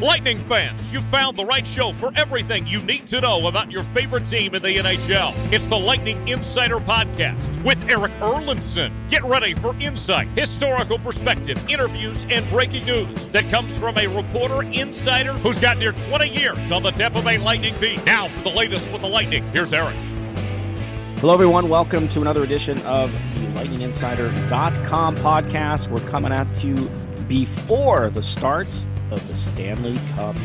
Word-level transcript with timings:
Lightning 0.00 0.40
fans, 0.40 0.90
you 0.90 1.02
found 1.02 1.36
the 1.36 1.44
right 1.44 1.66
show 1.66 1.92
for 1.92 2.10
everything 2.16 2.66
you 2.66 2.80
need 2.80 3.06
to 3.08 3.20
know 3.20 3.48
about 3.48 3.70
your 3.70 3.82
favorite 3.82 4.26
team 4.26 4.54
in 4.54 4.62
the 4.62 4.78
NHL. 4.78 5.34
It's 5.52 5.66
the 5.66 5.78
Lightning 5.78 6.26
Insider 6.26 6.78
Podcast 6.78 7.62
with 7.62 7.78
Eric 7.86 8.12
Erlendsson. 8.12 8.94
Get 9.10 9.22
ready 9.24 9.52
for 9.52 9.76
insight, 9.78 10.28
historical 10.28 10.98
perspective, 10.98 11.62
interviews, 11.68 12.24
and 12.30 12.48
breaking 12.48 12.86
news 12.86 13.28
that 13.28 13.50
comes 13.50 13.76
from 13.76 13.98
a 13.98 14.06
reporter 14.06 14.62
insider 14.62 15.34
who's 15.34 15.58
got 15.58 15.76
near 15.76 15.92
20 15.92 16.28
years 16.30 16.72
on 16.72 16.82
the 16.82 16.92
Tampa 16.92 17.20
Bay 17.20 17.36
Lightning 17.36 17.78
beat. 17.78 18.02
Now 18.06 18.28
for 18.28 18.44
the 18.44 18.56
latest 18.56 18.90
with 18.92 19.02
the 19.02 19.08
Lightning, 19.08 19.44
here's 19.52 19.74
Eric. 19.74 19.98
Hello, 21.18 21.34
everyone. 21.34 21.68
Welcome 21.68 22.08
to 22.08 22.22
another 22.22 22.42
edition 22.42 22.80
of 22.86 23.12
the 23.12 23.60
LightningInsider.com 23.60 25.16
podcast. 25.16 25.90
We're 25.90 26.08
coming 26.08 26.32
at 26.32 26.64
you 26.64 26.74
before 27.28 28.08
the 28.08 28.22
start 28.22 28.66
of 29.10 29.26
the 29.28 29.34
Stanley 29.34 29.98
Cup 30.14 30.36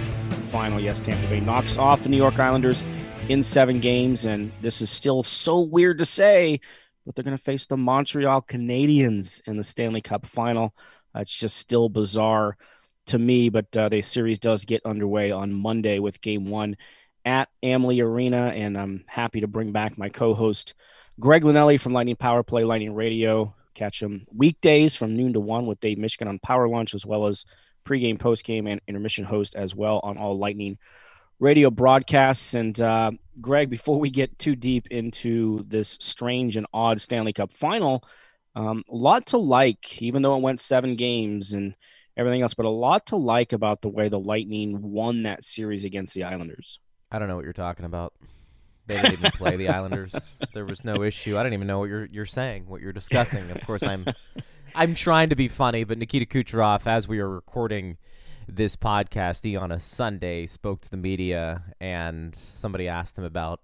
final. 0.49 0.79
Yes, 0.79 0.99
Tampa 0.99 1.27
Bay 1.27 1.39
knocks 1.39 1.77
off 1.77 2.03
the 2.03 2.09
New 2.09 2.17
York 2.17 2.39
Islanders 2.39 2.83
in 3.29 3.43
seven 3.43 3.79
games, 3.79 4.25
and 4.25 4.51
this 4.61 4.81
is 4.81 4.89
still 4.89 5.23
so 5.23 5.59
weird 5.59 5.97
to 5.99 6.05
say, 6.05 6.59
but 7.05 7.15
they're 7.15 7.23
going 7.23 7.37
to 7.37 7.43
face 7.43 7.67
the 7.67 7.77
Montreal 7.77 8.41
Canadiens 8.41 9.41
in 9.45 9.57
the 9.57 9.63
Stanley 9.63 10.01
Cup 10.01 10.25
final. 10.25 10.73
Uh, 11.15 11.19
it's 11.19 11.31
just 11.31 11.57
still 11.57 11.89
bizarre 11.89 12.57
to 13.07 13.19
me, 13.19 13.49
but 13.49 13.75
uh, 13.77 13.89
the 13.89 14.01
series 14.01 14.39
does 14.39 14.65
get 14.65 14.85
underway 14.85 15.31
on 15.31 15.53
Monday 15.53 15.99
with 15.99 16.21
game 16.21 16.49
one 16.49 16.75
at 17.23 17.49
Amalie 17.63 18.01
Arena, 18.01 18.47
and 18.47 18.77
I'm 18.77 19.03
happy 19.07 19.41
to 19.41 19.47
bring 19.47 19.71
back 19.71 19.97
my 19.97 20.09
co-host 20.09 20.73
Greg 21.19 21.43
Linnelli 21.43 21.79
from 21.79 21.93
Lightning 21.93 22.15
Power 22.15 22.43
Play 22.43 22.63
Lightning 22.63 22.93
Radio. 22.93 23.55
Catch 23.73 24.01
him 24.01 24.25
weekdays 24.33 24.95
from 24.95 25.15
noon 25.15 25.33
to 25.33 25.39
one 25.39 25.65
with 25.65 25.79
Dave 25.79 25.97
Mishkin 25.97 26.27
on 26.27 26.39
Power 26.39 26.67
Lunch, 26.67 26.93
as 26.93 27.05
well 27.05 27.27
as 27.27 27.45
pregame, 27.85 28.17
postgame, 28.17 28.69
and 28.69 28.81
intermission 28.87 29.23
host 29.23 29.55
as 29.55 29.73
well 29.73 29.99
on 30.03 30.17
all 30.17 30.37
Lightning 30.37 30.77
radio 31.39 31.69
broadcasts. 31.69 32.53
And 32.53 32.79
uh, 32.81 33.11
Greg, 33.39 33.69
before 33.69 33.99
we 33.99 34.09
get 34.09 34.37
too 34.37 34.55
deep 34.55 34.87
into 34.91 35.63
this 35.67 35.97
strange 36.01 36.57
and 36.57 36.67
odd 36.73 36.99
Stanley 36.99 37.33
Cup 37.33 37.51
final, 37.51 38.03
um, 38.55 38.83
a 38.89 38.95
lot 38.95 39.27
to 39.27 39.37
like, 39.37 40.01
even 40.01 40.21
though 40.21 40.35
it 40.35 40.41
went 40.41 40.59
seven 40.59 40.95
games 40.95 41.53
and 41.53 41.75
everything 42.17 42.41
else, 42.41 42.53
but 42.53 42.65
a 42.65 42.69
lot 42.69 43.05
to 43.07 43.15
like 43.15 43.53
about 43.53 43.81
the 43.81 43.89
way 43.89 44.09
the 44.09 44.19
Lightning 44.19 44.81
won 44.81 45.23
that 45.23 45.43
series 45.43 45.83
against 45.83 46.13
the 46.13 46.23
Islanders. 46.23 46.79
I 47.11 47.19
don't 47.19 47.27
know 47.27 47.35
what 47.35 47.43
you're 47.43 47.53
talking 47.53 47.85
about. 47.85 48.13
They 48.87 48.95
didn't 48.95 49.13
even 49.13 49.31
play 49.31 49.55
the 49.55 49.69
Islanders. 49.69 50.13
There 50.53 50.65
was 50.65 50.83
no 50.83 51.01
issue. 51.03 51.37
I 51.37 51.43
don't 51.43 51.53
even 51.53 51.67
know 51.67 51.79
what 51.79 51.89
you're 51.89 52.05
you're 52.05 52.25
saying, 52.25 52.67
what 52.67 52.81
you're 52.81 52.93
discussing. 52.93 53.49
Of 53.49 53.65
course, 53.65 53.83
I'm 53.83 54.05
I'm 54.75 54.95
trying 54.95 55.29
to 55.29 55.35
be 55.35 55.47
funny, 55.47 55.83
but 55.83 55.97
Nikita 55.97 56.25
Kucherov, 56.25 56.85
as 56.85 57.07
we 57.07 57.19
are 57.19 57.29
recording 57.29 57.97
this 58.47 58.75
podcast, 58.75 59.43
he 59.43 59.55
on 59.55 59.71
a 59.71 59.79
Sunday 59.79 60.45
spoke 60.47 60.81
to 60.81 60.89
the 60.89 60.97
media, 60.97 61.63
and 61.79 62.35
somebody 62.35 62.87
asked 62.87 63.17
him 63.17 63.23
about 63.23 63.61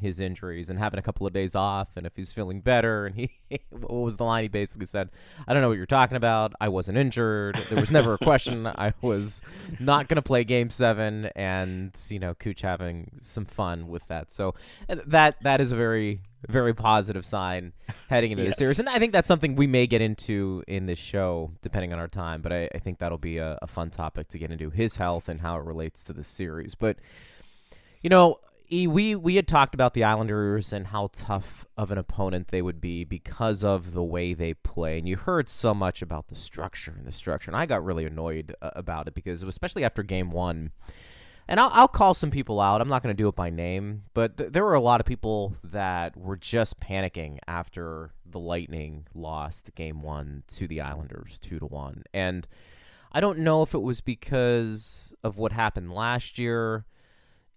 his 0.00 0.20
injuries 0.20 0.68
and 0.68 0.78
having 0.78 0.98
a 0.98 1.02
couple 1.02 1.26
of 1.26 1.32
days 1.32 1.54
off, 1.54 1.96
and 1.96 2.06
if 2.06 2.16
he's 2.16 2.32
feeling 2.32 2.60
better. 2.60 3.06
And 3.06 3.14
he, 3.14 3.30
what 3.70 3.90
was 3.90 4.16
the 4.16 4.24
line? 4.24 4.44
He 4.44 4.48
basically 4.48 4.86
said, 4.86 5.10
"I 5.46 5.52
don't 5.52 5.62
know 5.62 5.68
what 5.68 5.76
you're 5.76 5.86
talking 5.86 6.16
about. 6.16 6.52
I 6.60 6.68
wasn't 6.68 6.98
injured. 6.98 7.60
There 7.68 7.80
was 7.80 7.90
never 7.90 8.14
a 8.14 8.18
question. 8.18 8.66
I 8.74 8.94
was 9.00 9.42
not 9.78 10.08
going 10.08 10.16
to 10.16 10.22
play 10.22 10.44
Game 10.44 10.70
Seven, 10.70 11.26
and 11.36 11.96
you 12.08 12.18
know, 12.18 12.34
Cooch 12.34 12.62
having 12.62 13.12
some 13.20 13.44
fun 13.44 13.88
with 13.88 14.06
that. 14.08 14.32
So 14.32 14.54
uh, 14.88 14.96
that 15.06 15.36
that 15.42 15.60
is 15.60 15.72
a 15.72 15.76
very 15.76 16.20
very 16.48 16.74
positive 16.74 17.24
sign 17.24 17.72
heading 18.08 18.32
into 18.32 18.44
yes. 18.44 18.56
the 18.56 18.58
series. 18.58 18.78
And 18.78 18.88
I 18.88 18.98
think 18.98 19.12
that's 19.12 19.28
something 19.28 19.56
we 19.56 19.66
may 19.66 19.86
get 19.86 20.00
into 20.00 20.62
in 20.66 20.86
this 20.86 20.98
show, 20.98 21.52
depending 21.62 21.92
on 21.92 21.98
our 21.98 22.08
time. 22.08 22.42
But 22.42 22.52
I, 22.52 22.68
I 22.74 22.78
think 22.78 22.98
that'll 22.98 23.18
be 23.18 23.38
a, 23.38 23.58
a, 23.62 23.66
fun 23.66 23.90
topic 23.90 24.28
to 24.28 24.38
get 24.38 24.50
into 24.50 24.70
his 24.70 24.96
health 24.96 25.28
and 25.28 25.40
how 25.40 25.56
it 25.56 25.64
relates 25.64 26.04
to 26.04 26.12
the 26.12 26.24
series. 26.24 26.74
But 26.74 26.98
you 28.02 28.10
know, 28.10 28.38
we 28.70 29.14
we 29.14 29.36
had 29.36 29.46
talked 29.46 29.74
about 29.74 29.94
the 29.94 30.04
Islanders 30.04 30.72
and 30.72 30.88
how 30.88 31.10
tough 31.12 31.66
of 31.76 31.90
an 31.90 31.98
opponent 31.98 32.48
they 32.48 32.62
would 32.62 32.80
be 32.80 33.04
because 33.04 33.62
of 33.62 33.92
the 33.92 34.02
way 34.02 34.34
they 34.34 34.54
play. 34.54 34.98
And 34.98 35.08
you 35.08 35.16
heard 35.16 35.48
so 35.48 35.74
much 35.74 36.02
about 36.02 36.28
the 36.28 36.34
structure 36.34 36.94
and 36.96 37.06
the 37.06 37.12
structure, 37.12 37.50
and 37.50 37.56
I 37.56 37.66
got 37.66 37.84
really 37.84 38.06
annoyed 38.06 38.54
uh, 38.62 38.70
about 38.74 39.08
it 39.08 39.14
because, 39.14 39.42
especially 39.42 39.84
after 39.84 40.02
Game 40.02 40.30
One 40.30 40.72
and 41.48 41.58
I'll, 41.60 41.70
I'll 41.72 41.88
call 41.88 42.14
some 42.14 42.30
people 42.30 42.60
out. 42.60 42.80
I'm 42.80 42.88
not 42.88 43.02
going 43.02 43.14
to 43.14 43.20
do 43.22 43.28
it 43.28 43.34
by 43.34 43.50
name, 43.50 44.04
but 44.14 44.36
th- 44.36 44.52
there 44.52 44.64
were 44.64 44.74
a 44.74 44.80
lot 44.80 45.00
of 45.00 45.06
people 45.06 45.56
that 45.64 46.16
were 46.16 46.36
just 46.36 46.80
panicking 46.80 47.38
after 47.46 48.12
the 48.24 48.38
Lightning 48.38 49.06
lost 49.14 49.74
Game 49.74 50.02
One 50.02 50.44
to 50.54 50.66
the 50.66 50.80
Islanders, 50.80 51.38
two 51.38 51.58
to 51.58 51.66
one. 51.66 52.04
And 52.14 52.46
I 53.12 53.20
don't 53.20 53.40
know 53.40 53.62
if 53.62 53.74
it 53.74 53.82
was 53.82 54.00
because 54.00 55.14
of 55.22 55.36
what 55.36 55.52
happened 55.52 55.92
last 55.92 56.38
year, 56.38 56.86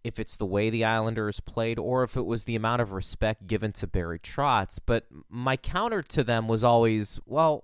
if 0.03 0.19
it's 0.19 0.35
the 0.35 0.45
way 0.45 0.69
the 0.69 0.84
Islanders 0.84 1.40
played, 1.40 1.79
or 1.79 2.03
if 2.03 2.18
it 2.18 2.25
was 2.25 2.44
the 2.44 2.56
amount 2.56 2.81
of 2.81 2.91
respect 2.91 3.47
given 3.47 3.72
to 3.74 3.88
Barry 3.88 4.19
Trotz. 4.19 4.79
But 4.85 5.06
my 5.29 5.57
counter 5.57 6.01
to 6.03 6.24
them 6.24 6.47
was 6.47 6.63
always, 6.63 7.19
well, 7.25 7.63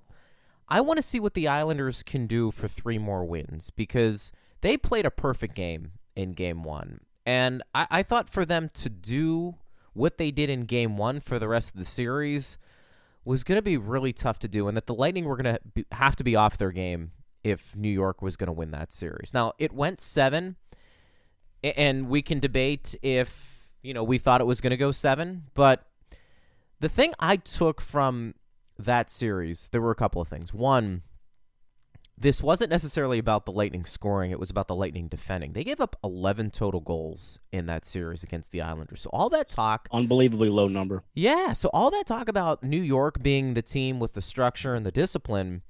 I 0.70 0.80
want 0.80 0.98
to 0.98 1.04
see 1.04 1.20
what 1.20 1.34
the 1.34 1.50
Islanders 1.50 2.02
can 2.02 2.28
do 2.28 2.50
for 2.50 2.68
three 2.68 2.98
more 2.98 3.26
wins 3.26 3.70
because 3.72 4.32
they 4.62 4.78
played 4.78 5.06
a 5.06 5.12
perfect 5.12 5.54
game 5.54 5.92
in 6.22 6.32
game 6.32 6.64
one. 6.64 7.02
And 7.26 7.62
I, 7.76 7.88
I 7.92 8.04
thought 8.04 8.30
for 8.30 8.46
them 8.46 8.70
to 8.76 8.90
do 8.90 9.56
what 9.94 10.18
they 10.18 10.32
did 10.32 10.50
in 10.50 10.62
game 10.62 10.98
one 10.98 11.20
for 11.20 11.38
the 11.38 11.48
rest 11.48 11.74
of 11.74 11.80
the 11.80 11.86
series 11.86 12.58
was 13.26 13.44
going 13.44 13.58
to 13.58 13.62
be 13.62 13.78
really 13.78 14.14
tough 14.14 14.40
to 14.40 14.48
do, 14.48 14.68
and 14.68 14.76
that 14.76 14.88
the 14.88 14.96
Lightning 14.96 15.26
were 15.26 15.38
going 15.38 15.58
to 15.76 15.86
have 15.92 16.16
to 16.16 16.24
be 16.24 16.36
off 16.36 16.58
their 16.58 16.72
game 16.72 17.12
if 17.44 17.76
New 17.76 17.90
York 17.90 18.22
was 18.22 18.38
going 18.38 18.48
to 18.48 18.54
win 18.54 18.72
that 18.72 18.92
series. 18.92 19.32
Now, 19.34 19.54
it 19.60 19.74
went 19.74 20.02
seven, 20.02 20.56
and 21.64 22.08
we 22.10 22.22
can 22.22 22.40
debate 22.40 22.96
if, 23.04 23.72
you 23.84 23.94
know, 23.94 24.04
we 24.04 24.18
thought 24.18 24.42
it 24.42 24.48
was 24.48 24.62
going 24.62 24.72
to 24.72 24.78
go 24.78 24.92
seven, 24.92 25.44
but 25.54 25.86
the 26.80 26.90
thing 26.90 27.14
I 27.20 27.36
took 27.36 27.80
from 27.80 28.34
that 28.80 29.12
series, 29.12 29.70
there 29.70 29.82
were 29.82 29.92
a 29.92 29.96
couple 29.96 30.20
of 30.20 30.28
things. 30.28 30.52
One, 30.52 31.04
this 32.22 32.44
wasn't 32.44 32.70
necessarily 32.70 33.18
about 33.18 33.46
the 33.46 33.52
Lightning 33.52 33.84
scoring, 33.84 34.30
it 34.30 34.40
was 34.40 34.52
about 34.52 34.68
the 34.68 34.76
Lightning 34.76 35.08
defending. 35.08 35.54
They 35.54 35.64
gave 35.64 35.82
up 35.82 35.96
11 36.04 36.52
total 36.52 36.80
goals 36.80 37.40
in 37.52 37.66
that 37.66 37.84
series 37.84 38.24
against 38.24 38.52
the 38.52 38.62
Islanders. 38.62 39.02
So 39.02 39.10
all 39.12 39.30
that 39.30 39.48
talk 39.48 39.90
unbelievably 39.92 40.50
low 40.50 40.68
number. 40.68 41.04
Yeah, 41.16 41.54
so 41.54 41.70
all 41.74 41.90
that 41.92 42.06
talk 42.06 42.30
about 42.30 42.64
New 42.64 42.82
York 42.82 43.24
being 43.24 43.56
the 43.56 43.64
team 43.64 44.00
with 44.00 44.14
the 44.14 44.22
structure 44.22 44.76
and 44.76 44.86
the 44.86 44.92
discipline, 44.92 45.64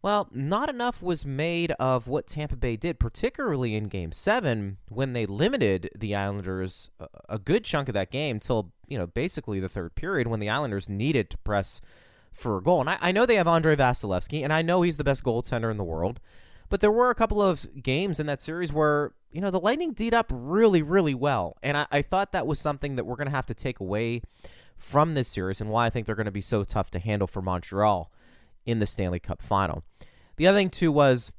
well, 0.00 0.28
not 0.32 0.68
enough 0.68 1.02
was 1.02 1.26
made 1.26 1.72
of 1.72 2.06
what 2.06 2.28
Tampa 2.28 2.56
Bay 2.56 2.76
did, 2.76 3.00
particularly 3.00 3.74
in 3.74 3.88
game 3.88 4.12
7 4.12 4.78
when 4.88 5.12
they 5.12 5.26
limited 5.26 5.90
the 5.98 6.14
Islanders 6.14 6.90
a 7.28 7.38
good 7.38 7.64
chunk 7.64 7.88
of 7.88 7.94
that 7.94 8.12
game 8.12 8.38
till, 8.38 8.72
you 8.86 8.96
know, 8.96 9.08
basically 9.08 9.58
the 9.58 9.68
third 9.68 9.96
period 9.96 10.28
when 10.28 10.40
the 10.40 10.48
Islanders 10.48 10.88
needed 10.88 11.30
to 11.30 11.38
press 11.38 11.80
for 12.32 12.58
a 12.58 12.62
goal. 12.62 12.80
And 12.80 12.90
I, 12.90 12.98
I 13.00 13.12
know 13.12 13.26
they 13.26 13.36
have 13.36 13.48
Andrei 13.48 13.76
Vasilevskiy, 13.76 14.42
and 14.42 14.52
I 14.52 14.62
know 14.62 14.82
he's 14.82 14.96
the 14.96 15.04
best 15.04 15.24
goaltender 15.24 15.70
in 15.70 15.76
the 15.76 15.84
world. 15.84 16.20
But 16.68 16.80
there 16.80 16.92
were 16.92 17.10
a 17.10 17.14
couple 17.14 17.42
of 17.42 17.82
games 17.82 18.20
in 18.20 18.26
that 18.26 18.40
series 18.40 18.72
where, 18.72 19.12
you 19.32 19.40
know, 19.40 19.50
the 19.50 19.60
Lightning 19.60 19.92
did 19.92 20.14
up 20.14 20.30
really, 20.32 20.82
really 20.82 21.14
well. 21.14 21.56
And 21.62 21.76
I, 21.76 21.86
I 21.90 22.02
thought 22.02 22.32
that 22.32 22.46
was 22.46 22.60
something 22.60 22.94
that 22.96 23.04
we're 23.04 23.16
going 23.16 23.26
to 23.26 23.34
have 23.34 23.46
to 23.46 23.54
take 23.54 23.80
away 23.80 24.22
from 24.76 25.14
this 25.14 25.28
series 25.28 25.60
and 25.60 25.68
why 25.68 25.86
I 25.86 25.90
think 25.90 26.06
they're 26.06 26.14
going 26.14 26.26
to 26.26 26.30
be 26.30 26.40
so 26.40 26.62
tough 26.62 26.90
to 26.92 27.00
handle 27.00 27.26
for 27.26 27.42
Montreal 27.42 28.10
in 28.64 28.78
the 28.78 28.86
Stanley 28.86 29.18
Cup 29.18 29.42
final. 29.42 29.82
The 30.36 30.46
other 30.46 30.58
thing, 30.58 30.70
too, 30.70 30.92
was 30.92 31.32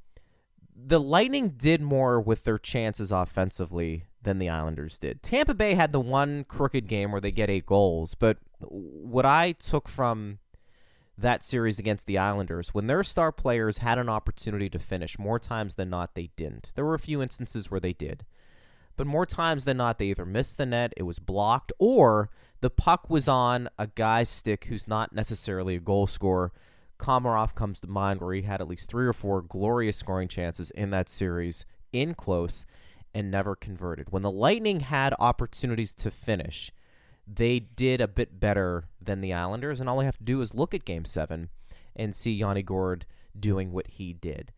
the 0.76 1.00
Lightning 1.00 1.52
did 1.52 1.82
more 1.82 2.20
with 2.20 2.44
their 2.44 2.60
chances 2.60 3.12
offensively 3.12 4.04
than 4.22 4.38
the 4.38 4.50
Islanders 4.50 4.98
did. 4.98 5.24
Tampa 5.24 5.54
Bay 5.54 5.74
had 5.76 5.94
the 5.94 6.00
one 6.00 6.44
crooked 6.44 6.88
game 6.88 7.12
where 7.12 7.22
they 7.22 7.32
get 7.32 7.50
eight 7.50 7.66
goals, 7.66 8.16
but 8.16 8.38
what 8.60 9.26
I 9.26 9.54
took 9.54 9.88
from 9.88 10.40
that 11.22 11.44
series 11.44 11.80
against 11.80 12.06
the 12.06 12.18
Islanders, 12.18 12.74
when 12.74 12.88
their 12.88 13.04
star 13.04 13.32
players 13.32 13.80
had 13.80 13.98
an 13.98 14.10
opportunity 14.10 14.70
to 14.70 14.80
finish, 14.80 15.20
more 15.20 15.40
times 15.40 15.76
than 15.76 15.90
not, 15.90 16.16
they 16.16 16.32
didn't. 16.36 16.72
There 16.76 16.86
were 16.86 16.96
a 16.96 17.00
few 17.00 17.22
instances 17.22 17.72
where 17.72 17.80
they 17.80 17.94
did. 17.94 18.26
But 18.98 19.08
more 19.08 19.26
times 19.26 19.66
than 19.66 19.78
not, 19.78 19.98
they 19.98 20.08
either 20.08 20.26
missed 20.26 20.58
the 20.58 20.66
net, 20.66 20.94
it 20.98 21.04
was 21.04 21.20
blocked, 21.20 21.72
or 21.80 22.30
the 22.60 22.70
puck 22.70 23.10
was 23.10 23.28
on 23.28 23.70
a 23.80 23.88
guy's 23.88 24.30
stick 24.30 24.66
who's 24.66 24.88
not 24.88 25.14
necessarily 25.14 25.76
a 25.76 25.80
goal 25.80 26.08
scorer, 26.08 26.52
Komarov 27.00 27.56
comes 27.56 27.82
to 27.82 27.88
mind, 27.88 28.22
where 28.22 28.34
he 28.34 28.44
had 28.44 28.62
at 28.62 28.68
least 28.68 28.90
three 28.90 29.08
or 29.08 29.14
four 29.14 29.42
glorious 29.42 29.98
scoring 29.98 30.28
chances 30.28 30.70
in 30.72 30.92
that 30.92 31.10
series 31.10 31.66
in 31.92 32.14
close 32.14 32.66
and 33.14 33.32
never 33.32 33.56
converted. 33.56 34.12
When 34.12 34.22
the 34.22 34.32
Lightning 34.32 34.82
had 34.82 35.16
opportunities 35.20 35.94
to 35.96 36.12
finish, 36.12 36.72
they 37.36 37.60
did 37.60 38.02
a 38.02 38.08
bit 38.08 38.40
better 38.40 38.86
than 39.02 39.22
the 39.22 39.34
Islanders, 39.34 39.80
and 39.80 39.90
all 39.90 39.98
we 39.98 40.06
have 40.06 40.18
to 40.18 40.24
do 40.24 40.42
is 40.42 40.54
look 40.54 40.74
at 40.74 40.86
Game 40.86 41.06
7 41.06 41.50
and 41.96 42.16
see 42.16 42.32
Yanni 42.32 42.64
Gourde 42.64 43.06
doing 43.38 43.72
what 43.72 43.88
he 43.88 44.14
did. 44.14 44.52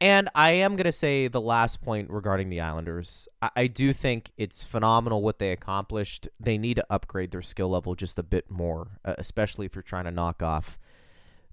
And 0.00 0.30
I 0.34 0.52
am 0.52 0.76
going 0.76 0.86
to 0.86 0.92
say 0.92 1.28
the 1.28 1.42
last 1.42 1.82
point 1.82 2.08
regarding 2.08 2.48
the 2.48 2.60
Islanders. 2.60 3.28
I, 3.42 3.50
I, 3.54 3.66
do 3.66 3.92
think 3.92 4.32
it's 4.38 4.64
phenomenal 4.64 5.20
what 5.20 5.38
they 5.38 5.52
accomplished. 5.52 6.26
They 6.38 6.56
need 6.56 6.76
to 6.76 6.86
upgrade 6.88 7.32
their 7.32 7.42
skill 7.42 7.68
level 7.68 7.94
just 7.94 8.18
a 8.18 8.22
bit 8.22 8.50
more, 8.50 8.98
uh, 9.04 9.16
especially 9.18 9.66
if 9.66 9.74
you're 9.74 9.82
trying 9.82 10.06
to 10.06 10.10
knock 10.10 10.42
off 10.42 10.78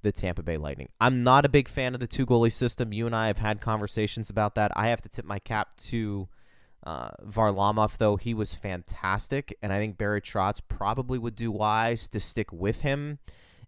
the 0.01 0.13
Tampa 0.13 0.43
Bay 0.43 0.55
Lightning. 0.55 0.87
I'm 1.01 1.23
not 1.23 1.43
a 1.43 1.49
big 1.49 1.67
fan 1.67 1.93
of 1.93 1.99
the 1.99 2.07
two 2.07 2.25
goalie 2.25 2.51
system. 2.51 2.93
You 2.93 3.05
and 3.05 3.15
I 3.15 3.27
have 3.27 3.39
had 3.39 3.59
conversations 3.59 4.29
about 4.29 4.55
that. 4.55 4.71
I 4.77 4.87
have 4.87 5.01
to 5.01 5.09
tip 5.09 5.25
my 5.25 5.39
cap 5.39 5.75
to 5.87 6.29
uh, 6.87 7.11
Varlamov, 7.25 7.97
though. 7.97 8.15
He 8.15 8.33
was 8.33 8.53
fantastic, 8.53 9.57
and 9.61 9.73
I 9.73 9.77
think 9.77 9.97
Barry 9.97 10.21
Trotz 10.21 10.61
probably 10.67 11.19
would 11.19 11.35
do 11.35 11.51
wise 11.51 12.07
to 12.09 12.19
stick 12.19 12.51
with 12.51 12.81
him 12.81 13.19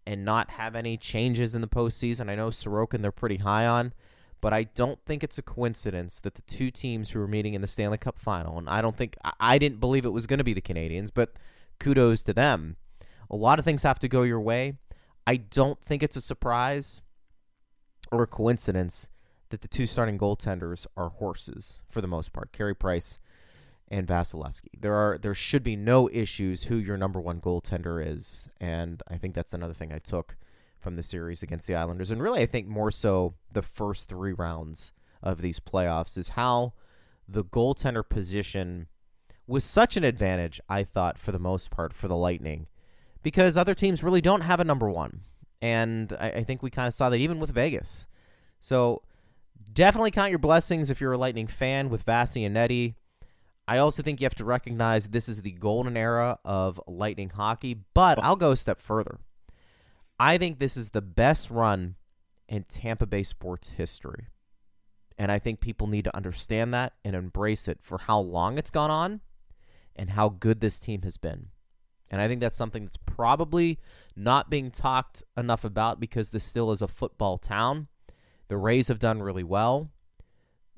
and 0.07 0.23
not 0.23 0.51
have 0.51 0.75
any 0.75 0.97
changes 0.97 1.53
in 1.53 1.61
the 1.61 1.67
postseason. 1.67 2.29
I 2.29 2.35
know 2.35 2.47
Sorokin 2.47 3.01
they're 3.01 3.11
pretty 3.11 3.37
high 3.37 3.67
on 3.67 3.93
but 4.41 4.53
I 4.53 4.63
don't 4.63 4.99
think 5.05 5.23
it's 5.23 5.37
a 5.37 5.41
coincidence 5.41 6.21
that 6.21 6.35
the 6.35 6.41
two 6.43 6.71
teams 6.71 7.09
who 7.09 7.19
were 7.19 7.27
meeting 7.27 7.53
in 7.53 7.61
the 7.61 7.67
Stanley 7.67 7.97
Cup 7.97 8.17
final, 8.19 8.57
and 8.57 8.69
I 8.69 8.81
don't 8.81 8.95
think 8.95 9.17
I 9.39 9.57
didn't 9.57 9.79
believe 9.79 10.05
it 10.05 10.09
was 10.09 10.27
going 10.27 10.37
to 10.37 10.43
be 10.43 10.53
the 10.53 10.61
Canadiens, 10.61 11.09
but 11.13 11.33
kudos 11.79 12.23
to 12.23 12.33
them. 12.33 12.77
A 13.29 13.35
lot 13.35 13.59
of 13.59 13.65
things 13.65 13.83
have 13.83 13.99
to 13.99 14.07
go 14.07 14.23
your 14.23 14.39
way. 14.39 14.77
I 15.27 15.35
don't 15.35 15.79
think 15.83 16.01
it's 16.01 16.15
a 16.15 16.21
surprise 16.21 17.01
or 18.11 18.23
a 18.23 18.27
coincidence 18.27 19.09
that 19.49 19.61
the 19.61 19.67
two 19.67 19.87
starting 19.87 20.17
goaltenders 20.17 20.85
are 20.95 21.09
horses 21.09 21.81
for 21.89 22.01
the 22.01 22.07
most 22.07 22.33
part, 22.33 22.51
Carey 22.51 22.75
Price 22.75 23.19
and 23.87 24.07
Vasilevskiy. 24.07 24.79
There 24.79 24.93
are 24.93 25.17
there 25.17 25.33
should 25.33 25.63
be 25.63 25.75
no 25.75 26.09
issues 26.09 26.65
who 26.65 26.75
your 26.75 26.97
number 26.97 27.19
one 27.19 27.41
goaltender 27.41 28.05
is, 28.05 28.49
and 28.59 29.01
I 29.07 29.17
think 29.17 29.33
that's 29.33 29.53
another 29.53 29.73
thing 29.73 29.91
I 29.91 29.99
took 29.99 30.37
from 30.79 30.95
the 30.95 31.03
series 31.03 31.43
against 31.43 31.67
the 31.67 31.75
Islanders. 31.75 32.11
And 32.11 32.21
really, 32.21 32.41
I 32.41 32.45
think 32.45 32.67
more 32.67 32.91
so 32.91 33.33
the 33.51 33.61
first 33.61 34.07
three 34.07 34.33
rounds 34.33 34.93
of 35.21 35.41
these 35.41 35.59
playoffs 35.59 36.17
is 36.17 36.29
how 36.29 36.73
the 37.27 37.43
goaltender 37.43 38.07
position 38.07 38.87
was 39.45 39.63
such 39.63 39.97
an 39.97 40.03
advantage, 40.03 40.61
I 40.69 40.83
thought, 40.83 41.17
for 41.17 41.31
the 41.31 41.39
most 41.39 41.71
part, 41.71 41.93
for 41.93 42.07
the 42.07 42.15
Lightning, 42.15 42.67
because 43.23 43.57
other 43.57 43.73
teams 43.73 44.03
really 44.03 44.21
don't 44.21 44.41
have 44.41 44.59
a 44.59 44.63
number 44.63 44.89
one. 44.89 45.21
And 45.61 46.13
I, 46.19 46.31
I 46.31 46.43
think 46.43 46.63
we 46.63 46.69
kind 46.69 46.87
of 46.87 46.93
saw 46.93 47.09
that 47.09 47.17
even 47.17 47.39
with 47.39 47.49
Vegas. 47.49 48.05
So 48.59 49.01
definitely 49.71 50.11
count 50.11 50.29
your 50.29 50.39
blessings 50.39 50.89
if 50.89 51.01
you're 51.01 51.13
a 51.13 51.17
Lightning 51.17 51.47
fan 51.47 51.89
with 51.89 52.05
Vasi 52.05 52.45
and 52.45 52.53
Nettie. 52.53 52.95
I 53.67 53.77
also 53.77 54.01
think 54.01 54.19
you 54.19 54.25
have 54.25 54.35
to 54.35 54.45
recognize 54.45 55.07
this 55.07 55.29
is 55.29 55.41
the 55.41 55.51
golden 55.51 55.95
era 55.95 56.39
of 56.43 56.81
Lightning 56.87 57.29
hockey, 57.29 57.83
but 57.93 58.17
I'll 58.23 58.35
go 58.35 58.51
a 58.51 58.55
step 58.55 58.81
further. 58.81 59.19
I 60.19 60.37
think 60.37 60.59
this 60.59 60.75
is 60.75 60.89
the 60.89 61.01
best 61.01 61.49
run 61.49 61.95
in 62.47 62.63
Tampa 62.63 63.05
Bay 63.05 63.23
sports 63.23 63.69
history. 63.69 64.27
And 65.17 65.31
I 65.31 65.37
think 65.37 65.59
people 65.59 65.87
need 65.87 66.05
to 66.05 66.15
understand 66.15 66.73
that 66.73 66.93
and 67.05 67.15
embrace 67.15 67.67
it 67.67 67.79
for 67.81 67.99
how 67.99 68.19
long 68.19 68.57
it's 68.57 68.71
gone 68.71 68.89
on 68.89 69.21
and 69.95 70.11
how 70.11 70.29
good 70.29 70.61
this 70.61 70.79
team 70.79 71.03
has 71.03 71.17
been. 71.17 71.49
And 72.09 72.21
I 72.21 72.27
think 72.27 72.41
that's 72.41 72.55
something 72.55 72.85
that's 72.85 72.97
probably 72.97 73.79
not 74.15 74.49
being 74.49 74.71
talked 74.71 75.23
enough 75.37 75.63
about 75.63 75.99
because 75.99 76.31
this 76.31 76.43
still 76.43 76.71
is 76.71 76.81
a 76.81 76.87
football 76.87 77.37
town. 77.37 77.87
The 78.49 78.57
Rays 78.57 78.89
have 78.89 78.99
done 78.99 79.21
really 79.21 79.43
well. 79.43 79.89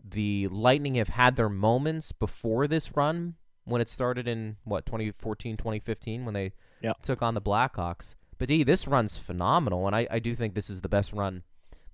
The 0.03 0.47
Lightning 0.50 0.95
have 0.95 1.09
had 1.09 1.35
their 1.35 1.50
moments 1.50 2.12
before 2.12 2.68
this 2.68 2.95
run 2.95 3.35
when 3.63 3.81
it 3.81 3.89
started 3.89 4.27
in 4.27 4.57
what 4.63 4.85
2014, 4.85 5.57
2015 5.57 6.25
when 6.25 6.33
they 6.33 6.53
yep. 6.81 7.01
took 7.01 7.21
on 7.21 7.33
the 7.33 7.41
Blackhawks. 7.41 8.15
But 8.38 8.51
E, 8.51 8.63
this 8.63 8.88
run's 8.88 9.18
phenomenal, 9.18 9.85
and 9.88 9.95
I, 9.95 10.07
I 10.09 10.19
do 10.19 10.35
think 10.35 10.53
this 10.53 10.69
is 10.69 10.81
the 10.81 10.89
best 10.89 11.13
run 11.13 11.44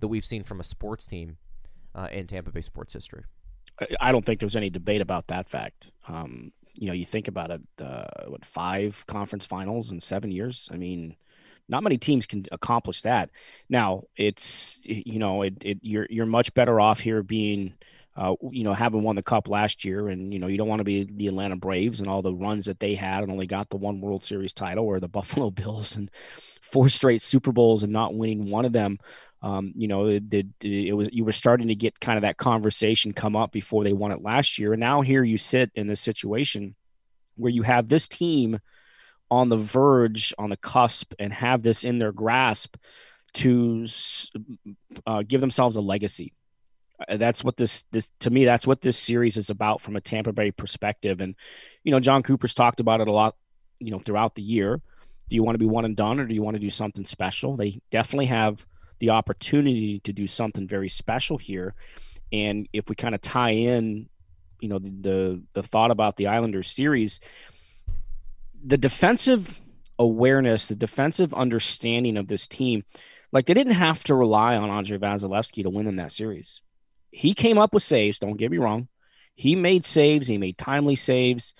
that 0.00 0.08
we've 0.08 0.24
seen 0.24 0.44
from 0.44 0.60
a 0.60 0.64
sports 0.64 1.06
team 1.06 1.36
uh, 1.94 2.08
in 2.10 2.26
Tampa 2.26 2.50
Bay 2.50 2.62
sports 2.62 2.92
history. 2.92 3.24
I 4.00 4.10
don't 4.10 4.24
think 4.24 4.40
there's 4.40 4.56
any 4.56 4.70
debate 4.70 5.00
about 5.00 5.28
that 5.28 5.48
fact. 5.48 5.92
Um, 6.08 6.52
you 6.74 6.86
know, 6.86 6.92
you 6.92 7.04
think 7.04 7.28
about 7.28 7.50
it, 7.50 7.60
uh, 7.80 8.04
what 8.26 8.44
five 8.44 9.04
conference 9.06 9.46
finals 9.46 9.90
in 9.90 10.00
seven 10.00 10.30
years? 10.30 10.68
I 10.72 10.76
mean, 10.76 11.16
not 11.68 11.82
many 11.82 11.98
teams 11.98 12.26
can 12.26 12.46
accomplish 12.50 13.02
that. 13.02 13.30
Now, 13.68 14.04
it's 14.16 14.80
you 14.82 15.18
know, 15.18 15.42
it, 15.42 15.54
it 15.64 15.78
you're 15.82 16.06
you're 16.10 16.26
much 16.26 16.54
better 16.54 16.80
off 16.80 17.00
here 17.00 17.22
being 17.22 17.74
uh, 18.18 18.34
you 18.50 18.64
know, 18.64 18.74
having 18.74 19.04
won 19.04 19.14
the 19.14 19.22
cup 19.22 19.48
last 19.48 19.84
year, 19.84 20.08
and 20.08 20.32
you 20.32 20.40
know, 20.40 20.48
you 20.48 20.58
don't 20.58 20.66
want 20.66 20.80
to 20.80 20.84
be 20.84 21.04
the 21.04 21.28
Atlanta 21.28 21.54
Braves 21.54 22.00
and 22.00 22.08
all 22.08 22.20
the 22.20 22.34
runs 22.34 22.64
that 22.64 22.80
they 22.80 22.96
had 22.96 23.22
and 23.22 23.30
only 23.30 23.46
got 23.46 23.70
the 23.70 23.76
one 23.76 24.00
World 24.00 24.24
Series 24.24 24.52
title, 24.52 24.84
or 24.84 24.98
the 24.98 25.06
Buffalo 25.18 25.50
Bills 25.50 25.94
and 25.94 26.10
four 26.60 26.88
straight 26.88 27.22
Super 27.22 27.52
Bowls 27.52 27.84
and 27.84 27.92
not 27.92 28.16
winning 28.16 28.50
one 28.50 28.64
of 28.64 28.72
them. 28.72 28.98
Um, 29.40 29.72
you 29.76 29.86
know, 29.86 30.06
it, 30.06 30.34
it, 30.34 30.46
it, 30.60 30.92
was 30.94 31.10
you 31.12 31.24
were 31.24 31.30
starting 31.30 31.68
to 31.68 31.76
get 31.76 32.00
kind 32.00 32.18
of 32.18 32.22
that 32.22 32.38
conversation 32.38 33.12
come 33.12 33.36
up 33.36 33.52
before 33.52 33.84
they 33.84 33.92
won 33.92 34.10
it 34.10 34.20
last 34.20 34.58
year, 34.58 34.72
and 34.72 34.80
now 34.80 35.00
here 35.00 35.22
you 35.22 35.38
sit 35.38 35.70
in 35.76 35.86
this 35.86 36.00
situation 36.00 36.74
where 37.36 37.52
you 37.52 37.62
have 37.62 37.88
this 37.88 38.08
team 38.08 38.58
on 39.30 39.48
the 39.48 39.56
verge, 39.56 40.34
on 40.38 40.50
the 40.50 40.56
cusp, 40.56 41.12
and 41.18 41.32
have 41.32 41.62
this 41.62 41.84
in 41.84 41.98
their 41.98 42.12
grasp 42.12 42.76
to 43.34 43.86
uh, 45.06 45.22
give 45.26 45.40
themselves 45.40 45.76
a 45.76 45.80
legacy. 45.80 46.32
Uh, 47.08 47.16
that's 47.16 47.44
what 47.44 47.56
this 47.56 47.84
this 47.92 48.10
to 48.18 48.30
me 48.30 48.44
that's 48.44 48.66
what 48.66 48.80
this 48.80 48.98
series 48.98 49.36
is 49.36 49.50
about 49.50 49.80
from 49.80 49.96
a 49.96 50.00
Tampa 50.00 50.32
Bay 50.32 50.50
perspective. 50.50 51.20
And 51.20 51.34
you 51.84 51.92
know 51.92 52.00
John 52.00 52.22
Cooper's 52.22 52.54
talked 52.54 52.80
about 52.80 53.00
it 53.00 53.08
a 53.08 53.12
lot 53.12 53.36
you 53.78 53.90
know 53.90 53.98
throughout 53.98 54.34
the 54.34 54.42
year. 54.42 54.80
Do 55.28 55.36
you 55.36 55.42
want 55.42 55.54
to 55.54 55.58
be 55.58 55.66
one 55.66 55.84
and 55.84 55.94
done 55.94 56.18
or 56.18 56.26
do 56.26 56.34
you 56.34 56.42
want 56.42 56.54
to 56.54 56.60
do 56.60 56.70
something 56.70 57.04
special? 57.04 57.56
They 57.56 57.80
definitely 57.90 58.26
have 58.26 58.66
the 58.98 59.10
opportunity 59.10 60.00
to 60.00 60.12
do 60.12 60.26
something 60.26 60.66
very 60.66 60.88
special 60.88 61.36
here. 61.38 61.74
And 62.32 62.68
if 62.72 62.88
we 62.88 62.96
kind 62.96 63.14
of 63.14 63.20
tie 63.20 63.50
in 63.50 64.08
you 64.60 64.68
know 64.68 64.78
the, 64.78 64.90
the 64.90 65.42
the 65.52 65.62
thought 65.62 65.90
about 65.90 66.16
the 66.16 66.26
Islanders 66.26 66.68
series 66.68 67.20
the 68.64 68.78
defensive 68.78 69.60
awareness 69.98 70.66
the 70.66 70.76
defensive 70.76 71.34
understanding 71.34 72.16
of 72.16 72.28
this 72.28 72.46
team 72.46 72.84
like 73.32 73.46
they 73.46 73.54
didn't 73.54 73.74
have 73.74 74.02
to 74.04 74.14
rely 74.14 74.56
on 74.56 74.70
Andrei 74.70 74.98
Vasilevskiy 74.98 75.62
to 75.64 75.70
win 75.70 75.86
in 75.86 75.96
that 75.96 76.12
series 76.12 76.60
he 77.10 77.34
came 77.34 77.58
up 77.58 77.74
with 77.74 77.82
saves. 77.82 78.18
Don't 78.18 78.36
get 78.36 78.50
me 78.50 78.58
wrong. 78.58 78.88
He 79.34 79.54
made 79.54 79.84
saves. 79.84 80.26
He 80.26 80.38
made 80.38 80.58
timely 80.58 80.96
saves, 80.96 81.54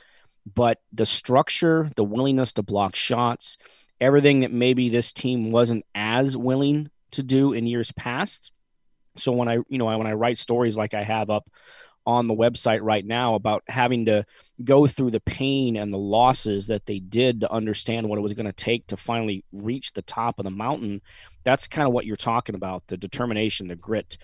but 0.52 0.78
the 0.92 1.06
structure, 1.06 1.90
the 1.96 2.04
willingness 2.04 2.52
to 2.54 2.62
block 2.62 2.96
shots, 2.96 3.56
everything 4.00 4.40
that 4.40 4.52
maybe 4.52 4.88
this 4.88 5.12
team 5.12 5.50
wasn't 5.50 5.84
as 5.94 6.36
willing 6.36 6.90
to 7.12 7.22
do 7.22 7.52
in 7.52 7.66
years 7.66 7.92
past. 7.92 8.52
So 9.16 9.32
when 9.32 9.48
I, 9.48 9.58
you 9.68 9.78
know, 9.78 9.86
when 9.86 10.06
I 10.06 10.12
write 10.12 10.38
stories 10.38 10.76
like 10.76 10.94
I 10.94 11.02
have 11.02 11.30
up 11.30 11.50
on 12.08 12.26
the 12.26 12.34
website 12.34 12.80
right 12.80 13.04
now 13.04 13.34
about 13.34 13.62
having 13.68 14.06
to 14.06 14.24
go 14.64 14.86
through 14.86 15.10
the 15.10 15.20
pain 15.20 15.76
and 15.76 15.92
the 15.92 15.98
losses 15.98 16.68
that 16.68 16.86
they 16.86 16.98
did 16.98 17.42
to 17.42 17.52
understand 17.52 18.08
what 18.08 18.18
it 18.18 18.22
was 18.22 18.32
going 18.32 18.46
to 18.46 18.52
take 18.52 18.86
to 18.86 18.96
finally 18.96 19.44
reach 19.52 19.92
the 19.92 20.00
top 20.00 20.38
of 20.38 20.44
the 20.44 20.50
mountain, 20.50 21.02
that's 21.44 21.66
kind 21.66 21.86
of 21.86 21.92
what 21.92 22.06
you're 22.06 22.16
talking 22.16 22.54
about 22.54 22.82
the 22.86 22.96
determination, 22.96 23.68
the 23.68 23.76
grit, 23.76 24.16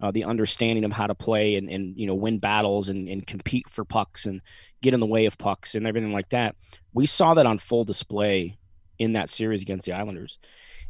uh, 0.00 0.12
the 0.12 0.22
understanding 0.22 0.84
of 0.84 0.92
how 0.92 1.08
to 1.08 1.16
play 1.16 1.56
and, 1.56 1.68
and 1.68 1.98
you 1.98 2.06
know 2.06 2.14
win 2.14 2.38
battles 2.38 2.88
and, 2.88 3.08
and 3.08 3.26
compete 3.26 3.68
for 3.68 3.84
pucks 3.84 4.24
and 4.24 4.40
get 4.80 4.94
in 4.94 5.00
the 5.00 5.06
way 5.06 5.26
of 5.26 5.36
pucks 5.36 5.74
and 5.74 5.84
everything 5.84 6.12
like 6.12 6.28
that. 6.28 6.54
We 6.94 7.06
saw 7.06 7.34
that 7.34 7.46
on 7.46 7.58
full 7.58 7.84
display 7.84 8.56
in 9.00 9.14
that 9.14 9.30
series 9.30 9.62
against 9.62 9.86
the 9.86 9.94
Islanders. 9.94 10.38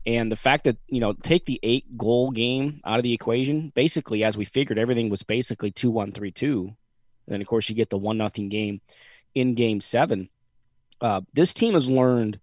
And 0.04 0.32
the 0.32 0.36
fact 0.36 0.64
that, 0.64 0.78
you 0.88 1.00
know, 1.00 1.12
take 1.12 1.46
the 1.46 1.60
eight 1.62 1.96
goal 1.96 2.30
game 2.30 2.80
out 2.84 2.98
of 2.98 3.04
the 3.04 3.12
equation, 3.12 3.72
basically, 3.74 4.24
as 4.24 4.36
we 4.36 4.44
figured, 4.44 4.78
everything 4.78 5.10
was 5.10 5.22
basically 5.22 5.70
2 5.70 5.90
1 5.90 6.12
3 6.12 6.30
2. 6.30 6.60
And 6.64 6.74
then, 7.26 7.40
of 7.40 7.46
course, 7.46 7.68
you 7.68 7.74
get 7.74 7.90
the 7.90 7.98
1 7.98 8.18
nothing 8.18 8.48
game 8.48 8.80
in 9.34 9.54
game 9.54 9.80
seven. 9.80 10.28
Uh, 11.00 11.22
this 11.32 11.52
team 11.52 11.74
has 11.74 11.88
learned 11.88 12.40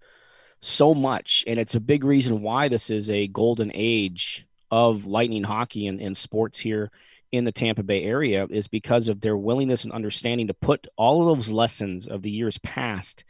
so 0.61 0.93
much, 0.93 1.43
and 1.47 1.59
it's 1.59 1.75
a 1.75 1.79
big 1.79 2.03
reason 2.03 2.41
why 2.41 2.67
this 2.67 2.89
is 2.89 3.09
a 3.09 3.27
golden 3.27 3.71
age 3.73 4.45
of 4.71 5.05
Lightning 5.05 5.43
hockey 5.43 5.87
and, 5.87 6.01
and 6.01 6.15
sports 6.15 6.59
here 6.59 6.91
in 7.31 7.43
the 7.43 7.51
Tampa 7.51 7.83
Bay 7.83 8.03
area 8.03 8.47
is 8.49 8.67
because 8.67 9.07
of 9.07 9.21
their 9.21 9.37
willingness 9.37 9.83
and 9.83 9.93
understanding 9.93 10.47
to 10.47 10.53
put 10.53 10.87
all 10.95 11.21
of 11.29 11.37
those 11.37 11.51
lessons 11.51 12.07
of 12.07 12.21
the 12.23 12.31
years 12.31 12.57
past 12.59 13.23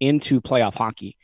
into 0.00 0.40
playoff 0.40 0.74
hockey. 0.74 1.16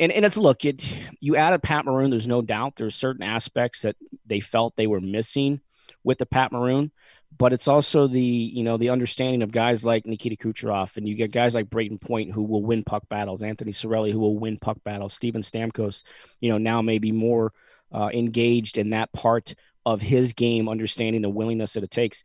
And, 0.00 0.10
and 0.10 0.24
it's 0.24 0.38
look, 0.38 0.64
it 0.64 0.82
you 1.20 1.36
added 1.36 1.62
Pat 1.62 1.84
Maroon. 1.84 2.10
There's 2.10 2.26
no 2.26 2.40
doubt 2.40 2.76
there's 2.76 2.94
certain 2.94 3.22
aspects 3.22 3.82
that 3.82 3.96
they 4.24 4.40
felt 4.40 4.74
they 4.74 4.86
were 4.86 5.00
missing 5.00 5.60
with 6.02 6.16
the 6.16 6.24
Pat 6.24 6.52
Maroon, 6.52 6.90
but 7.36 7.52
it's 7.52 7.68
also 7.68 8.06
the 8.06 8.20
you 8.20 8.64
know 8.64 8.78
the 8.78 8.88
understanding 8.88 9.42
of 9.42 9.52
guys 9.52 9.84
like 9.84 10.06
Nikita 10.06 10.36
Kucherov, 10.36 10.96
and 10.96 11.06
you 11.06 11.14
get 11.14 11.32
guys 11.32 11.54
like 11.54 11.68
Brayden 11.68 12.00
Point 12.00 12.32
who 12.32 12.42
will 12.42 12.62
win 12.62 12.82
puck 12.82 13.10
battles, 13.10 13.42
Anthony 13.42 13.72
Cirelli 13.72 14.10
who 14.10 14.18
will 14.18 14.38
win 14.38 14.58
puck 14.58 14.82
battles, 14.84 15.12
Steven 15.12 15.42
Stamkos, 15.42 16.02
you 16.40 16.50
know 16.50 16.58
now 16.58 16.80
maybe 16.80 17.12
more 17.12 17.52
uh, 17.92 18.08
engaged 18.14 18.78
in 18.78 18.90
that 18.90 19.12
part 19.12 19.54
of 19.84 20.00
his 20.00 20.32
game, 20.32 20.66
understanding 20.66 21.20
the 21.20 21.28
willingness 21.28 21.74
that 21.74 21.84
it 21.84 21.90
takes. 21.90 22.24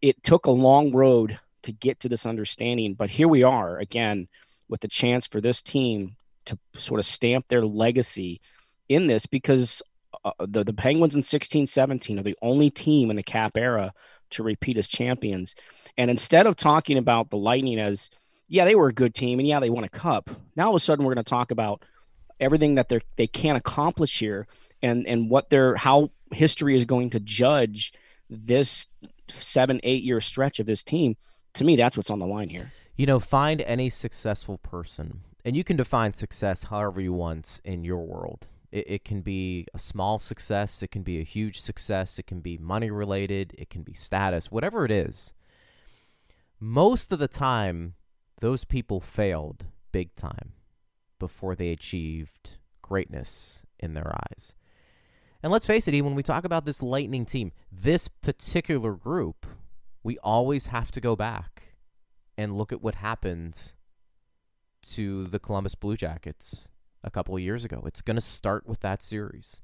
It 0.00 0.22
took 0.22 0.46
a 0.46 0.50
long 0.50 0.92
road 0.92 1.38
to 1.64 1.72
get 1.72 2.00
to 2.00 2.08
this 2.08 2.24
understanding, 2.24 2.94
but 2.94 3.10
here 3.10 3.28
we 3.28 3.42
are 3.42 3.78
again 3.78 4.28
with 4.70 4.80
the 4.80 4.88
chance 4.88 5.26
for 5.26 5.42
this 5.42 5.60
team 5.60 6.16
to 6.46 6.58
sort 6.76 7.00
of 7.00 7.06
stamp 7.06 7.48
their 7.48 7.64
legacy 7.64 8.40
in 8.88 9.06
this 9.06 9.26
because 9.26 9.82
uh, 10.24 10.32
the, 10.40 10.64
the 10.64 10.72
Penguins 10.72 11.14
in 11.14 11.22
16 11.22 11.66
17 11.66 12.18
are 12.18 12.22
the 12.22 12.36
only 12.42 12.70
team 12.70 13.10
in 13.10 13.16
the 13.16 13.22
cap 13.22 13.56
era 13.56 13.92
to 14.30 14.42
repeat 14.42 14.76
as 14.76 14.88
champions. 14.88 15.54
And 15.96 16.10
instead 16.10 16.46
of 16.46 16.56
talking 16.56 16.98
about 16.98 17.30
the 17.30 17.36
Lightning 17.36 17.78
as, 17.78 18.10
yeah, 18.48 18.64
they 18.64 18.74
were 18.74 18.88
a 18.88 18.92
good 18.92 19.14
team 19.14 19.38
and 19.38 19.48
yeah, 19.48 19.60
they 19.60 19.70
won 19.70 19.84
a 19.84 19.88
cup, 19.88 20.30
now 20.56 20.64
all 20.66 20.70
of 20.70 20.76
a 20.76 20.80
sudden 20.80 21.04
we're 21.04 21.14
going 21.14 21.24
to 21.24 21.30
talk 21.30 21.50
about 21.50 21.84
everything 22.38 22.76
that 22.76 22.88
they 22.88 23.00
they 23.16 23.26
can't 23.26 23.58
accomplish 23.58 24.18
here 24.18 24.46
and 24.82 25.06
and 25.06 25.30
what 25.30 25.50
they're 25.50 25.76
how 25.76 26.10
history 26.32 26.74
is 26.74 26.86
going 26.86 27.10
to 27.10 27.20
judge 27.20 27.92
this 28.30 28.88
seven 29.28 29.78
eight 29.84 30.02
year 30.02 30.20
stretch 30.20 30.58
of 30.58 30.66
this 30.66 30.82
team. 30.82 31.16
To 31.54 31.64
me 31.64 31.76
that's 31.76 31.96
what's 31.96 32.10
on 32.10 32.18
the 32.18 32.26
line 32.26 32.48
here. 32.48 32.72
You 32.96 33.06
know 33.06 33.20
find 33.20 33.60
any 33.60 33.90
successful 33.90 34.58
person 34.58 35.22
and 35.44 35.56
you 35.56 35.64
can 35.64 35.76
define 35.76 36.12
success 36.12 36.64
however 36.64 37.00
you 37.00 37.12
want 37.12 37.60
in 37.64 37.84
your 37.84 37.98
world 37.98 38.46
it, 38.72 38.84
it, 38.88 39.04
can 39.04 39.20
be 39.20 39.66
a 39.74 39.78
small 39.78 40.18
success, 40.18 40.82
it 40.82 40.90
can 40.90 41.02
be 41.02 41.18
a 41.18 41.24
huge 41.24 41.60
success, 41.60 42.18
it 42.18 42.26
can 42.26 42.40
be 42.40 42.56
money 42.56 42.90
related, 42.90 43.54
it 43.58 43.70
can 43.70 43.82
be 43.82 43.94
status, 43.94 44.50
whatever 44.50 44.84
it 44.84 44.90
is. 44.90 45.34
Most 46.60 47.12
of 47.12 47.18
the 47.18 47.28
time, 47.28 47.94
those 48.40 48.64
people 48.64 49.00
failed 49.00 49.66
big 49.92 50.14
time 50.14 50.52
before 51.18 51.54
they 51.54 51.70
achieved 51.70 52.58
greatness 52.82 53.64
in 53.78 53.94
their 53.94 54.12
eyes. 54.14 54.54
And 55.42 55.50
let's 55.50 55.66
face 55.66 55.88
it, 55.88 56.00
when 56.02 56.14
we 56.14 56.22
talk 56.22 56.44
about 56.44 56.64
this 56.64 56.82
Lightning 56.82 57.24
team, 57.24 57.52
this 57.72 58.08
particular 58.08 58.92
group, 58.92 59.46
we 60.02 60.18
always 60.18 60.66
have 60.66 60.90
to 60.92 61.00
go 61.00 61.16
back 61.16 61.74
and 62.36 62.56
look 62.56 62.72
at 62.72 62.82
what 62.82 62.96
happened 62.96 63.72
to 64.82 65.26
the 65.26 65.38
Columbus 65.38 65.74
Blue 65.74 65.96
Jackets 65.96 66.68
a 67.02 67.10
couple 67.10 67.34
of 67.34 67.42
years 67.42 67.64
ago. 67.64 67.82
It's 67.86 68.02
going 68.02 68.16
to 68.16 68.20
start 68.20 68.66
with 68.66 68.80
that 68.80 69.02
series. 69.02 69.60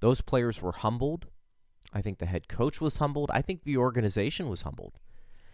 Those 0.00 0.20
players 0.20 0.62
were 0.62 0.72
humbled. 0.72 1.26
I 1.92 2.02
think 2.02 2.18
the 2.18 2.26
head 2.26 2.48
coach 2.48 2.80
was 2.80 2.98
humbled. 2.98 3.30
I 3.32 3.42
think 3.42 3.64
the 3.64 3.76
organization 3.76 4.48
was 4.48 4.62
humbled. 4.62 4.98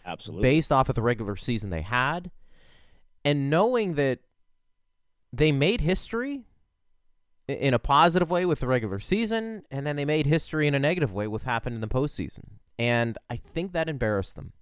Absolutely. 0.04 0.42
Based 0.42 0.70
off 0.70 0.88
of 0.88 0.94
the 0.94 1.02
regular 1.02 1.36
season 1.36 1.70
they 1.70 1.82
had 1.82 2.30
and 3.24 3.48
knowing 3.48 3.94
that 3.94 4.20
they 5.32 5.50
made 5.50 5.80
history 5.80 6.42
in 7.48 7.74
a 7.74 7.78
positive 7.78 8.30
way 8.30 8.44
with 8.44 8.60
the 8.60 8.66
regular 8.66 8.98
season 8.98 9.62
and 9.70 9.86
then 9.86 9.96
they 9.96 10.04
made 10.04 10.26
history 10.26 10.66
in 10.66 10.74
a 10.74 10.78
negative 10.78 11.12
way 11.12 11.26
with 11.26 11.44
what 11.44 11.50
happened 11.50 11.74
in 11.74 11.80
the 11.80 11.88
postseason. 11.88 12.44
And 12.78 13.16
I 13.30 13.36
think 13.36 13.72
that 13.72 13.88
embarrassed 13.88 14.36
them. 14.36 14.52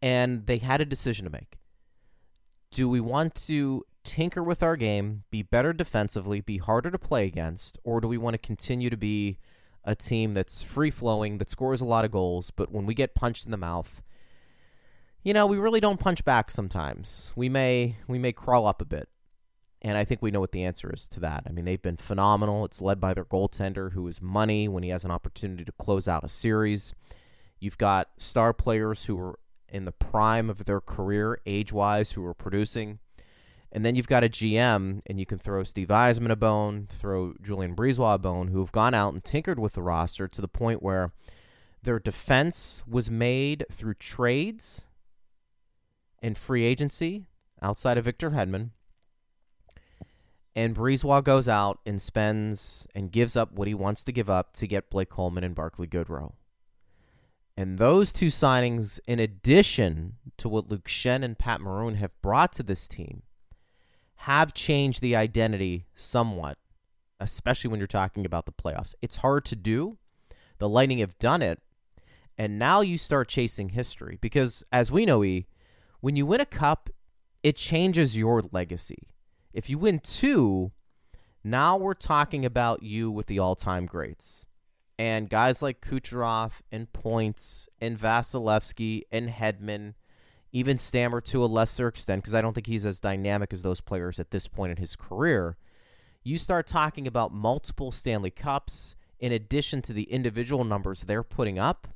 And 0.00 0.46
they 0.46 0.58
had 0.58 0.80
a 0.80 0.84
decision 0.84 1.24
to 1.24 1.30
make. 1.30 1.56
Do 2.74 2.88
we 2.88 2.98
want 2.98 3.36
to 3.46 3.84
tinker 4.02 4.42
with 4.42 4.60
our 4.60 4.74
game, 4.74 5.22
be 5.30 5.42
better 5.42 5.72
defensively, 5.72 6.40
be 6.40 6.58
harder 6.58 6.90
to 6.90 6.98
play 6.98 7.24
against, 7.24 7.78
or 7.84 8.00
do 8.00 8.08
we 8.08 8.18
want 8.18 8.34
to 8.34 8.38
continue 8.38 8.90
to 8.90 8.96
be 8.96 9.38
a 9.84 9.94
team 9.94 10.32
that's 10.32 10.60
free 10.60 10.90
flowing, 10.90 11.38
that 11.38 11.48
scores 11.48 11.80
a 11.80 11.84
lot 11.84 12.04
of 12.04 12.10
goals, 12.10 12.50
but 12.50 12.72
when 12.72 12.84
we 12.84 12.92
get 12.92 13.14
punched 13.14 13.44
in 13.44 13.52
the 13.52 13.56
mouth, 13.56 14.02
you 15.22 15.32
know, 15.32 15.46
we 15.46 15.56
really 15.56 15.78
don't 15.78 16.00
punch 16.00 16.24
back 16.24 16.50
sometimes. 16.50 17.32
We 17.36 17.48
may 17.48 17.94
we 18.08 18.18
may 18.18 18.32
crawl 18.32 18.66
up 18.66 18.82
a 18.82 18.84
bit. 18.84 19.08
And 19.80 19.96
I 19.96 20.04
think 20.04 20.20
we 20.20 20.32
know 20.32 20.40
what 20.40 20.50
the 20.50 20.64
answer 20.64 20.92
is 20.92 21.06
to 21.10 21.20
that. 21.20 21.44
I 21.46 21.52
mean, 21.52 21.64
they've 21.64 21.80
been 21.80 21.96
phenomenal. 21.98 22.64
It's 22.64 22.80
led 22.80 22.98
by 22.98 23.14
their 23.14 23.24
goaltender, 23.24 23.92
who 23.92 24.08
is 24.08 24.20
money 24.20 24.66
when 24.66 24.82
he 24.82 24.88
has 24.88 25.04
an 25.04 25.12
opportunity 25.12 25.64
to 25.64 25.72
close 25.72 26.08
out 26.08 26.24
a 26.24 26.28
series. 26.28 26.92
You've 27.60 27.78
got 27.78 28.08
star 28.18 28.52
players 28.52 29.04
who 29.04 29.16
are 29.20 29.38
in 29.74 29.86
the 29.86 29.92
prime 29.92 30.48
of 30.48 30.66
their 30.66 30.80
career, 30.80 31.40
age 31.46 31.72
wise, 31.72 32.12
who 32.12 32.24
are 32.24 32.32
producing. 32.32 33.00
And 33.72 33.84
then 33.84 33.96
you've 33.96 34.06
got 34.06 34.22
a 34.22 34.28
GM, 34.28 35.00
and 35.04 35.18
you 35.18 35.26
can 35.26 35.38
throw 35.38 35.64
Steve 35.64 35.88
Yzerman 35.88 36.30
a 36.30 36.36
bone, 36.36 36.86
throw 36.88 37.34
Julien 37.42 37.74
BriseBois 37.74 38.14
a 38.14 38.18
bone, 38.18 38.48
who 38.48 38.60
have 38.60 38.70
gone 38.70 38.94
out 38.94 39.14
and 39.14 39.24
tinkered 39.24 39.58
with 39.58 39.72
the 39.72 39.82
roster 39.82 40.28
to 40.28 40.40
the 40.40 40.46
point 40.46 40.80
where 40.80 41.10
their 41.82 41.98
defense 41.98 42.84
was 42.86 43.10
made 43.10 43.66
through 43.72 43.94
trades 43.94 44.86
and 46.22 46.38
free 46.38 46.64
agency 46.64 47.26
outside 47.60 47.98
of 47.98 48.04
Victor 48.04 48.30
Hedman. 48.30 48.70
And 50.54 50.76
BriseBois 50.76 51.24
goes 51.24 51.48
out 51.48 51.80
and 51.84 52.00
spends 52.00 52.86
and 52.94 53.10
gives 53.10 53.34
up 53.34 53.50
what 53.50 53.66
he 53.66 53.74
wants 53.74 54.04
to 54.04 54.12
give 54.12 54.30
up 54.30 54.52
to 54.52 54.68
get 54.68 54.88
Blake 54.88 55.10
Coleman 55.10 55.42
and 55.42 55.52
Barclay 55.52 55.88
Goodrow. 55.88 56.34
And 57.56 57.78
those 57.78 58.12
two 58.12 58.26
signings, 58.28 58.98
in 59.06 59.20
addition 59.20 60.16
to 60.38 60.48
what 60.48 60.68
Luke 60.68 60.88
Schenn 60.88 61.22
and 61.22 61.38
Pat 61.38 61.60
Maroon 61.60 61.94
have 61.96 62.10
brought 62.20 62.52
to 62.54 62.62
this 62.62 62.88
team, 62.88 63.22
have 64.16 64.54
changed 64.54 65.00
the 65.00 65.14
identity 65.14 65.86
somewhat, 65.94 66.58
especially 67.20 67.70
when 67.70 67.78
you're 67.78 67.86
talking 67.86 68.26
about 68.26 68.46
the 68.46 68.52
playoffs. 68.52 68.94
It's 69.02 69.18
hard 69.18 69.44
to 69.46 69.56
do. 69.56 69.98
The 70.58 70.68
Lightning 70.68 70.98
have 70.98 71.18
done 71.18 71.42
it, 71.42 71.60
and 72.38 72.58
now 72.58 72.80
you 72.80 72.96
start 72.98 73.28
chasing 73.28 73.70
history 73.70 74.18
because, 74.20 74.64
as 74.72 74.90
we 74.90 75.04
know, 75.04 75.22
E, 75.22 75.46
when 76.00 76.16
you 76.16 76.26
win 76.26 76.40
a 76.40 76.46
cup, 76.46 76.90
it 77.42 77.56
changes 77.56 78.16
your 78.16 78.42
legacy. 78.50 79.08
If 79.52 79.68
you 79.68 79.78
win 79.78 80.00
two, 80.00 80.72
now 81.44 81.76
we're 81.76 81.94
talking 81.94 82.44
about 82.44 82.82
you 82.82 83.10
with 83.10 83.26
the 83.26 83.38
all-time 83.38 83.86
greats. 83.86 84.46
And 84.98 85.28
guys 85.28 85.60
like 85.60 85.80
Kucherov 85.80 86.52
and 86.70 86.92
Points 86.92 87.68
and 87.80 87.98
Vasilevskiy 87.98 89.02
and 89.10 89.28
Hedman 89.28 89.94
even 90.52 90.78
Stammer 90.78 91.20
to 91.20 91.44
a 91.44 91.46
lesser 91.46 91.88
extent, 91.88 92.22
because 92.22 92.34
I 92.34 92.40
don't 92.40 92.52
think 92.54 92.68
he's 92.68 92.86
as 92.86 93.00
dynamic 93.00 93.52
as 93.52 93.62
those 93.62 93.80
players 93.80 94.20
at 94.20 94.30
this 94.30 94.46
point 94.46 94.70
in 94.70 94.76
his 94.76 94.94
career. 94.94 95.56
You 96.22 96.38
start 96.38 96.68
talking 96.68 97.08
about 97.08 97.34
multiple 97.34 97.90
Stanley 97.90 98.30
Cups 98.30 98.94
in 99.18 99.32
addition 99.32 99.82
to 99.82 99.92
the 99.92 100.04
individual 100.04 100.62
numbers 100.62 101.02
they're 101.02 101.24
putting 101.24 101.58
up. 101.58 101.88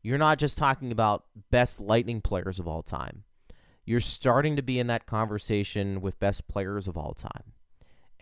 You're 0.00 0.16
not 0.16 0.38
just 0.38 0.58
talking 0.58 0.92
about 0.92 1.24
best 1.50 1.80
Lightning 1.80 2.20
players 2.20 2.60
of 2.60 2.68
all 2.68 2.82
time. 2.82 3.24
You're 3.84 4.00
starting 4.00 4.54
to 4.54 4.62
be 4.62 4.78
in 4.78 4.86
that 4.86 5.06
conversation 5.06 6.00
with 6.00 6.20
best 6.20 6.46
players 6.46 6.86
of 6.86 6.96
all 6.96 7.14
time. 7.14 7.52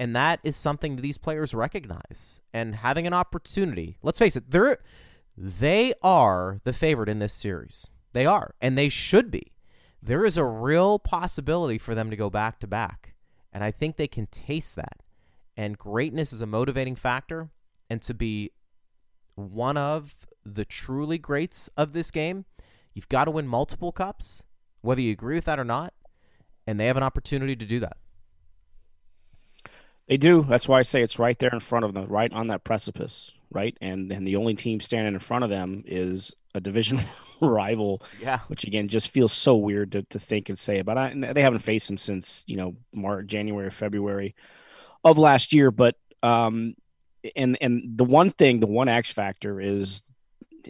And 0.00 0.16
that 0.16 0.40
is 0.42 0.56
something 0.56 0.96
that 0.96 1.02
these 1.02 1.18
players 1.18 1.52
recognize. 1.52 2.40
And 2.54 2.76
having 2.76 3.06
an 3.06 3.12
opportunity, 3.12 3.98
let's 4.02 4.18
face 4.18 4.34
it, 4.34 4.50
they're 4.50 4.78
they 5.36 5.92
are 6.02 6.60
the 6.64 6.72
favorite 6.72 7.10
in 7.10 7.18
this 7.18 7.34
series. 7.34 7.90
They 8.12 8.24
are, 8.24 8.54
and 8.62 8.78
they 8.78 8.88
should 8.88 9.30
be. 9.30 9.52
There 10.02 10.24
is 10.24 10.38
a 10.38 10.44
real 10.44 10.98
possibility 10.98 11.76
for 11.76 11.94
them 11.94 12.08
to 12.08 12.16
go 12.16 12.30
back 12.30 12.58
to 12.60 12.66
back, 12.66 13.14
and 13.52 13.62
I 13.62 13.70
think 13.70 13.96
they 13.96 14.08
can 14.08 14.26
taste 14.26 14.74
that. 14.76 15.00
And 15.54 15.76
greatness 15.76 16.32
is 16.32 16.40
a 16.40 16.46
motivating 16.46 16.96
factor, 16.96 17.50
and 17.90 18.00
to 18.02 18.14
be 18.14 18.52
one 19.34 19.76
of 19.76 20.26
the 20.46 20.64
truly 20.64 21.18
greats 21.18 21.68
of 21.76 21.92
this 21.92 22.10
game, 22.10 22.46
you've 22.94 23.08
got 23.10 23.26
to 23.26 23.30
win 23.30 23.46
multiple 23.46 23.92
cups, 23.92 24.44
whether 24.80 25.02
you 25.02 25.12
agree 25.12 25.34
with 25.34 25.44
that 25.44 25.60
or 25.60 25.64
not, 25.64 25.92
and 26.66 26.80
they 26.80 26.86
have 26.86 26.96
an 26.96 27.02
opportunity 27.02 27.54
to 27.54 27.66
do 27.66 27.80
that. 27.80 27.98
They 30.10 30.16
do. 30.16 30.44
That's 30.48 30.66
why 30.66 30.80
I 30.80 30.82
say 30.82 31.02
it's 31.04 31.20
right 31.20 31.38
there 31.38 31.52
in 31.52 31.60
front 31.60 31.84
of 31.84 31.94
them, 31.94 32.06
right 32.08 32.32
on 32.32 32.48
that 32.48 32.64
precipice, 32.64 33.32
right? 33.52 33.78
And 33.80 34.10
and 34.10 34.26
the 34.26 34.34
only 34.34 34.54
team 34.54 34.80
standing 34.80 35.14
in 35.14 35.20
front 35.20 35.44
of 35.44 35.50
them 35.50 35.84
is 35.86 36.34
a 36.52 36.60
division 36.60 37.00
rival. 37.40 38.02
Yeah. 38.20 38.40
Which 38.48 38.64
again 38.64 38.88
just 38.88 39.08
feels 39.10 39.32
so 39.32 39.54
weird 39.54 39.92
to, 39.92 40.02
to 40.02 40.18
think 40.18 40.48
and 40.48 40.58
say. 40.58 40.80
about. 40.80 40.98
I, 40.98 41.14
they 41.32 41.42
haven't 41.42 41.60
faced 41.60 41.86
them 41.86 41.96
since 41.96 42.42
you 42.48 42.56
know 42.56 42.74
March, 42.92 43.28
January, 43.28 43.70
February 43.70 44.34
of 45.04 45.16
last 45.16 45.52
year. 45.52 45.70
But 45.70 45.94
um, 46.24 46.74
and 47.36 47.56
and 47.60 47.96
the 47.96 48.04
one 48.04 48.32
thing, 48.32 48.58
the 48.58 48.66
one 48.66 48.88
X 48.88 49.12
factor 49.12 49.60
is 49.60 50.02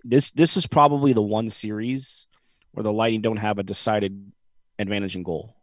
this. 0.05 0.31
This 0.33 0.59
is 0.59 0.67
probably 0.67 1.15
the 1.15 1.23
one 1.23 1.49
series 1.49 2.27
where 2.73 2.85
the 2.85 2.93
Lightning 2.93 3.23
don't 3.23 3.39
have 3.39 3.59
a 3.59 3.63
decided 3.63 4.33
advantage 4.79 5.17
in 5.17 5.23
goal 5.23 5.57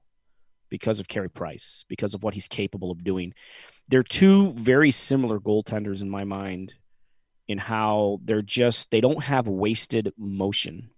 because 0.70 1.00
of 1.00 1.08
Carey 1.08 1.30
Price, 1.30 1.86
because 1.88 2.14
of 2.14 2.24
what 2.24 2.34
he's 2.34 2.48
capable 2.48 2.92
of 2.92 3.04
doing. 3.04 3.34
They're 3.90 4.04
two 4.04 4.54
very 4.54 4.92
similar 4.92 5.40
goaltenders 5.40 6.02
in 6.02 6.10
my 6.10 6.24
mind 6.24 6.74
in 7.48 7.58
how 7.58 8.20
they're 8.24 8.42
just 8.42 8.92
they 8.92 9.02
don't 9.02 9.24
have 9.24 9.48
wasted 9.48 10.14
motion, 10.18 10.90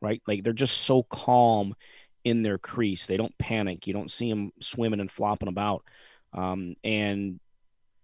right? 0.00 0.20
Like 0.26 0.42
they're 0.42 0.52
just 0.52 0.78
so 0.78 1.04
calm 1.04 1.74
in 2.24 2.42
their 2.42 2.58
crease. 2.58 3.06
They 3.06 3.16
don't 3.16 3.36
panic. 3.38 3.86
You 3.86 3.92
don't 3.92 4.10
see 4.10 4.28
them 4.28 4.52
swimming 4.60 5.00
and 5.00 5.10
flopping 5.10 5.48
about. 5.48 5.84
Um, 6.32 6.76
and 6.82 7.40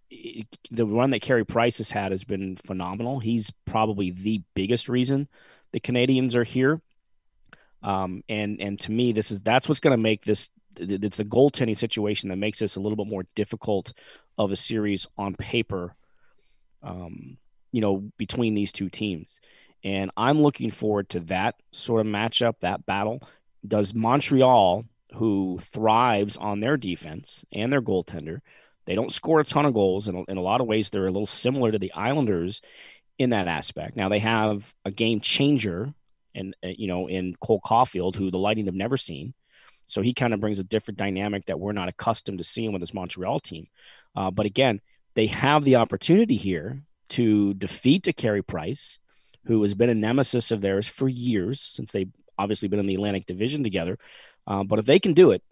it, 0.09 0.47
the 0.71 0.85
run 0.85 1.11
that 1.11 1.21
Carey 1.21 1.45
Price 1.45 1.77
has 1.79 1.91
had 1.91 2.11
has 2.11 2.23
been 2.23 2.55
phenomenal. 2.55 3.19
He's 3.19 3.51
probably 3.65 4.11
the 4.11 4.41
biggest 4.55 4.89
reason 4.89 5.27
the 5.71 5.79
Canadiens 5.79 6.35
are 6.35 6.43
here. 6.43 6.81
Um, 7.81 8.23
and 8.27 8.59
and 8.59 8.79
to 8.81 8.91
me, 8.91 9.13
this 9.13 9.31
is 9.31 9.41
that's 9.41 9.67
what's 9.69 9.79
going 9.79 9.95
to 9.95 10.01
make 10.01 10.25
this. 10.25 10.49
It's 10.79 11.19
a 11.19 11.25
goaltending 11.25 11.77
situation 11.77 12.29
that 12.29 12.37
makes 12.37 12.59
this 12.59 12.75
a 12.75 12.79
little 12.79 12.95
bit 12.95 13.07
more 13.07 13.25
difficult 13.35 13.93
of 14.37 14.51
a 14.51 14.55
series 14.55 15.05
on 15.17 15.35
paper 15.35 15.95
um, 16.81 17.37
you 17.71 17.81
know, 17.81 18.11
between 18.17 18.53
these 18.53 18.71
two 18.71 18.89
teams. 18.89 19.39
And 19.83 20.11
I'm 20.17 20.41
looking 20.41 20.71
forward 20.71 21.09
to 21.09 21.19
that 21.21 21.55
sort 21.71 22.01
of 22.01 22.11
matchup, 22.11 22.55
that 22.61 22.85
battle. 22.85 23.21
Does 23.65 23.93
Montreal, 23.93 24.85
who 25.15 25.59
thrives 25.61 26.37
on 26.37 26.59
their 26.59 26.77
defense 26.77 27.45
and 27.51 27.71
their 27.71 27.81
goaltender, 27.81 28.39
they 28.85 28.95
don't 28.95 29.11
score 29.11 29.39
a 29.39 29.45
ton 29.45 29.65
of 29.65 29.73
goals. 29.73 30.07
And 30.07 30.25
in 30.27 30.37
a 30.37 30.41
lot 30.41 30.61
of 30.61 30.67
ways, 30.67 30.89
they're 30.89 31.07
a 31.07 31.11
little 31.11 31.27
similar 31.27 31.71
to 31.71 31.79
the 31.79 31.93
Islanders 31.93 32.61
in 33.17 33.29
that 33.29 33.47
aspect. 33.47 33.95
Now 33.95 34.09
they 34.09 34.19
have 34.19 34.73
a 34.85 34.91
game 34.91 35.19
changer, 35.19 35.93
and 36.33 36.55
uh, 36.63 36.69
you 36.69 36.87
know, 36.87 37.07
in 37.07 37.35
Cole 37.41 37.61
Caufield, 37.63 38.15
who 38.15 38.31
the 38.31 38.37
Lightning 38.37 38.65
have 38.65 38.75
never 38.75 38.97
seen. 38.97 39.33
So 39.89 40.01
he 40.01 40.13
kind 40.13 40.33
of 40.33 40.39
brings 40.39 40.59
a 40.59 40.63
different 40.63 40.97
dynamic 40.97 41.45
that 41.45 41.59
we're 41.59 41.71
not 41.71 41.89
accustomed 41.89 42.37
to 42.37 42.43
seeing 42.43 42.71
with 42.71 42.81
this 42.81 42.93
Montreal 42.93 43.39
team. 43.39 43.67
Uh, 44.15 44.31
but 44.31 44.45
again, 44.45 44.81
they 45.15 45.27
have 45.27 45.63
the 45.63 45.77
opportunity 45.77 46.35
here 46.35 46.83
to 47.09 47.53
defeat 47.55 48.07
a 48.07 48.13
Carey 48.13 48.43
Price, 48.43 48.99
who 49.45 49.61
has 49.63 49.73
been 49.73 49.89
a 49.89 49.95
nemesis 49.95 50.51
of 50.51 50.61
theirs 50.61 50.87
for 50.87 51.09
years 51.09 51.59
since 51.59 51.91
they've 51.91 52.11
obviously 52.37 52.67
been 52.67 52.79
in 52.79 52.85
the 52.85 52.95
Atlantic 52.95 53.25
Division 53.25 53.63
together. 53.63 53.97
Uh, 54.45 54.63
but 54.63 54.79
if 54.79 54.85
they 54.85 54.99
can 54.99 55.13
do 55.13 55.31
it 55.31 55.43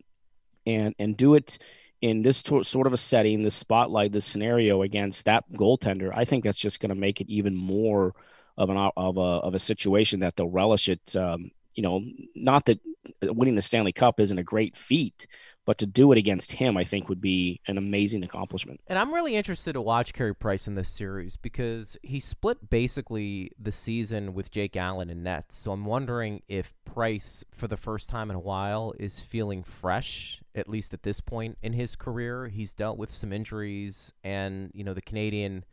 and 0.65 0.93
and 0.99 1.17
do 1.17 1.33
it 1.33 1.57
in 2.01 2.21
this 2.21 2.43
to- 2.43 2.63
sort 2.63 2.85
of 2.85 2.93
a 2.93 2.97
setting, 2.97 3.41
this 3.41 3.55
spotlight, 3.55 4.11
this 4.11 4.25
scenario 4.25 4.83
against 4.83 5.25
that 5.25 5.51
goaltender, 5.53 6.11
I 6.15 6.25
think 6.25 6.43
that's 6.43 6.57
just 6.59 6.79
going 6.79 6.89
to 6.89 6.95
make 6.95 7.21
it 7.21 7.29
even 7.29 7.55
more 7.55 8.13
of 8.55 8.69
an 8.69 8.77
of 8.77 9.17
a 9.17 9.21
of 9.47 9.55
a 9.55 9.59
situation 9.59 10.19
that 10.19 10.35
they'll 10.35 10.49
relish 10.49 10.89
it. 10.89 11.15
Um, 11.15 11.51
you 11.73 11.83
know, 11.83 12.03
not 12.35 12.65
that 12.65 12.79
winning 13.21 13.55
the 13.55 13.61
Stanley 13.61 13.91
Cup 13.91 14.19
isn't 14.19 14.37
a 14.37 14.43
great 14.43 14.75
feat, 14.75 15.27
but 15.65 15.77
to 15.79 15.85
do 15.85 16.11
it 16.13 16.17
against 16.17 16.53
him, 16.53 16.77
I 16.77 16.85
think 16.85 17.09
would 17.09 17.19
be 17.19 17.59
an 17.67 17.77
amazing 17.77 18.23
accomplishment. 18.23 18.79
And 18.87 18.97
I'm 18.97 19.13
really 19.13 19.35
interested 19.35 19.73
to 19.73 19.81
watch 19.81 20.13
Carey 20.13 20.33
Price 20.33 20.65
in 20.65 20.75
this 20.75 20.87
series 20.87 21.35
because 21.35 21.97
he 22.01 22.21
split 22.21 22.69
basically 22.69 23.51
the 23.59 23.73
season 23.73 24.33
with 24.33 24.49
Jake 24.49 24.77
Allen 24.77 25.09
in 25.09 25.23
Nets. 25.23 25.57
So 25.57 25.71
I'm 25.71 25.85
wondering 25.85 26.41
if 26.47 26.73
Price, 26.85 27.43
for 27.51 27.67
the 27.67 27.75
first 27.75 28.09
time 28.09 28.29
in 28.29 28.35
a 28.37 28.39
while, 28.39 28.93
is 28.97 29.19
feeling 29.19 29.61
fresh, 29.61 30.41
at 30.55 30.69
least 30.69 30.93
at 30.93 31.03
this 31.03 31.19
point 31.19 31.57
in 31.61 31.73
his 31.73 31.97
career. 31.97 32.47
He's 32.47 32.73
dealt 32.73 32.97
with 32.97 33.13
some 33.13 33.33
injuries, 33.33 34.13
and 34.23 34.71
you 34.73 34.85
know 34.85 34.93
the 34.93 35.01
Canadian 35.01 35.65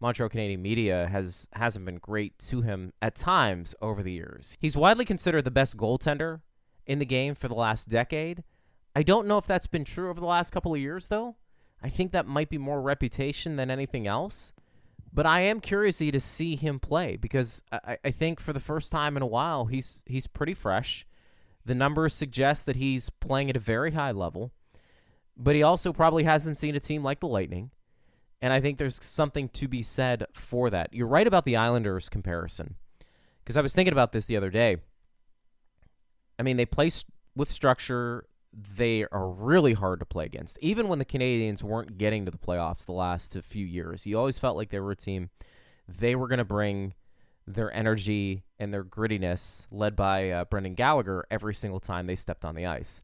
Montreal 0.00 0.28
Canadian 0.28 0.62
media 0.62 1.08
has 1.10 1.46
hasn't 1.52 1.84
been 1.84 1.98
great 1.98 2.38
to 2.38 2.62
him 2.62 2.92
at 3.00 3.14
times 3.14 3.74
over 3.80 4.02
the 4.02 4.12
years. 4.12 4.56
He's 4.60 4.76
widely 4.76 5.04
considered 5.04 5.44
the 5.44 5.50
best 5.50 5.76
goaltender 5.76 6.40
in 6.90 6.98
the 6.98 7.06
game 7.06 7.36
for 7.36 7.46
the 7.46 7.54
last 7.54 7.88
decade. 7.88 8.42
I 8.96 9.04
don't 9.04 9.28
know 9.28 9.38
if 9.38 9.46
that's 9.46 9.68
been 9.68 9.84
true 9.84 10.10
over 10.10 10.18
the 10.18 10.26
last 10.26 10.50
couple 10.50 10.74
of 10.74 10.80
years 10.80 11.06
though. 11.06 11.36
I 11.80 11.88
think 11.88 12.10
that 12.10 12.26
might 12.26 12.50
be 12.50 12.58
more 12.58 12.82
reputation 12.82 13.54
than 13.54 13.70
anything 13.70 14.08
else. 14.08 14.52
But 15.12 15.24
I 15.24 15.40
am 15.42 15.60
curious 15.60 15.98
to 15.98 16.20
see 16.20 16.56
him 16.56 16.80
play 16.80 17.16
because 17.16 17.62
I, 17.70 17.98
I 18.04 18.10
think 18.10 18.40
for 18.40 18.52
the 18.52 18.60
first 18.60 18.90
time 18.90 19.16
in 19.16 19.22
a 19.22 19.26
while 19.26 19.66
he's 19.66 20.02
he's 20.04 20.26
pretty 20.26 20.54
fresh. 20.54 21.06
The 21.64 21.74
numbers 21.74 22.12
suggest 22.12 22.66
that 22.66 22.76
he's 22.76 23.08
playing 23.08 23.50
at 23.50 23.56
a 23.56 23.60
very 23.60 23.92
high 23.92 24.12
level, 24.12 24.50
but 25.36 25.54
he 25.54 25.62
also 25.62 25.92
probably 25.92 26.24
hasn't 26.24 26.58
seen 26.58 26.74
a 26.74 26.80
team 26.80 27.04
like 27.04 27.20
the 27.20 27.28
Lightning. 27.28 27.70
And 28.42 28.52
I 28.52 28.60
think 28.60 28.78
there's 28.78 28.98
something 29.02 29.48
to 29.50 29.68
be 29.68 29.82
said 29.82 30.26
for 30.32 30.70
that. 30.70 30.92
You're 30.92 31.06
right 31.06 31.26
about 31.26 31.44
the 31.44 31.56
Islanders 31.56 32.08
comparison. 32.08 32.76
Because 33.44 33.56
I 33.56 33.60
was 33.60 33.74
thinking 33.74 33.92
about 33.92 34.12
this 34.12 34.26
the 34.26 34.36
other 34.36 34.50
day. 34.50 34.78
I 36.40 36.42
mean, 36.42 36.56
they 36.56 36.64
play 36.64 36.90
with 37.36 37.52
structure. 37.52 38.24
They 38.52 39.04
are 39.12 39.28
really 39.28 39.74
hard 39.74 40.00
to 40.00 40.06
play 40.06 40.24
against. 40.24 40.58
Even 40.62 40.88
when 40.88 40.98
the 40.98 41.04
Canadiens 41.04 41.62
weren't 41.62 41.98
getting 41.98 42.24
to 42.24 42.30
the 42.30 42.38
playoffs 42.38 42.86
the 42.86 42.92
last 42.92 43.36
few 43.42 43.66
years, 43.66 44.06
you 44.06 44.18
always 44.18 44.38
felt 44.38 44.56
like 44.56 44.70
they 44.70 44.80
were 44.80 44.92
a 44.92 44.96
team. 44.96 45.28
They 45.86 46.14
were 46.14 46.28
going 46.28 46.38
to 46.38 46.44
bring 46.46 46.94
their 47.46 47.70
energy 47.74 48.44
and 48.58 48.72
their 48.72 48.82
grittiness, 48.82 49.66
led 49.70 49.94
by 49.94 50.30
uh, 50.30 50.46
Brendan 50.46 50.76
Gallagher, 50.76 51.26
every 51.30 51.54
single 51.54 51.78
time 51.78 52.06
they 52.06 52.16
stepped 52.16 52.46
on 52.46 52.54
the 52.54 52.64
ice. 52.64 53.02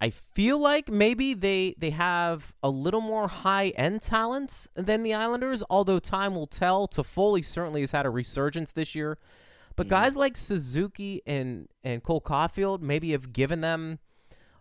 I 0.00 0.08
feel 0.08 0.58
like 0.58 0.88
maybe 0.88 1.34
they 1.34 1.74
they 1.76 1.90
have 1.90 2.54
a 2.62 2.70
little 2.70 3.02
more 3.02 3.28
high 3.28 3.68
end 3.76 4.00
talent 4.00 4.68
than 4.74 5.02
the 5.02 5.12
Islanders, 5.12 5.62
although 5.68 5.98
time 5.98 6.34
will 6.34 6.46
tell. 6.46 6.88
Toffoli 6.88 7.44
certainly 7.44 7.82
has 7.82 7.92
had 7.92 8.06
a 8.06 8.10
resurgence 8.10 8.72
this 8.72 8.94
year. 8.94 9.18
But 9.76 9.86
mm. 9.86 9.90
guys 9.90 10.16
like 10.16 10.36
Suzuki 10.36 11.22
and, 11.26 11.68
and 11.84 12.02
Cole 12.02 12.20
Caufield 12.20 12.80
maybe 12.80 13.12
have 13.12 13.32
given 13.32 13.60
them 13.60 13.98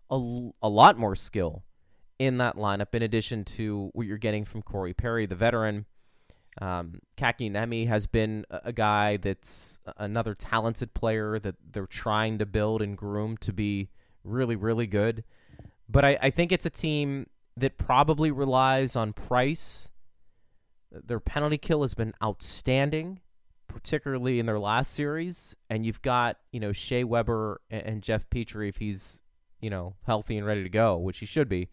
a, 0.09 0.49
a 0.61 0.69
lot 0.69 0.97
more 0.97 1.15
skill 1.15 1.63
in 2.17 2.37
that 2.37 2.55
lineup, 2.55 2.93
in 2.93 3.01
addition 3.01 3.45
to 3.45 3.89
what 3.93 4.05
you're 4.05 4.17
getting 4.17 4.43
from 4.45 4.61
Corey 4.61 4.93
Perry, 4.93 5.25
the 5.25 5.35
veteran. 5.35 5.85
Um, 6.61 6.99
Kotkaniemi 7.17 7.87
has 7.87 8.07
been 8.07 8.45
a, 8.49 8.61
a 8.65 8.73
guy 8.73 9.17
that's 9.17 9.79
another 9.97 10.35
talented 10.35 10.93
player 10.93 11.39
that 11.39 11.55
they're 11.71 11.87
trying 11.87 12.37
to 12.39 12.45
build 12.45 12.81
and 12.81 12.97
groom 12.97 13.37
to 13.37 13.53
be 13.53 13.89
really, 14.23 14.57
really 14.57 14.87
good. 14.87 15.23
But 15.87 16.03
I, 16.03 16.17
I 16.21 16.29
think 16.29 16.51
it's 16.51 16.65
a 16.65 16.69
team 16.69 17.27
that 17.55 17.77
probably 17.77 18.31
relies 18.31 18.95
on 18.95 19.13
Price. 19.13 19.89
Their 20.91 21.19
penalty 21.19 21.57
kill 21.57 21.83
has 21.83 21.93
been 21.93 22.13
outstanding, 22.23 23.21
particularly 23.69 24.39
in 24.39 24.45
their 24.45 24.59
last 24.59 24.93
series. 24.93 25.55
And 25.69 25.85
you've 25.85 26.01
got, 26.01 26.37
you 26.51 26.59
know, 26.59 26.73
Shea 26.73 27.05
Weber 27.05 27.61
and, 27.71 27.83
and 27.83 28.03
Jeff 28.03 28.29
Petry 28.29 28.67
if 28.67 28.77
he's, 28.77 29.21
you 29.61 29.69
know, 29.69 29.95
healthy 30.05 30.37
and 30.37 30.45
ready 30.45 30.63
to 30.63 30.69
go, 30.69 30.97
which 30.97 31.19
he 31.19 31.25
should 31.25 31.47
be. 31.47 31.69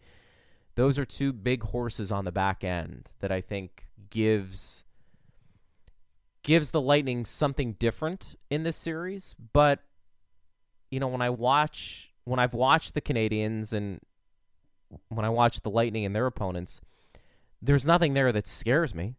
Those 0.75 0.97
are 0.97 1.05
two 1.05 1.33
big 1.33 1.63
horses 1.63 2.11
on 2.11 2.23
the 2.23 2.31
back 2.31 2.63
end 2.63 3.09
that 3.19 3.31
I 3.31 3.41
think 3.41 3.87
gives 4.09 4.85
gives 6.43 6.71
the 6.71 6.79
Lightning 6.79 7.25
something 7.25 7.73
different 7.73 8.35
in 8.49 8.63
this 8.63 8.77
series. 8.77 9.35
But 9.51 9.79
you 10.89 10.99
know, 10.99 11.07
when 11.07 11.21
I 11.21 11.29
watch 11.29 12.13
when 12.23 12.39
I've 12.39 12.53
watched 12.53 12.93
the 12.93 13.01
Canadiens 13.01 13.73
and 13.73 13.99
when 15.09 15.25
I 15.25 15.29
watch 15.29 15.61
the 15.61 15.69
Lightning 15.69 16.05
and 16.05 16.15
their 16.15 16.27
opponents, 16.27 16.79
there's 17.61 17.85
nothing 17.85 18.13
there 18.13 18.31
that 18.31 18.47
scares 18.47 18.93
me. 18.93 19.15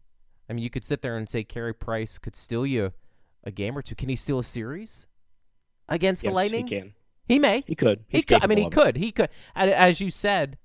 I 0.49 0.53
mean, 0.53 0.63
you 0.63 0.69
could 0.69 0.83
sit 0.83 1.01
there 1.01 1.15
and 1.17 1.29
say 1.29 1.43
Carey 1.43 1.73
Price 1.73 2.17
could 2.17 2.35
steal 2.35 2.65
you 2.65 2.93
a 3.43 3.51
game 3.51 3.77
or 3.77 3.81
two. 3.81 3.95
Can 3.95 4.09
he 4.09 4.15
steal 4.15 4.39
a 4.39 4.43
series 4.43 5.05
against 5.87 6.23
yes, 6.23 6.31
the 6.31 6.35
Lightning? 6.35 6.67
He 6.67 6.75
can. 6.75 6.93
He 7.25 7.39
may. 7.39 7.63
He 7.67 7.75
could. 7.75 8.03
He's 8.07 8.21
he 8.21 8.25
could. 8.25 8.43
I 8.43 8.47
mean, 8.47 8.57
he 8.57 8.69
could. 8.69 8.97
He 8.97 9.11
could. 9.11 9.29
As 9.55 10.01
you 10.01 10.09
said, 10.09 10.57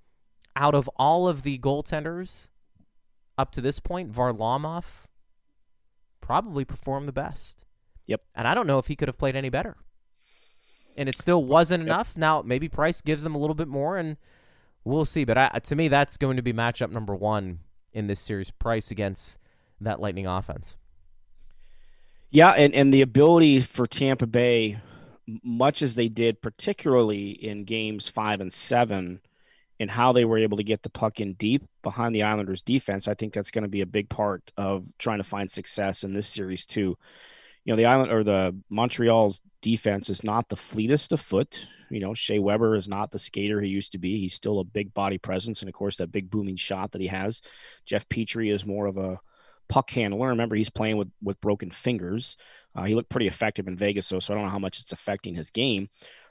out 0.56 0.74
of 0.74 0.88
all 0.96 1.28
of 1.28 1.42
the 1.42 1.58
goaltenders 1.58 2.48
up 3.36 3.50
to 3.52 3.60
this 3.60 3.80
point, 3.80 4.12
Varlamov 4.12 4.84
probably 6.22 6.64
performed 6.64 7.06
the 7.06 7.12
best. 7.12 7.64
Yep. 8.06 8.22
And 8.34 8.48
I 8.48 8.54
don't 8.54 8.66
know 8.66 8.78
if 8.78 8.86
he 8.86 8.96
could 8.96 9.08
have 9.08 9.18
played 9.18 9.36
any 9.36 9.50
better 9.50 9.76
and 10.96 11.08
it 11.08 11.18
still 11.18 11.44
wasn't 11.44 11.82
yep. 11.82 11.86
enough. 11.86 12.16
Now 12.16 12.42
maybe 12.42 12.68
Price 12.68 13.00
gives 13.00 13.22
them 13.22 13.34
a 13.34 13.38
little 13.38 13.54
bit 13.54 13.68
more, 13.68 13.96
and 13.96 14.16
we'll 14.84 15.04
see. 15.04 15.24
But 15.24 15.38
I, 15.38 15.48
to 15.62 15.76
me, 15.76 15.88
that's 15.88 16.16
going 16.16 16.36
to 16.36 16.42
be 16.42 16.52
matchup 16.52 16.90
number 16.90 17.14
one 17.14 17.60
in 17.92 18.06
this 18.06 18.20
series: 18.20 18.50
Price 18.50 18.90
against 18.90 19.38
that 19.84 20.00
Lightning 20.00 20.26
offense. 20.26 20.76
Yeah, 22.30 22.50
and 22.50 22.74
and 22.74 22.92
the 22.92 23.02
ability 23.02 23.60
for 23.60 23.86
Tampa 23.86 24.26
Bay, 24.26 24.78
much 25.42 25.82
as 25.82 25.94
they 25.94 26.08
did, 26.08 26.42
particularly 26.42 27.30
in 27.30 27.64
games 27.64 28.08
five 28.08 28.40
and 28.40 28.52
seven, 28.52 29.20
and 29.78 29.90
how 29.90 30.12
they 30.12 30.24
were 30.24 30.38
able 30.38 30.56
to 30.56 30.64
get 30.64 30.82
the 30.82 30.90
puck 30.90 31.20
in 31.20 31.34
deep 31.34 31.64
behind 31.82 32.14
the 32.14 32.24
Islanders' 32.24 32.62
defense, 32.62 33.06
I 33.06 33.14
think 33.14 33.32
that's 33.32 33.50
going 33.50 33.62
to 33.62 33.68
be 33.68 33.82
a 33.82 33.86
big 33.86 34.08
part 34.08 34.50
of 34.56 34.84
trying 34.98 35.18
to 35.18 35.24
find 35.24 35.50
success 35.50 36.02
in 36.02 36.12
this 36.12 36.26
series 36.26 36.66
too 36.66 36.96
you 37.64 37.72
know 37.72 37.76
the 37.76 37.86
island 37.86 38.12
or 38.12 38.22
the 38.22 38.56
Montreal's 38.68 39.40
defense 39.60 40.10
is 40.10 40.22
not 40.22 40.48
the 40.48 40.56
fleetest 40.56 41.12
of 41.12 41.20
foot. 41.20 41.66
You 41.90 42.00
know, 42.00 42.14
Shea 42.14 42.38
Weber 42.38 42.76
is 42.76 42.88
not 42.88 43.10
the 43.10 43.18
skater 43.18 43.60
he 43.60 43.68
used 43.68 43.92
to 43.92 43.98
be. 43.98 44.18
He's 44.18 44.34
still 44.34 44.60
a 44.60 44.64
big 44.64 44.92
body 44.92 45.18
presence, 45.18 45.60
and 45.60 45.68
of 45.68 45.74
course 45.74 45.96
that 45.96 46.12
big 46.12 46.30
booming 46.30 46.56
shot 46.56 46.92
that 46.92 47.00
he 47.00 47.08
has. 47.08 47.40
Jeff 47.86 48.08
Petry 48.08 48.52
is 48.52 48.66
more 48.66 48.86
of 48.86 48.98
a 48.98 49.18
puck 49.68 49.90
handler. 49.90 50.28
Remember, 50.28 50.56
he's 50.56 50.70
playing 50.70 50.96
with 50.96 51.10
with 51.22 51.40
broken 51.40 51.70
fingers. 51.70 52.36
Uh, 52.74 52.84
he 52.84 52.94
looked 52.94 53.08
pretty 53.08 53.26
effective 53.26 53.68
in 53.68 53.76
Vegas, 53.76 54.08
though, 54.08 54.18
so 54.18 54.32
I 54.32 54.36
don't 54.36 54.44
know 54.44 54.50
how 54.50 54.58
much 54.58 54.80
it's 54.80 54.92
affecting 54.92 55.34
his 55.34 55.50
game. 55.50 55.88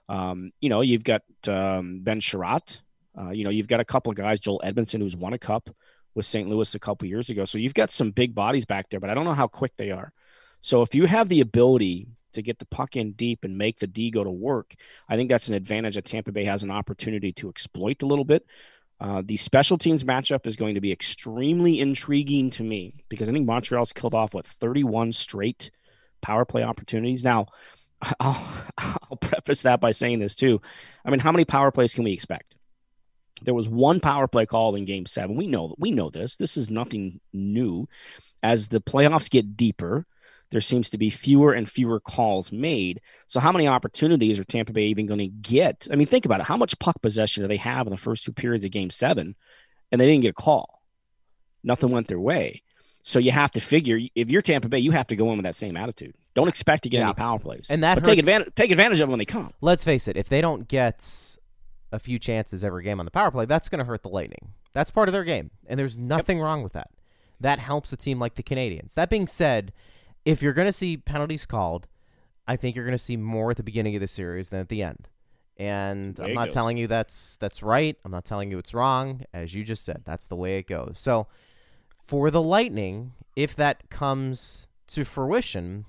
Um, 0.10 0.52
you 0.60 0.70
know, 0.70 0.82
you've 0.82 1.04
got 1.04 1.22
um, 1.48 2.00
Ben 2.02 2.20
Chiarot. 2.20 2.82
Uh, 3.18 3.32
you 3.32 3.44
know, 3.44 3.50
you've 3.50 3.68
got 3.68 3.80
a 3.80 3.86
couple 3.86 4.10
of 4.10 4.18
guys, 4.18 4.40
Joel 4.40 4.62
Edmondson, 4.64 5.02
who's 5.02 5.16
won 5.16 5.34
a 5.34 5.38
cup 5.38 5.70
with 6.16 6.26
St. 6.26 6.50
Louis 6.50 6.76
a 6.76 6.80
couple 6.80 7.08
years 7.08 7.30
ago. 7.30 7.46
So 7.46 7.58
you've 7.58 7.74
got 7.74 7.92
some 7.92 8.12
big 8.12 8.36
bodies 8.36 8.66
back 8.66 8.90
there, 8.90 9.00
but 9.00 9.10
I 9.10 9.14
don't 9.14 9.26
know 9.26 9.34
how 9.34 9.48
quick 9.48 9.74
they 9.78 9.92
are. 9.92 10.14
So 10.62 10.82
if 10.82 10.96
you 10.96 11.06
have 11.06 11.30
the 11.30 11.42
ability 11.42 12.08
to 12.34 12.42
get 12.42 12.58
the 12.60 12.66
puck 12.66 12.96
in 12.96 13.12
deep 13.12 13.44
and 13.44 13.58
make 13.58 13.80
the 13.80 13.88
D 13.88 14.10
go 14.10 14.24
to 14.24 14.32
work, 14.32 14.76
I 15.08 15.16
think 15.16 15.30
that's 15.30 15.48
an 15.48 15.56
advantage 15.56 15.96
that 15.96 16.06
Tampa 16.06 16.32
Bay 16.32 16.46
has 16.46 16.64
an 16.64 16.72
opportunity 16.72 17.32
to 17.34 17.50
exploit 17.50 18.02
a 18.02 18.08
little 18.08 18.26
bit. 18.26 18.46
Uh, 19.00 19.22
the 19.26 19.38
special 19.38 19.78
teams 19.78 20.04
matchup 20.04 20.46
is 20.46 20.56
going 20.56 20.76
to 20.76 20.82
be 20.82 20.92
extremely 20.92 21.80
intriguing 21.80 22.50
to 22.52 22.64
me 22.64 23.04
because 23.10 23.28
I 23.28 23.34
think 23.34 23.46
Montreal's 23.46 23.94
killed 23.94 24.14
off 24.14 24.34
what 24.34 24.46
31 24.46 25.12
straight 25.12 25.72
power 26.22 26.46
play 26.46 26.64
opportunities. 26.64 27.24
Now, 27.24 27.48
I'll, 28.20 28.48
I'll 28.78 29.18
preface 29.18 29.64
that 29.64 29.82
by 29.82 29.92
saying 29.92 30.20
this 30.20 30.36
too. 30.36 30.62
I 31.06 31.10
mean, 31.10 31.20
how 31.20 31.32
many 31.32 31.46
power 31.46 31.72
plays 31.72 31.94
can 31.94 32.04
we 32.04 32.14
expect? 32.14 32.56
There 33.42 33.54
was 33.54 33.68
one 33.68 34.00
power 34.00 34.28
play 34.28 34.46
call 34.46 34.76
in 34.76 34.86
game 34.86 35.06
seven. 35.06 35.36
We 35.36 35.48
know 35.48 35.76
we 35.78 35.92
know 35.92 36.10
this. 36.10 36.38
This 36.38 36.56
is 36.56 36.70
nothing 36.70 37.20
new. 37.34 37.88
As 38.42 38.70
the 38.70 38.80
playoffs 38.80 39.30
get 39.30 39.58
deeper, 39.58 40.06
there 40.52 40.62
seems 40.62 40.90
to 40.92 40.98
be 40.98 41.10
fewer 41.10 41.54
and 41.54 41.68
fewer 41.68 42.00
calls 42.00 42.52
made. 42.52 43.02
So, 43.28 43.40
how 43.40 43.52
many 43.52 43.68
opportunities 43.68 44.40
are 44.40 44.44
Tampa 44.44 44.74
Bay 44.74 44.84
even 44.84 45.06
going 45.06 45.20
to 45.20 45.28
get? 45.28 45.88
I 45.92 45.96
mean, 45.96 46.08
think 46.08 46.26
about 46.26 46.40
it. 46.40 46.46
How 46.46 46.58
much 46.58 46.78
puck 46.80 47.02
possession 47.02 47.44
do 47.44 47.48
they 47.48 47.58
have 47.58 47.88
in 47.88 47.92
the 47.92 47.98
first 47.98 48.24
two 48.24 48.34
periods 48.34 48.66
of 48.66 48.72
game 48.72 48.90
seven? 48.90 49.36
And 49.92 50.00
they 50.00 50.06
didn't 50.06 50.22
get 50.22 50.30
a 50.30 50.34
call. 50.34 50.82
Nothing 51.64 51.92
went 51.92 52.08
their 52.08 52.20
way. 52.20 52.62
So 53.04 53.20
you 53.20 53.32
have 53.32 53.52
to 53.52 53.60
figure 53.60 54.00
if 54.16 54.30
you're 54.30 54.42
Tampa 54.42 54.70
Bay, 54.70 54.80
you 54.80 54.92
have 54.92 55.08
to 55.08 55.16
go 55.16 55.30
in 55.32 55.38
with 55.38 55.44
that 55.44 55.56
same 55.56 55.76
attitude. 55.76 56.16
Don't 56.36 56.48
expect 56.48 56.84
to 56.84 56.90
get 56.90 57.00
yeah. 57.00 57.06
any 57.06 57.14
power 57.14 57.38
plays, 57.38 57.68
and 57.70 57.84
that 57.84 57.96
but 57.96 58.06
take 58.06 58.18
advantage 58.18 58.56
take 58.56 58.72
advantage 58.72 59.02
of 59.02 59.08
them 59.08 59.12
when 59.12 59.20
they 59.20 59.26
come. 59.26 59.54
Let's 59.60 59.84
face 59.84 60.08
it: 60.08 60.16
if 60.16 60.30
they 60.30 60.40
don't 60.40 60.68
get 60.68 61.06
a 61.92 62.00
few 62.00 62.18
chances 62.18 62.64
every 62.64 62.84
game 62.84 63.00
on 63.00 63.06
the 63.06 63.12
power 63.12 63.30
play, 63.30 63.46
that's 63.46 63.70
going 63.70 63.80
to 63.80 63.86
hurt 63.86 64.04
the 64.04 64.10
Lightning. 64.10 64.54
That's 64.74 64.90
part 64.90 65.10
of 65.10 65.14
their 65.14 65.26
game, 65.26 65.52
and 65.68 65.78
there's 65.78 65.98
nothing 65.98 66.38
yep. 66.38 66.46
wrong 66.46 66.64
with 66.64 66.74
that. 66.74 66.92
That 67.42 67.60
helps 67.60 67.92
a 67.92 67.98
team 67.98 68.20
like 68.20 68.36
the 68.36 68.44
Canadiens. 68.44 68.94
That 68.94 69.10
being 69.10 69.28
said, 69.28 69.74
if 70.26 70.42
you're 70.42 70.54
going 70.54 70.68
to 70.68 70.74
see 70.74 70.98
penalties 70.98 71.46
called, 71.46 71.88
I 72.48 72.56
think 72.56 72.76
you're 72.76 72.86
going 72.86 72.98
to 72.98 73.04
see 73.04 73.18
more 73.18 73.52
at 73.52 73.58
the 73.58 73.64
beginning 73.64 73.96
of 73.96 74.02
the 74.02 74.08
series 74.08 74.50
than 74.50 74.60
at 74.60 74.70
the 74.70 74.84
end. 74.84 75.08
And 75.58 76.20
I'm 76.20 76.34
not 76.34 76.50
telling 76.50 76.78
you 76.78 76.88
that's 76.88 77.38
that's 77.38 77.62
right. 77.62 77.96
I'm 78.04 78.12
not 78.12 78.26
telling 78.26 78.50
you 78.50 78.58
it's 78.58 78.74
wrong. 78.74 79.24
As 79.34 79.54
you 79.54 79.64
just 79.64 79.86
said, 79.86 80.02
that's 80.04 80.26
the 80.26 80.36
way 80.36 80.58
it 80.58 80.68
goes. 80.68 80.94
So 80.96 81.28
for 82.08 82.32
the 82.32 82.42
Lightning, 82.42 83.14
if 83.36 83.56
that 83.56 83.90
comes 83.92 84.68
to 84.88 85.06
fruition, 85.06 85.86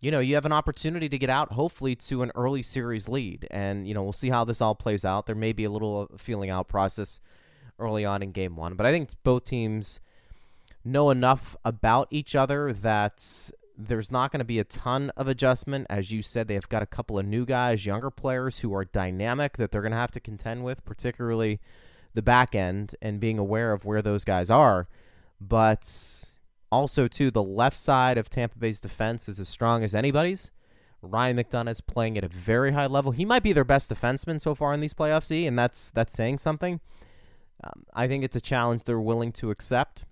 you 0.00 0.10
know, 0.10 0.18
you 0.18 0.34
have 0.34 0.46
an 0.46 0.52
opportunity 0.52 1.08
to 1.08 1.18
get 1.18 1.30
out, 1.30 1.52
hopefully, 1.52 1.94
to 1.94 2.22
an 2.22 2.32
early 2.34 2.62
series 2.62 3.08
lead. 3.08 3.46
And, 3.50 3.86
you 3.86 3.94
know, 3.94 4.02
we'll 4.02 4.12
see 4.12 4.30
how 4.30 4.44
this 4.44 4.60
all 4.60 4.74
plays 4.74 5.04
out. 5.04 5.26
There 5.26 5.36
may 5.36 5.52
be 5.52 5.64
a 5.64 5.70
little 5.70 6.10
feeling 6.18 6.50
out 6.50 6.68
process 6.68 7.20
early 7.78 8.04
on 8.04 8.22
in 8.22 8.32
game 8.32 8.56
one, 8.56 8.74
but 8.74 8.86
I 8.86 8.92
think 8.92 9.10
both 9.22 9.44
teams 9.44 10.00
know 10.84 11.10
enough 11.10 11.56
about 11.64 12.08
each 12.10 12.34
other 12.34 12.72
that 12.72 13.50
there's 13.76 14.10
not 14.10 14.30
going 14.30 14.40
to 14.40 14.44
be 14.44 14.58
a 14.58 14.64
ton 14.64 15.10
of 15.16 15.28
adjustment. 15.28 15.86
As 15.88 16.10
you 16.10 16.22
said, 16.22 16.48
they've 16.48 16.68
got 16.68 16.82
a 16.82 16.86
couple 16.86 17.18
of 17.18 17.26
new 17.26 17.46
guys, 17.46 17.86
younger 17.86 18.10
players 18.10 18.58
who 18.58 18.74
are 18.74 18.84
dynamic 18.84 19.56
that 19.56 19.70
they're 19.70 19.80
going 19.80 19.92
to 19.92 19.98
have 19.98 20.12
to 20.12 20.20
contend 20.20 20.64
with, 20.64 20.84
particularly 20.84 21.60
the 22.14 22.22
back 22.22 22.54
end 22.54 22.94
and 23.00 23.20
being 23.20 23.38
aware 23.38 23.72
of 23.72 23.84
where 23.84 24.02
those 24.02 24.24
guys 24.24 24.50
are. 24.50 24.88
But 25.40 25.88
also, 26.70 27.08
too, 27.08 27.30
the 27.30 27.42
left 27.42 27.76
side 27.76 28.18
of 28.18 28.28
Tampa 28.28 28.58
Bay's 28.58 28.80
defense 28.80 29.28
is 29.28 29.40
as 29.40 29.48
strong 29.48 29.82
as 29.82 29.94
anybody's. 29.94 30.50
Ryan 31.02 31.38
McDonagh 31.38 31.70
is 31.70 31.80
playing 31.80 32.18
at 32.18 32.24
a 32.24 32.28
very 32.28 32.72
high 32.72 32.86
level. 32.86 33.12
He 33.12 33.24
might 33.24 33.42
be 33.42 33.54
their 33.54 33.64
best 33.64 33.90
defenseman 33.90 34.40
so 34.40 34.54
far 34.54 34.74
in 34.74 34.80
these 34.80 34.92
playoffs, 34.92 35.46
and 35.46 35.58
that's 35.58 35.90
that's 35.90 36.12
saying 36.12 36.38
something. 36.38 36.80
Um, 37.64 37.84
I 37.94 38.06
think 38.06 38.22
it's 38.22 38.36
a 38.36 38.40
challenge 38.40 38.84
they're 38.84 39.00
willing 39.00 39.32
to 39.32 39.50
accept. 39.50 40.04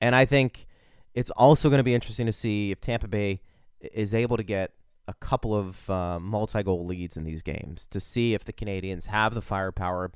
And 0.00 0.14
I 0.14 0.24
think 0.24 0.66
it's 1.14 1.30
also 1.30 1.68
going 1.68 1.78
to 1.78 1.84
be 1.84 1.94
interesting 1.94 2.26
to 2.26 2.32
see 2.32 2.70
if 2.70 2.80
Tampa 2.80 3.08
Bay 3.08 3.40
is 3.80 4.14
able 4.14 4.36
to 4.36 4.42
get 4.42 4.72
a 5.08 5.14
couple 5.14 5.54
of 5.54 5.90
uh, 5.90 6.20
multi-goal 6.20 6.86
leads 6.86 7.16
in 7.16 7.24
these 7.24 7.42
games 7.42 7.86
to 7.88 8.00
see 8.00 8.34
if 8.34 8.44
the 8.44 8.52
Canadiens 8.52 9.06
have 9.06 9.34
the 9.34 9.42
firepower 9.42 10.12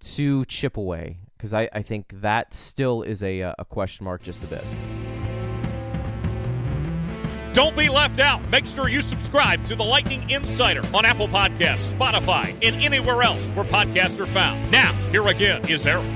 to 0.00 0.44
chip 0.46 0.76
away 0.76 1.18
because 1.36 1.54
I, 1.54 1.68
I 1.72 1.82
think 1.82 2.20
that 2.20 2.54
still 2.54 3.02
is 3.02 3.22
a, 3.22 3.40
a 3.40 3.64
question 3.68 4.04
mark 4.04 4.22
just 4.22 4.42
a 4.42 4.46
bit. 4.46 4.64
Don't 7.52 7.76
be 7.76 7.88
left 7.88 8.20
out. 8.20 8.48
Make 8.48 8.66
sure 8.66 8.88
you 8.88 9.02
subscribe 9.02 9.66
to 9.66 9.74
the 9.74 9.82
Lightning 9.82 10.28
Insider 10.30 10.82
on 10.94 11.04
Apple 11.04 11.26
Podcasts, 11.26 11.92
Spotify, 11.92 12.50
and 12.62 12.76
anywhere 12.76 13.22
else 13.22 13.44
where 13.48 13.64
podcasts 13.64 14.20
are 14.20 14.26
found. 14.26 14.70
Now, 14.70 14.92
here 15.10 15.26
again 15.26 15.68
is 15.68 15.84
Eric. 15.84 16.06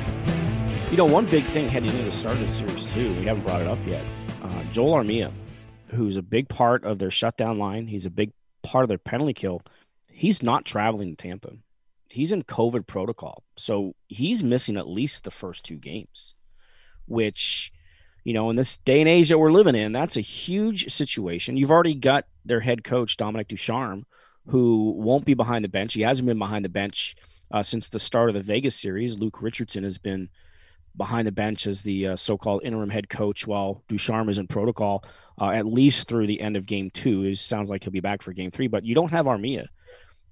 You 0.91 0.99
know, 0.99 1.07
one 1.07 1.27
big 1.27 1.45
thing 1.47 1.67
heading 1.67 1.91
into 1.91 2.05
the 2.05 2.13
start 2.13 2.37
of 2.37 2.43
the 2.43 2.47
series, 2.47 2.87
too, 2.87 3.07
we 3.17 3.25
haven't 3.25 3.45
brought 3.45 3.61
it 3.61 3.67
up 3.67 3.85
yet. 3.85 4.05
Uh, 4.43 4.63
Joel 4.65 4.93
Armia, 4.93 5.33
who's 5.89 6.17
a 6.17 6.23
big 6.23 6.49
part 6.49 6.85
of 6.85 7.01
their 7.01 7.11
shutdown 7.11 7.59
line, 7.59 7.89
he's 7.89 8.07
a 8.07 8.11
big 8.11 8.31
part 8.63 8.85
of 8.85 8.89
their 8.89 8.99
penalty 8.99 9.33
kill. 9.35 9.63
He's 10.13 10.41
not 10.41 10.65
traveling 10.65 11.17
to 11.17 11.17
Tampa. 11.17 11.55
He's 12.13 12.31
in 12.31 12.45
COVID 12.45 12.87
protocol. 12.87 13.43
So 13.57 13.97
he's 14.07 14.45
missing 14.45 14.77
at 14.77 14.87
least 14.87 15.25
the 15.25 15.33
first 15.33 15.65
two 15.65 15.75
games, 15.75 16.35
which, 17.07 17.73
you 18.23 18.33
know, 18.33 18.49
in 18.51 18.55
this 18.55 18.79
day 18.79 19.01
and 19.01 19.09
age 19.09 19.31
that 19.31 19.39
we're 19.39 19.51
living 19.51 19.75
in, 19.75 19.91
that's 19.91 20.17
a 20.17 20.21
huge 20.21 20.93
situation. 20.93 21.57
You've 21.57 21.73
already 21.73 21.95
got 21.95 22.27
their 22.45 22.61
head 22.61 22.85
coach, 22.85 23.17
Dominic 23.17 23.49
Ducharme, 23.49 24.07
who 24.47 24.93
won't 24.97 25.25
be 25.25 25.35
behind 25.35 25.65
the 25.65 25.69
bench. 25.69 25.95
He 25.95 26.03
hasn't 26.03 26.27
been 26.27 26.39
behind 26.39 26.65
the 26.65 26.69
bench 26.69 27.17
uh, 27.51 27.65
since 27.65 27.89
the 27.89 27.99
start 27.99 28.29
of 28.29 28.35
the 28.37 28.43
Vegas 28.43 28.77
series. 28.77 29.19
Luke 29.19 29.43
Richardson 29.43 29.83
has 29.83 29.99
been– 29.99 30.29
behind 30.97 31.27
the 31.27 31.33
bench 31.33 31.67
as 31.67 31.83
the 31.83 32.09
uh, 32.09 32.17
so-called 32.17 32.63
interim 32.65 32.91
head 32.91 33.09
coach 33.09 33.47
while 33.47 33.83
Ducharme 33.89 34.29
is 34.29 34.39
in 34.39 34.47
protocol 34.47 35.05
uh, 35.41 35.51
at 35.51 35.67
least 35.67 36.09
through 36.09 36.27
the 36.27 36.41
end 36.41 36.57
of 36.57 36.67
game 36.67 36.91
two. 36.91 37.25
It 37.25 37.39
sounds 37.39 37.69
like 37.69 37.85
he'll 37.85 37.93
be 37.93 38.01
back 38.01 38.23
for 38.23 38.33
game 38.33 38.51
three, 38.51 38.69
but 38.69 38.85
you 38.85 38.95
don't 38.95 39.11
have 39.11 39.27
Armia, 39.27 39.67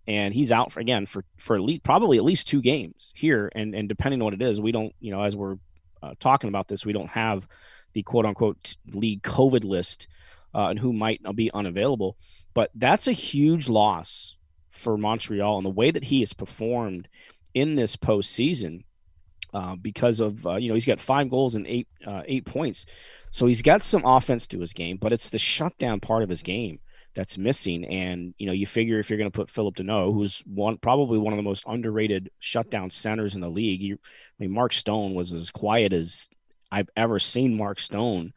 and 0.07 0.33
he's 0.33 0.53
out 0.53 0.72
for 0.72 0.81
again 0.81 1.07
for 1.07 1.25
for 1.38 1.57
at 1.57 1.62
least 1.62 1.83
probably 1.83 2.18
at 2.18 2.25
least 2.25 2.48
two 2.48 2.62
games 2.62 3.12
here. 3.16 3.51
And 3.55 3.75
and 3.75 3.88
depending 3.88 4.20
on 4.20 4.27
what 4.27 4.35
it 4.35 4.42
is, 4.42 4.61
we 4.61 4.72
don't 4.72 4.94
you 5.01 5.11
know 5.11 5.22
as 5.22 5.37
we're 5.37 5.57
uh, 6.03 6.14
talking 6.20 6.48
about 6.48 6.68
this, 6.68 6.87
we 6.87 6.92
don't 6.92 7.11
have 7.11 7.46
the 7.92 8.03
quote 8.03 8.27
unquote 8.27 8.77
league 8.87 9.22
COVID 9.22 9.64
list 9.64 10.07
uh, 10.55 10.68
and 10.68 10.79
who 10.79 10.92
might 10.92 11.20
be 11.35 11.51
unavailable. 11.53 12.16
But 12.55 12.70
that's 12.75 13.09
a 13.09 13.12
huge 13.12 13.68
loss 13.68 14.37
for 14.70 14.96
Montreal 14.96 15.59
and 15.59 15.66
the 15.66 15.70
way 15.70 15.90
that 15.90 16.05
he 16.05 16.20
has 16.20 16.33
performed 16.33 17.09
in 17.55 17.75
this 17.75 17.96
postseason 17.96 18.85
uh, 19.53 19.77
because 19.77 20.21
of 20.21 20.47
uh, 20.47 20.57
you 20.57 20.69
know 20.69 20.75
he's 20.75 20.87
got 20.87 21.01
five 21.01 21.29
goals 21.29 21.55
and 21.55 21.67
eight 21.67 21.88
uh, 22.07 22.23
eight 22.27 22.45
points, 22.45 22.87
so 23.31 23.47
he's 23.47 23.62
got 23.62 23.83
some 23.83 24.05
offense 24.05 24.47
to 24.47 24.61
his 24.61 24.73
game, 24.73 24.97
but 24.97 25.12
it's 25.12 25.29
the 25.29 25.38
shutdown 25.38 26.01
part 26.01 26.23
of 26.23 26.29
his 26.29 26.43
game 26.43 26.81
that's 27.15 27.37
missing. 27.37 27.85
And 27.85 28.35
you 28.38 28.47
know 28.47 28.53
you 28.53 28.67
figure 28.67 28.99
if 28.99 29.11
you're 29.11 29.19
going 29.19 29.31
to 29.31 29.37
put 29.37 29.51
Phillip 29.51 29.77
Danault, 29.77 30.15
who's 30.15 30.43
one 30.47 30.79
probably 30.79 31.19
one 31.19 31.33
of 31.33 31.37
the 31.37 31.43
most 31.43 31.65
underrated 31.67 32.31
shutdown 32.38 32.91
centers 32.91 33.35
in 33.35 33.41
the 33.41 33.51
league, 33.51 33.83
you, 33.83 33.95
I 33.95 34.37
mean 34.38 34.53
Mark 34.53 34.73
Stone 34.73 35.15
was 35.15 35.33
as 35.33 35.51
quiet 35.51 35.93
as 35.93 36.29
I've 36.71 36.91
ever 36.97 37.19
seen 37.19 37.57
Mark 37.57 37.79
Stone. 37.79 38.33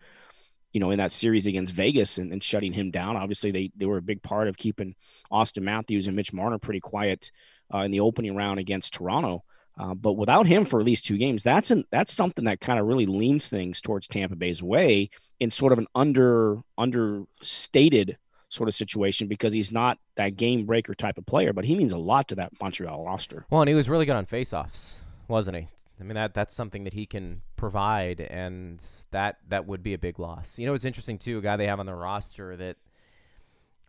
You 0.73 0.81
know, 0.81 0.91
in 0.91 0.97
that 0.97 1.13
series 1.13 1.47
against 1.47 1.71
Vegas 1.71 2.17
and, 2.17 2.33
and 2.33 2.43
shutting 2.43 2.73
him 2.73 2.91
down. 2.91 3.15
Obviously, 3.15 3.49
they 3.49 3.71
they 3.77 3.85
were 3.85 3.95
a 3.95 4.01
big 4.01 4.21
part 4.21 4.49
of 4.49 4.57
keeping 4.57 4.95
Auston 5.31 5.61
Matthews 5.61 6.07
and 6.07 6.17
Mitch 6.17 6.33
Marner 6.33 6.57
pretty 6.57 6.81
quiet 6.81 7.31
uh, 7.73 7.77
in 7.79 7.91
the 7.91 8.01
opening 8.01 8.35
round 8.35 8.59
against 8.59 8.93
Toronto. 8.93 9.45
Uh, 9.77 9.93
but 9.93 10.13
without 10.13 10.47
him 10.47 10.63
for 10.63 10.79
at 10.79 10.85
least 10.85 11.05
two 11.05 11.17
games, 11.17 11.43
that's 11.43 11.69
an 11.71 11.83
that's 11.91 12.13
something 12.13 12.45
that 12.45 12.61
kind 12.61 12.79
of 12.79 12.85
really 12.85 13.05
leans 13.05 13.49
things 13.49 13.81
towards 13.81 14.07
Tampa 14.07 14.35
Bay's 14.35 14.63
way 14.63 15.09
in 15.39 15.49
sort 15.49 15.73
of 15.73 15.79
an 15.79 15.87
under 15.93 16.59
understated 16.77 18.17
sort 18.49 18.69
of 18.69 18.75
situation 18.75 19.27
because 19.27 19.53
he's 19.53 19.71
not 19.71 19.97
that 20.15 20.37
game 20.37 20.65
breaker 20.65 20.95
type 20.95 21.17
of 21.17 21.25
player, 21.25 21.51
but 21.51 21.65
he 21.65 21.75
means 21.75 21.91
a 21.91 21.97
lot 21.97 22.27
to 22.29 22.35
that 22.35 22.51
Montreal 22.61 23.03
roster. 23.03 23.45
Well, 23.49 23.61
and 23.61 23.67
he 23.67 23.75
was 23.75 23.89
really 23.89 24.05
good 24.05 24.15
on 24.15 24.25
faceoffs, 24.25 24.93
wasn't 25.27 25.57
he? 25.57 25.67
I 25.99 26.03
mean 26.03 26.15
that 26.15 26.33
that's 26.33 26.53
something 26.53 26.83
that 26.85 26.93
he 26.93 27.05
can 27.05 27.41
provide, 27.55 28.21
and 28.21 28.79
that 29.11 29.37
that 29.49 29.65
would 29.65 29.83
be 29.83 29.93
a 29.93 29.97
big 29.97 30.19
loss. 30.19 30.57
You 30.57 30.67
know, 30.67 30.73
it's 30.73 30.85
interesting 30.85 31.17
too. 31.17 31.39
A 31.39 31.41
guy 31.41 31.57
they 31.57 31.67
have 31.67 31.79
on 31.79 31.85
the 31.85 31.95
roster 31.95 32.55
that 32.55 32.77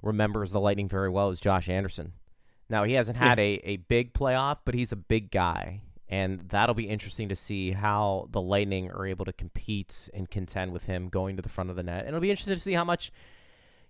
remembers 0.02 0.52
the 0.52 0.60
Lightning 0.60 0.88
very 0.88 1.10
well 1.10 1.30
is 1.30 1.40
Josh 1.40 1.68
Anderson. 1.68 2.12
Now 2.68 2.84
he 2.84 2.94
hasn't 2.94 3.16
had 3.16 3.38
yeah. 3.38 3.44
a, 3.44 3.60
a 3.64 3.76
big 3.76 4.12
playoff, 4.12 4.58
but 4.64 4.74
he's 4.74 4.92
a 4.92 4.96
big 4.96 5.30
guy. 5.30 5.82
And 6.08 6.48
that'll 6.50 6.74
be 6.74 6.88
interesting 6.88 7.28
to 7.30 7.36
see 7.36 7.72
how 7.72 8.28
the 8.30 8.40
Lightning 8.40 8.90
are 8.90 9.06
able 9.06 9.24
to 9.24 9.32
compete 9.32 10.08
and 10.14 10.30
contend 10.30 10.72
with 10.72 10.86
him 10.86 11.08
going 11.08 11.36
to 11.36 11.42
the 11.42 11.48
front 11.48 11.70
of 11.70 11.76
the 11.76 11.82
net. 11.82 12.00
And 12.00 12.08
it'll 12.08 12.20
be 12.20 12.30
interesting 12.30 12.54
to 12.54 12.60
see 12.60 12.74
how 12.74 12.84
much, 12.84 13.10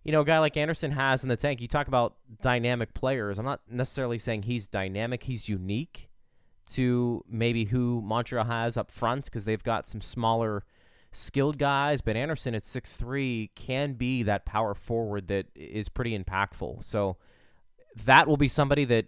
you 0.03 0.13
know, 0.13 0.23
a 0.23 0.25
guy 0.25 0.39
like 0.39 0.57
Anderson 0.57 0.93
has 0.93 1.23
in 1.23 1.29
the 1.29 1.37
tank. 1.37 1.61
You 1.61 1.69
talk 1.69 1.89
about 1.89 2.15
dynamic 2.41 2.95
players. 2.95 3.39
I'm 3.39 3.45
not 3.45 3.61
necessarily 3.71 4.19
saying 4.19 4.45
he's 4.45 4.67
dynamic, 4.67 5.25
he's 5.25 5.49
unique 5.49 6.09
to 6.73 7.23
maybe 7.29 7.67
who 7.67 8.01
Montreal 8.01 8.47
has 8.47 8.77
up 8.77 8.91
front 8.91 9.27
because 9.27 9.45
they've 9.45 9.63
got 9.63 9.87
some 9.87 10.01
smaller 10.01 10.65
skilled 11.13 11.59
guys, 11.59 12.01
but 12.01 12.17
Anderson 12.17 12.55
at 12.55 12.65
six 12.65 12.97
three 12.97 13.51
can 13.55 13.95
be 13.95 14.23
that 14.23 14.45
power 14.45 14.75
forward 14.75 15.29
that 15.29 15.47
is 15.55 15.89
pretty 15.89 16.19
impactful. 16.19 16.85
So 16.85 17.17
that 18.05 18.27
will 18.27 18.37
be 18.37 18.49
somebody 18.49 18.85
that 18.85 19.07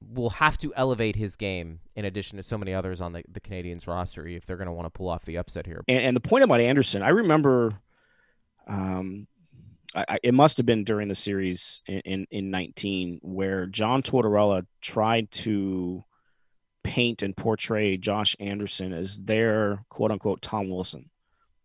will 0.00 0.30
have 0.30 0.56
to 0.58 0.72
elevate 0.76 1.16
his 1.16 1.34
game 1.34 1.80
in 1.96 2.04
addition 2.04 2.36
to 2.36 2.42
so 2.42 2.56
many 2.56 2.72
others 2.72 3.00
on 3.00 3.12
the, 3.12 3.24
the 3.30 3.40
Canadiens 3.40 3.86
roster 3.86 4.26
if 4.26 4.46
they're 4.46 4.56
going 4.56 4.66
to 4.66 4.72
want 4.72 4.86
to 4.86 4.90
pull 4.90 5.08
off 5.08 5.24
the 5.24 5.36
upset 5.36 5.66
here. 5.66 5.82
And, 5.88 5.98
and 5.98 6.16
the 6.16 6.20
point 6.20 6.44
about 6.44 6.60
Anderson, 6.60 7.02
I 7.02 7.08
remember 7.08 7.80
um, 8.68 9.26
I, 9.94 10.18
it 10.22 10.34
must 10.34 10.58
have 10.58 10.66
been 10.66 10.84
during 10.84 11.08
the 11.08 11.14
series 11.14 11.80
in, 11.86 12.00
in, 12.00 12.26
in 12.30 12.50
19 12.50 13.20
where 13.22 13.66
John 13.66 14.02
Tortorella 14.02 14.66
tried 14.80 15.30
to 15.32 16.04
paint 16.84 17.22
and 17.22 17.36
portray 17.36 17.96
Josh 17.96 18.36
Anderson 18.38 18.92
as 18.92 19.18
their 19.18 19.84
quote 19.88 20.10
unquote 20.10 20.42
Tom 20.42 20.68
Wilson, 20.68 21.10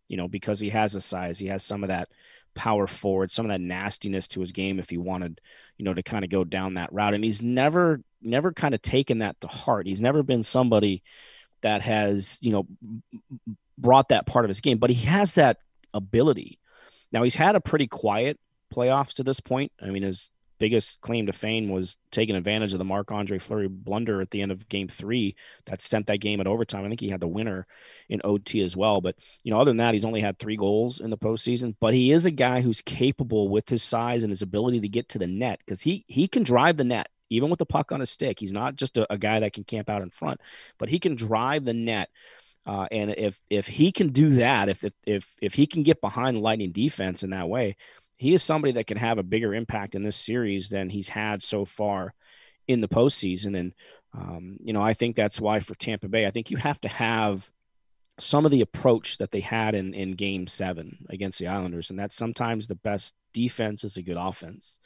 you 0.07 0.17
know, 0.17 0.27
because 0.27 0.59
he 0.59 0.69
has 0.69 0.93
the 0.93 1.01
size, 1.01 1.39
he 1.39 1.47
has 1.47 1.63
some 1.63 1.83
of 1.83 1.89
that 1.89 2.09
power 2.55 2.87
forward, 2.87 3.31
some 3.31 3.45
of 3.45 3.49
that 3.49 3.61
nastiness 3.61 4.27
to 4.29 4.39
his 4.39 4.51
game 4.51 4.79
if 4.79 4.89
he 4.89 4.97
wanted, 4.97 5.41
you 5.77 5.85
know, 5.85 5.93
to 5.93 6.03
kind 6.03 6.23
of 6.23 6.29
go 6.29 6.43
down 6.43 6.75
that 6.75 6.93
route. 6.93 7.13
And 7.13 7.23
he's 7.23 7.41
never, 7.41 8.01
never 8.21 8.51
kind 8.53 8.73
of 8.73 8.81
taken 8.81 9.19
that 9.19 9.39
to 9.41 9.47
heart. 9.47 9.87
He's 9.87 10.01
never 10.01 10.23
been 10.23 10.43
somebody 10.43 11.03
that 11.61 11.81
has, 11.81 12.39
you 12.41 12.51
know, 12.51 12.67
brought 13.77 14.09
that 14.09 14.25
part 14.25 14.45
of 14.45 14.49
his 14.49 14.61
game, 14.61 14.77
but 14.77 14.89
he 14.89 15.05
has 15.05 15.33
that 15.33 15.57
ability. 15.93 16.59
Now 17.11 17.23
he's 17.23 17.35
had 17.35 17.55
a 17.55 17.61
pretty 17.61 17.87
quiet 17.87 18.39
playoffs 18.73 19.13
to 19.15 19.23
this 19.23 19.39
point. 19.39 19.71
I 19.81 19.87
mean, 19.89 20.03
his 20.03 20.29
biggest 20.63 21.01
claim 21.01 21.25
to 21.25 21.33
fame 21.33 21.67
was 21.67 21.97
taking 22.09 22.37
advantage 22.37 22.71
of 22.71 22.79
the 22.79 22.85
Marc 22.85 23.11
Andre 23.11 23.37
Fleury 23.37 23.67
blunder 23.67 24.21
at 24.21 24.31
the 24.31 24.41
end 24.41 24.49
of 24.49 24.69
game 24.69 24.87
three 24.87 25.35
that 25.65 25.81
sent 25.81 26.07
that 26.07 26.21
game 26.21 26.39
at 26.39 26.47
overtime. 26.47 26.85
I 26.85 26.87
think 26.87 27.01
he 27.01 27.09
had 27.09 27.19
the 27.19 27.27
winner 27.27 27.67
in 28.07 28.21
OT 28.23 28.61
as 28.61 28.77
well. 28.77 29.01
But, 29.01 29.15
you 29.43 29.51
know, 29.51 29.59
other 29.59 29.71
than 29.71 29.77
that, 29.77 29.93
he's 29.93 30.05
only 30.05 30.21
had 30.21 30.39
three 30.39 30.55
goals 30.55 31.01
in 31.01 31.09
the 31.09 31.17
postseason. 31.17 31.75
But 31.81 31.93
he 31.93 32.13
is 32.13 32.25
a 32.25 32.31
guy 32.31 32.61
who's 32.61 32.79
capable 32.79 33.49
with 33.49 33.67
his 33.67 33.83
size 33.83 34.23
and 34.23 34.31
his 34.31 34.41
ability 34.41 34.79
to 34.79 34.87
get 34.87 35.09
to 35.09 35.19
the 35.19 35.27
net 35.27 35.59
because 35.65 35.81
he 35.81 36.05
he 36.07 36.29
can 36.29 36.43
drive 36.43 36.77
the 36.77 36.85
net. 36.85 37.09
Even 37.29 37.49
with 37.49 37.59
the 37.59 37.65
puck 37.65 37.91
on 37.91 37.99
his 37.99 38.09
stick, 38.09 38.39
he's 38.39 38.53
not 38.53 38.77
just 38.77 38.95
a, 38.95 39.11
a 39.11 39.17
guy 39.17 39.41
that 39.41 39.51
can 39.51 39.65
camp 39.65 39.89
out 39.89 40.01
in 40.01 40.11
front, 40.11 40.39
but 40.79 40.87
he 40.87 40.97
can 40.97 41.15
drive 41.15 41.65
the 41.65 41.73
net. 41.73 42.07
Uh, 42.65 42.87
and 42.89 43.09
if 43.11 43.37
if 43.49 43.67
he 43.67 43.91
can 43.91 44.09
do 44.13 44.35
that, 44.35 44.69
if 44.69 44.85
if 44.85 44.93
if 45.05 45.35
if 45.41 45.53
he 45.55 45.67
can 45.67 45.83
get 45.83 45.99
behind 45.99 46.37
the 46.37 46.41
Lightning 46.41 46.71
defense 46.71 47.21
in 47.21 47.31
that 47.31 47.49
way, 47.49 47.75
he 48.17 48.33
is 48.33 48.43
somebody 48.43 48.73
that 48.73 48.87
can 48.87 48.97
have 48.97 49.17
a 49.17 49.23
bigger 49.23 49.53
impact 49.53 49.95
in 49.95 50.03
this 50.03 50.15
series 50.15 50.69
than 50.69 50.89
he's 50.89 51.09
had 51.09 51.41
so 51.41 51.65
far 51.65 52.13
in 52.67 52.81
the 52.81 52.87
postseason. 52.87 53.57
And, 53.57 53.73
um, 54.13 54.57
you 54.63 54.73
know, 54.73 54.81
I 54.81 54.93
think 54.93 55.15
that's 55.15 55.41
why 55.41 55.59
for 55.59 55.75
Tampa 55.75 56.07
Bay, 56.07 56.25
I 56.25 56.31
think 56.31 56.51
you 56.51 56.57
have 56.57 56.79
to 56.81 56.87
have 56.87 57.49
some 58.19 58.45
of 58.45 58.51
the 58.51 58.61
approach 58.61 59.17
that 59.17 59.31
they 59.31 59.39
had 59.39 59.73
in, 59.73 59.93
in 59.93 60.11
game 60.11 60.47
seven 60.47 61.05
against 61.09 61.39
the 61.39 61.47
Islanders. 61.47 61.89
And 61.89 61.97
that's 61.97 62.15
sometimes 62.15 62.67
the 62.67 62.75
best 62.75 63.15
defense 63.33 63.83
is 63.83 63.97
a 63.97 64.03
good 64.03 64.17
offense 64.17 64.79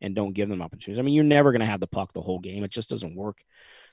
and 0.00 0.14
don't 0.14 0.34
give 0.34 0.48
them 0.48 0.60
opportunities. 0.60 0.98
I 0.98 1.02
mean, 1.02 1.14
you're 1.14 1.24
never 1.24 1.50
going 1.50 1.60
to 1.60 1.66
have 1.66 1.80
the 1.80 1.86
puck 1.86 2.12
the 2.12 2.20
whole 2.20 2.40
game. 2.40 2.62
It 2.62 2.70
just 2.70 2.90
doesn't 2.90 3.16
work 3.16 3.42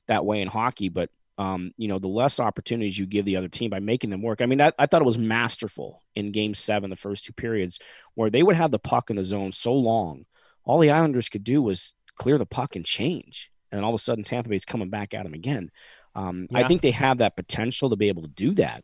that 0.07 0.25
way 0.25 0.41
in 0.41 0.49
hockey. 0.49 0.89
But 0.89 1.09
um, 1.37 1.71
you 1.77 1.87
know, 1.87 1.99
the 1.99 2.07
less 2.07 2.39
opportunities 2.39 2.97
you 2.97 3.05
give 3.05 3.25
the 3.25 3.37
other 3.37 3.47
team 3.47 3.69
by 3.69 3.79
making 3.79 4.09
them 4.09 4.21
work. 4.21 4.41
I 4.41 4.45
mean, 4.45 4.61
I, 4.61 4.71
I 4.77 4.85
thought 4.85 5.01
it 5.01 5.05
was 5.05 5.17
masterful 5.17 6.01
in 6.15 6.31
game 6.31 6.53
seven, 6.53 6.89
the 6.89 6.95
first 6.95 7.25
two 7.25 7.33
periods, 7.33 7.79
where 8.15 8.29
they 8.29 8.43
would 8.43 8.55
have 8.55 8.71
the 8.71 8.79
puck 8.79 9.09
in 9.09 9.15
the 9.15 9.23
zone 9.23 9.51
so 9.51 9.73
long. 9.73 10.25
All 10.63 10.79
the 10.79 10.91
Islanders 10.91 11.29
could 11.29 11.43
do 11.43 11.61
was 11.61 11.95
clear 12.15 12.37
the 12.37 12.45
puck 12.45 12.75
and 12.75 12.85
change. 12.85 13.51
And 13.71 13.83
all 13.83 13.93
of 13.93 13.95
a 13.95 14.03
sudden, 14.03 14.23
Tampa 14.23 14.49
Bay's 14.49 14.65
coming 14.65 14.89
back 14.89 15.13
at 15.13 15.23
them 15.23 15.33
again. 15.33 15.71
Um, 16.13 16.47
yeah. 16.51 16.59
I 16.59 16.67
think 16.67 16.81
they 16.81 16.91
have 16.91 17.19
that 17.19 17.35
potential 17.35 17.89
to 17.89 17.95
be 17.95 18.09
able 18.09 18.23
to 18.23 18.27
do 18.27 18.53
that 18.55 18.83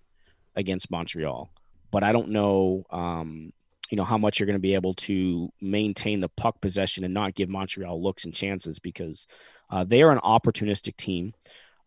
against 0.55 0.89
Montreal, 0.89 1.51
but 1.91 2.03
I 2.03 2.11
don't 2.11 2.29
know, 2.29 2.85
um, 2.89 3.51
you 3.91 3.97
know, 3.97 4.05
how 4.05 4.17
much 4.17 4.39
you're 4.39 4.47
going 4.47 4.55
to 4.55 4.59
be 4.59 4.73
able 4.73 4.93
to 4.95 5.51
maintain 5.61 6.19
the 6.19 6.29
puck 6.29 6.59
possession 6.61 7.03
and 7.03 7.13
not 7.13 7.35
give 7.35 7.49
Montreal 7.49 8.01
looks 8.01 8.25
and 8.25 8.33
chances 8.33 8.79
because 8.79 9.27
uh, 9.69 9.83
they 9.83 10.01
are 10.01 10.11
an 10.11 10.19
opportunistic 10.19 10.97
team. 10.97 11.33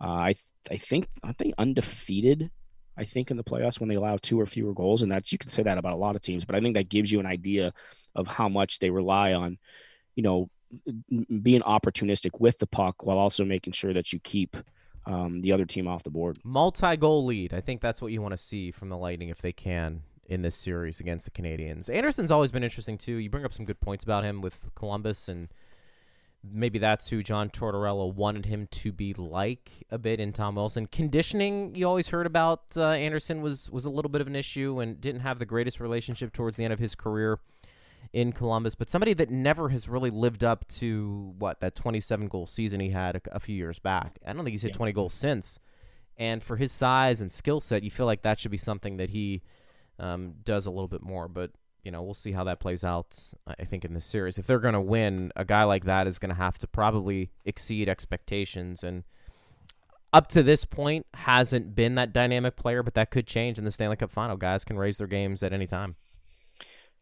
Uh, 0.01 0.05
I 0.07 0.35
I 0.71 0.77
think 0.77 1.09
aren't 1.23 1.39
they 1.39 1.53
undefeated? 1.59 2.51
I 2.97 3.05
think 3.05 3.31
in 3.31 3.37
the 3.37 3.45
playoffs 3.45 3.81
when 3.81 3.89
they 3.89 3.95
allow 3.95 4.17
two 4.17 4.39
or 4.39 4.47
fewer 4.47 4.75
goals, 4.75 5.03
and 5.03 5.11
that's 5.11 5.33
you 5.33 5.39
can 5.39 5.49
say 5.49 5.63
that 5.63 5.79
about 5.79 5.95
a 5.95 5.97
lot 5.97 6.17
of 6.17 6.23
teams, 6.23 6.45
but 6.45 6.55
I 6.55 6.61
think 6.61 6.75
that 6.75 6.89
gives 6.89 7.11
you 7.11 7.21
an 7.21 7.27
idea 7.27 7.73
of 8.15 8.27
how 8.27 8.49
much 8.49 8.79
they 8.79 8.91
rely 8.91 9.33
on, 9.33 9.59
you 10.17 10.23
know, 10.23 10.51
being 11.43 11.63
opportunistic 11.63 12.39
with 12.39 12.59
the 12.59 12.67
puck 12.67 13.05
while 13.05 13.19
also 13.19 13.45
making 13.45 13.73
sure 13.73 13.93
that 13.93 14.13
you 14.13 14.21
keep 14.21 14.57
um, 15.07 15.41
the 15.41 15.53
other 15.53 15.65
team 15.65 15.89
off 15.89 16.03
the 16.03 16.11
board. 16.11 16.39
Multi-goal 16.45 17.25
lead. 17.25 17.55
I 17.55 17.61
think 17.61 17.81
that's 17.81 18.03
what 18.03 18.13
you 18.13 18.21
want 18.21 18.33
to 18.33 18.39
see 18.39 18.71
from 18.71 18.89
the 18.89 18.99
Lightning 18.99 19.31
if 19.31 19.41
they 19.41 19.53
can 19.53 20.03
in 20.27 20.43
this 20.43 20.55
series 20.55 21.01
against 21.01 21.25
the 21.25 21.31
Canadiens. 21.31 21.93
Anderson's 21.93 22.31
always 22.31 22.53
been 22.53 22.63
interesting 22.63 22.99
too. 22.99 23.15
You 23.17 23.31
bring 23.31 23.45
up 23.45 23.53
some 23.53 23.65
good 23.65 23.81
points 23.81 24.05
about 24.05 24.25
him 24.25 24.41
with 24.41 24.69
Columbus 24.77 25.29
and 25.29 25.49
maybe 26.43 26.79
that's 26.79 27.09
who 27.09 27.23
John 27.23 27.51
Tortorella 27.51 28.13
wanted 28.13 28.47
him 28.47 28.69
to 28.71 28.93
be 28.93 29.13
like 29.15 29.71
a 29.91 29.99
bit 29.99 30.21
in 30.21 30.33
Tom 30.33 30.55
Wilson. 30.55 30.87
Conditioning, 30.87 31.75
you 31.75 31.87
always 31.87 32.09
heard 32.09 32.27
about 32.27 32.63
uh, 32.77 32.91
Anderson 32.91 33.43
was 33.43 33.71
was 33.71 33.85
a 33.85 33.91
little 33.91 34.11
bit 34.11 34.21
of 34.21 34.27
an 34.27 34.37
issue 34.37 34.81
and 34.81 35.01
didn't 35.01 35.21
have 35.21 35.39
the 35.39 35.47
greatest 35.47 35.81
relationship 35.81 36.33
towards 36.33 36.57
the 36.57 36.65
end 36.65 36.73
of 36.73 36.79
his 36.79 36.95
career 36.95 37.41
in 38.13 38.33
Columbus, 38.33 38.75
but 38.75 38.91
somebody 38.91 39.15
that 39.15 39.31
never 39.31 39.69
has 39.69 39.89
really 39.89 40.11
lived 40.11 40.43
up 40.43 40.67
to 40.69 41.35
what 41.39 41.61
that 41.61 41.75
27 41.75 42.29
goal 42.29 42.47
season 42.47 42.81
he 42.81 42.91
had 42.91 43.17
a, 43.17 43.21
a 43.33 43.41
few 43.41 43.55
years 43.55 43.79
back. 43.79 44.19
I 44.27 44.33
don't 44.33 44.45
think 44.45 44.53
he's 44.53 44.63
hit 44.63 44.73
20 44.73 44.93
goals 44.93 45.15
since. 45.15 45.61
And 46.17 46.43
for 46.43 46.57
his 46.57 46.73
size 46.73 47.21
and 47.21 47.31
skill 47.31 47.61
set, 47.61 47.83
you 47.83 47.91
feel 47.91 48.07
like 48.07 48.23
that 48.23 48.39
should 48.39 48.51
be 48.51 48.59
something 48.59 48.97
that 48.97 49.11
he 49.11 49.43
um, 49.99 50.35
does 50.45 50.67
a 50.67 50.71
little 50.71 50.89
bit 50.89 51.03
more. 51.03 51.29
But 51.29 51.53
you 51.85 51.91
know, 51.91 52.03
we'll 52.03 52.15
see 52.15 52.33
how 52.33 52.45
that 52.45 52.61
plays 52.61 52.85
out. 52.85 53.17
I 53.47 53.65
think 53.65 53.85
in 53.85 53.95
this 53.95 54.05
series, 54.05 54.39
if 54.39 54.47
they're 54.47 54.59
going 54.59 54.75
to 54.75 54.81
win, 54.81 55.33
a 55.37 55.45
guy 55.45 55.65
like 55.65 55.85
that 55.85 56.07
is 56.07 56.19
going 56.19 56.31
to 56.31 56.35
have 56.35 56.59
to 56.59 56.67
probably 56.67 57.31
exceed 57.45 57.89
expectations. 57.89 58.83
And 58.83 59.05
up 60.13 60.29
to 60.29 60.43
this 60.43 60.65
point, 60.65 61.07
hasn't 61.15 61.75
been 61.75 61.95
that 61.95 62.13
dynamic 62.13 62.57
player, 62.57 62.83
but 62.83 62.95
that 62.95 63.11
could 63.11 63.27
change 63.27 63.59
in 63.59 63.65
the 63.65 63.71
Stanley 63.71 63.97
Cup 63.97 64.11
Final. 64.11 64.37
Guys 64.37 64.65
can 64.65 64.77
raise 64.77 64.99
their 64.99 65.07
games 65.07 65.43
at 65.43 65.53
any 65.53 65.67
time. 65.67 65.97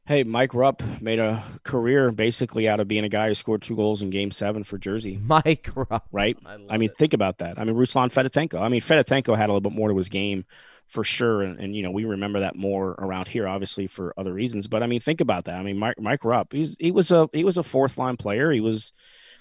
Hey, 0.06 0.22
Mike 0.22 0.54
Rupp 0.54 0.82
made 1.02 1.18
a 1.18 1.44
career 1.64 2.10
basically 2.10 2.66
out 2.66 2.80
of 2.80 2.88
being 2.88 3.04
a 3.04 3.10
guy 3.10 3.28
who 3.28 3.34
scored 3.34 3.60
two 3.60 3.76
goals 3.76 4.00
in 4.00 4.08
Game 4.08 4.30
Seven 4.30 4.64
for 4.64 4.78
Jersey. 4.78 5.18
Mike 5.22 5.68
Rupp, 5.74 6.06
right? 6.12 6.36
I, 6.46 6.56
I 6.70 6.78
mean, 6.78 6.88
it. 6.88 6.96
think 6.96 7.12
about 7.12 7.38
that. 7.38 7.58
I 7.58 7.64
mean, 7.64 7.74
Ruslan 7.74 8.10
Fedotenko. 8.10 8.58
I 8.58 8.70
mean, 8.70 8.80
Fedotenko 8.80 9.36
had 9.36 9.50
a 9.50 9.52
little 9.52 9.60
bit 9.60 9.72
more 9.72 9.90
to 9.90 9.96
his 9.96 10.08
game 10.08 10.46
for 10.88 11.04
sure. 11.04 11.42
And, 11.42 11.60
and, 11.60 11.76
you 11.76 11.82
know, 11.82 11.90
we 11.90 12.04
remember 12.04 12.40
that 12.40 12.56
more 12.56 12.92
around 12.92 13.28
here, 13.28 13.46
obviously 13.46 13.86
for 13.86 14.14
other 14.16 14.32
reasons. 14.32 14.66
But 14.66 14.82
I 14.82 14.86
mean, 14.86 15.00
think 15.00 15.20
about 15.20 15.44
that. 15.44 15.60
I 15.60 15.62
mean, 15.62 15.78
Mike 15.78 16.00
Mike 16.00 16.24
Rupp, 16.24 16.52
he's 16.52 16.76
he 16.80 16.90
was 16.90 17.10
a 17.10 17.28
he 17.32 17.44
was 17.44 17.58
a 17.58 17.62
fourth 17.62 17.98
line 17.98 18.16
player. 18.16 18.50
He 18.50 18.60
was, 18.60 18.92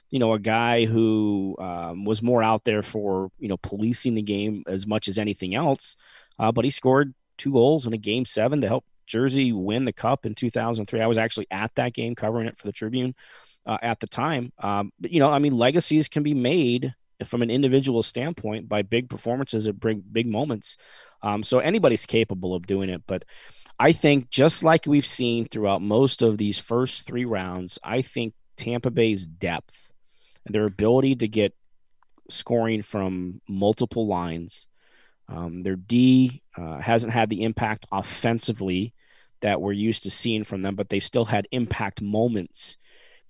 you 0.09 0.19
know, 0.19 0.33
a 0.33 0.39
guy 0.39 0.85
who 0.85 1.55
um, 1.59 2.05
was 2.05 2.21
more 2.21 2.43
out 2.43 2.65
there 2.65 2.83
for 2.83 3.31
you 3.39 3.47
know 3.47 3.57
policing 3.57 4.15
the 4.15 4.21
game 4.21 4.63
as 4.67 4.85
much 4.85 5.07
as 5.07 5.17
anything 5.17 5.55
else. 5.55 5.95
Uh, 6.37 6.51
but 6.51 6.65
he 6.65 6.71
scored 6.71 7.13
two 7.37 7.53
goals 7.53 7.87
in 7.87 7.93
a 7.93 7.97
game 7.97 8.25
seven 8.25 8.61
to 8.61 8.67
help 8.67 8.85
Jersey 9.05 9.53
win 9.53 9.85
the 9.85 9.93
cup 9.93 10.25
in 10.25 10.35
2003. 10.35 11.01
I 11.01 11.07
was 11.07 11.17
actually 11.17 11.47
at 11.49 11.73
that 11.75 11.93
game 11.93 12.13
covering 12.13 12.47
it 12.47 12.57
for 12.57 12.67
the 12.67 12.73
Tribune 12.73 13.15
uh, 13.65 13.77
at 13.81 14.01
the 14.01 14.07
time. 14.07 14.51
Um, 14.59 14.91
but 14.99 15.11
you 15.11 15.19
know, 15.19 15.31
I 15.31 15.39
mean, 15.39 15.57
legacies 15.57 16.07
can 16.07 16.23
be 16.23 16.33
made 16.33 16.93
from 17.25 17.41
an 17.41 17.49
individual 17.49 18.03
standpoint 18.03 18.69
by 18.69 18.81
big 18.81 19.09
performances 19.09 19.65
that 19.65 19.79
bring 19.79 20.03
big 20.11 20.27
moments. 20.27 20.77
Um, 21.21 21.43
so 21.43 21.59
anybody's 21.59 22.05
capable 22.05 22.55
of 22.55 22.67
doing 22.67 22.89
it. 22.89 23.03
But 23.07 23.25
I 23.79 23.91
think 23.91 24.29
just 24.29 24.63
like 24.63 24.85
we've 24.85 25.05
seen 25.05 25.47
throughout 25.47 25.81
most 25.81 26.21
of 26.21 26.37
these 26.37 26.59
first 26.59 27.05
three 27.05 27.25
rounds, 27.25 27.79
I 27.83 28.01
think 28.01 28.33
Tampa 28.55 28.89
Bay's 28.89 29.25
depth 29.25 29.75
and 30.45 30.53
their 30.53 30.65
ability 30.65 31.15
to 31.17 31.27
get 31.27 31.53
scoring 32.29 32.81
from 32.81 33.41
multiple 33.47 34.07
lines. 34.07 34.67
Um, 35.29 35.61
their 35.61 35.75
D 35.75 36.41
uh, 36.57 36.79
hasn't 36.79 37.13
had 37.13 37.29
the 37.29 37.43
impact 37.43 37.85
offensively 37.91 38.93
that 39.41 39.61
we're 39.61 39.73
used 39.73 40.03
to 40.03 40.11
seeing 40.11 40.43
from 40.43 40.61
them, 40.61 40.75
but 40.75 40.89
they 40.89 40.99
still 40.99 41.25
had 41.25 41.47
impact 41.51 42.01
moments 42.01 42.77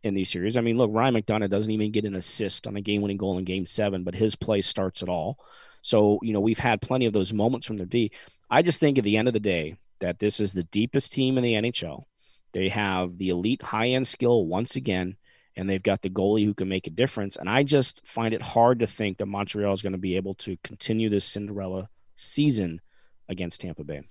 in 0.03 0.13
these 0.13 0.31
series. 0.31 0.55
I 0.57 0.61
mean, 0.61 0.77
look, 0.77 0.91
Ryan 0.93 1.15
McDonagh 1.15 1.49
doesn't 1.49 1.71
even 1.71 1.91
get 1.91 2.05
an 2.05 2.15
assist 2.15 2.67
on 2.67 2.77
a 2.77 2.81
game 2.81 3.01
winning 3.01 3.17
goal 3.17 3.37
in 3.37 3.43
game 3.43 3.65
seven, 3.65 4.03
but 4.03 4.15
his 4.15 4.35
play 4.35 4.61
starts 4.61 5.01
it 5.01 5.09
all. 5.09 5.37
So, 5.87 6.19
you 6.21 6.33
know, 6.33 6.41
we've 6.41 6.59
had 6.59 6.81
plenty 6.81 7.05
of 7.05 7.13
those 7.13 7.31
moments 7.31 7.65
from 7.65 7.77
their 7.77 7.85
D. 7.85 8.11
I 8.49 8.61
just 8.61 8.77
think 8.77 8.97
at 8.97 9.05
the 9.05 9.15
end 9.15 9.29
of 9.29 9.33
the 9.33 9.39
day 9.39 9.77
that 10.01 10.19
this 10.19 10.41
is 10.41 10.51
the 10.51 10.63
deepest 10.63 11.13
team 11.13 11.37
in 11.37 11.45
the 11.45 11.53
NHL. 11.53 12.03
They 12.51 12.67
have 12.67 13.17
the 13.17 13.29
elite 13.29 13.61
high 13.61 13.87
end 13.87 14.05
skill 14.05 14.45
once 14.45 14.75
again, 14.75 15.15
and 15.55 15.69
they've 15.69 15.81
got 15.81 16.01
the 16.01 16.09
goalie 16.09 16.43
who 16.43 16.53
can 16.53 16.67
make 16.67 16.87
a 16.87 16.89
difference. 16.89 17.37
And 17.37 17.49
I 17.49 17.63
just 17.63 18.05
find 18.05 18.33
it 18.33 18.41
hard 18.41 18.79
to 18.79 18.87
think 18.87 19.17
that 19.17 19.27
Montreal 19.27 19.71
is 19.71 19.81
going 19.81 19.93
to 19.93 19.97
be 19.97 20.17
able 20.17 20.33
to 20.35 20.57
continue 20.61 21.09
this 21.09 21.23
Cinderella 21.23 21.87
season 22.17 22.81
against 23.29 23.61
Tampa 23.61 23.85
Bay. 23.85 24.01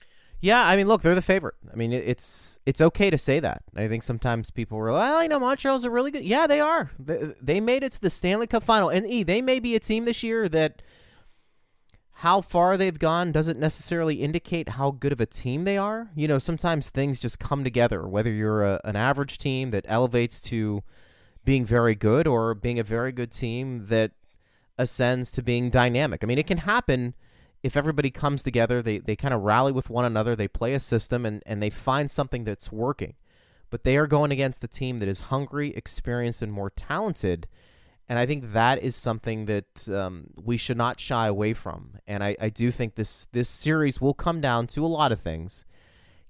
Yeah, 0.41 0.63
I 0.63 0.77
mean, 0.77 0.89
look, 0.89 1.03
they're 1.03 1.15
the 1.15 1.21
favorite. 1.21 1.57
I 1.71 1.77
mean, 1.77 1.93
it's 1.93 2.59
it's 2.65 2.81
okay 2.81 3.11
to 3.11 3.19
say 3.19 3.39
that. 3.41 3.65
I 3.75 3.87
think 3.87 4.03
sometimes 4.03 4.51
people 4.51 4.79
are, 4.79 4.93
well, 4.93 5.19
I 5.19 5.27
know 5.27 5.41
Montreal's 5.41 5.85
a 5.85 5.91
really 5.91 6.11
good. 6.11 6.25
Yeah, 6.25 6.47
they 6.47 6.61
are. 6.61 6.91
They, 6.99 7.35
they 7.43 7.61
made 7.61 7.83
it 7.83 7.93
to 7.93 8.01
the 8.01 8.11
Stanley 8.11 8.47
Cup 8.47 8.63
final, 8.63 8.89
and 8.89 9.07
e, 9.07 9.23
they 9.23 9.43
may 9.43 9.61
be 9.61 9.75
a 9.75 9.81
team 9.81 10.07
this 10.07 10.23
year 10.23 10.49
that 10.49 10.81
how 12.21 12.41
far 12.41 12.79
they've 12.79 12.99
gone 12.99 13.31
doesn't 13.31 13.61
necessarily 13.61 14.23
indicate 14.23 14.71
how 14.71 14.91
good 14.91 15.13
of 15.13 15.21
a 15.21 15.27
team 15.27 15.65
they 15.65 15.77
are. 15.77 16.11
You 16.15 16.27
know, 16.27 16.39
sometimes 16.39 16.89
things 16.89 17.21
just 17.21 17.39
come 17.39 17.63
together, 17.63 18.09
whether 18.09 18.31
you're 18.31 18.65
a, 18.65 18.81
an 18.85 18.97
average 18.97 19.37
team 19.37 19.69
that 19.71 19.85
elevates 19.87 20.41
to 20.43 20.83
being 21.45 21.67
very 21.67 21.95
good 21.95 22.27
or 22.27 22.55
being 22.55 22.79
a 22.79 22.83
very 22.83 23.13
good 23.13 23.31
team 23.31 23.87
that 23.89 24.13
ascends 24.79 25.31
to 25.33 25.43
being 25.43 25.69
dynamic. 25.69 26.25
I 26.25 26.27
mean, 26.27 26.39
it 26.39 26.47
can 26.47 26.59
happen 26.59 27.15
if 27.63 27.77
everybody 27.77 28.11
comes 28.11 28.43
together, 28.43 28.81
they, 28.81 28.97
they 28.97 29.15
kind 29.15 29.35
of 29.35 29.43
rally 29.43 29.73
with 29.73 29.91
one 29.91 30.07
another, 30.07 30.35
they 30.35 30.49
play 30.49 30.73
a 30.73 30.81
system, 30.81 31.27
and, 31.27 31.43
and 31.45 31.63
they 31.63 31.69
find 31.69 32.11
something 32.11 32.45
that's 32.45 32.73
working. 32.73 33.15
But 33.69 33.85
they 33.85 33.99
are 33.99 34.07
going 34.07 34.31
against 34.31 34.65
a 34.65 34.69
team 34.69 34.99
that 34.99 35.09
is 35.09 35.21
hungry, 35.21 35.75
experienced, 35.77 36.41
and 36.41 36.53
more 36.53 36.71
talented 36.71 37.47
and 38.09 38.19
I 38.19 38.27
think 38.27 38.53
that 38.53 38.83
is 38.83 38.95
something 38.95 39.47
that 39.47 39.89
um, 39.89 40.29
we 40.37 40.57
should 40.57 40.77
not 40.77 41.01
shy 41.01 41.27
away 41.27 41.55
from. 41.55 41.99
And 42.07 42.23
I, 42.23 42.37
I 42.41 42.49
do 42.51 42.71
think 42.71 42.95
this 42.95 43.27
this 43.33 43.49
series 43.49 44.01
will 44.01 44.15
come 44.15 44.41
down 44.41 44.69
to 44.69 44.85
a 44.85 44.87
lot 44.87 45.13
of 45.13 45.21
things. 45.21 45.65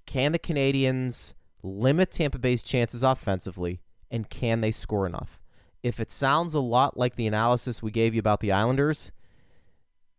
Can 0.05 0.31
the 0.31 0.39
Canadiens 0.39 1.33
limit 1.61 2.11
Tampa 2.11 2.39
Bay's 2.39 2.63
chances 2.63 3.03
offensively, 3.03 3.81
and 4.09 4.29
can 4.29 4.61
they 4.61 4.71
score 4.71 5.05
enough? 5.05 5.39
If 5.83 5.99
it 5.99 6.09
sounds 6.09 6.53
a 6.53 6.59
lot 6.59 6.97
like 6.97 7.15
the 7.15 7.27
analysis 7.27 7.83
we 7.83 7.91
gave 7.91 8.15
you 8.15 8.19
about 8.19 8.39
the 8.39 8.51
Islanders, 8.51 9.11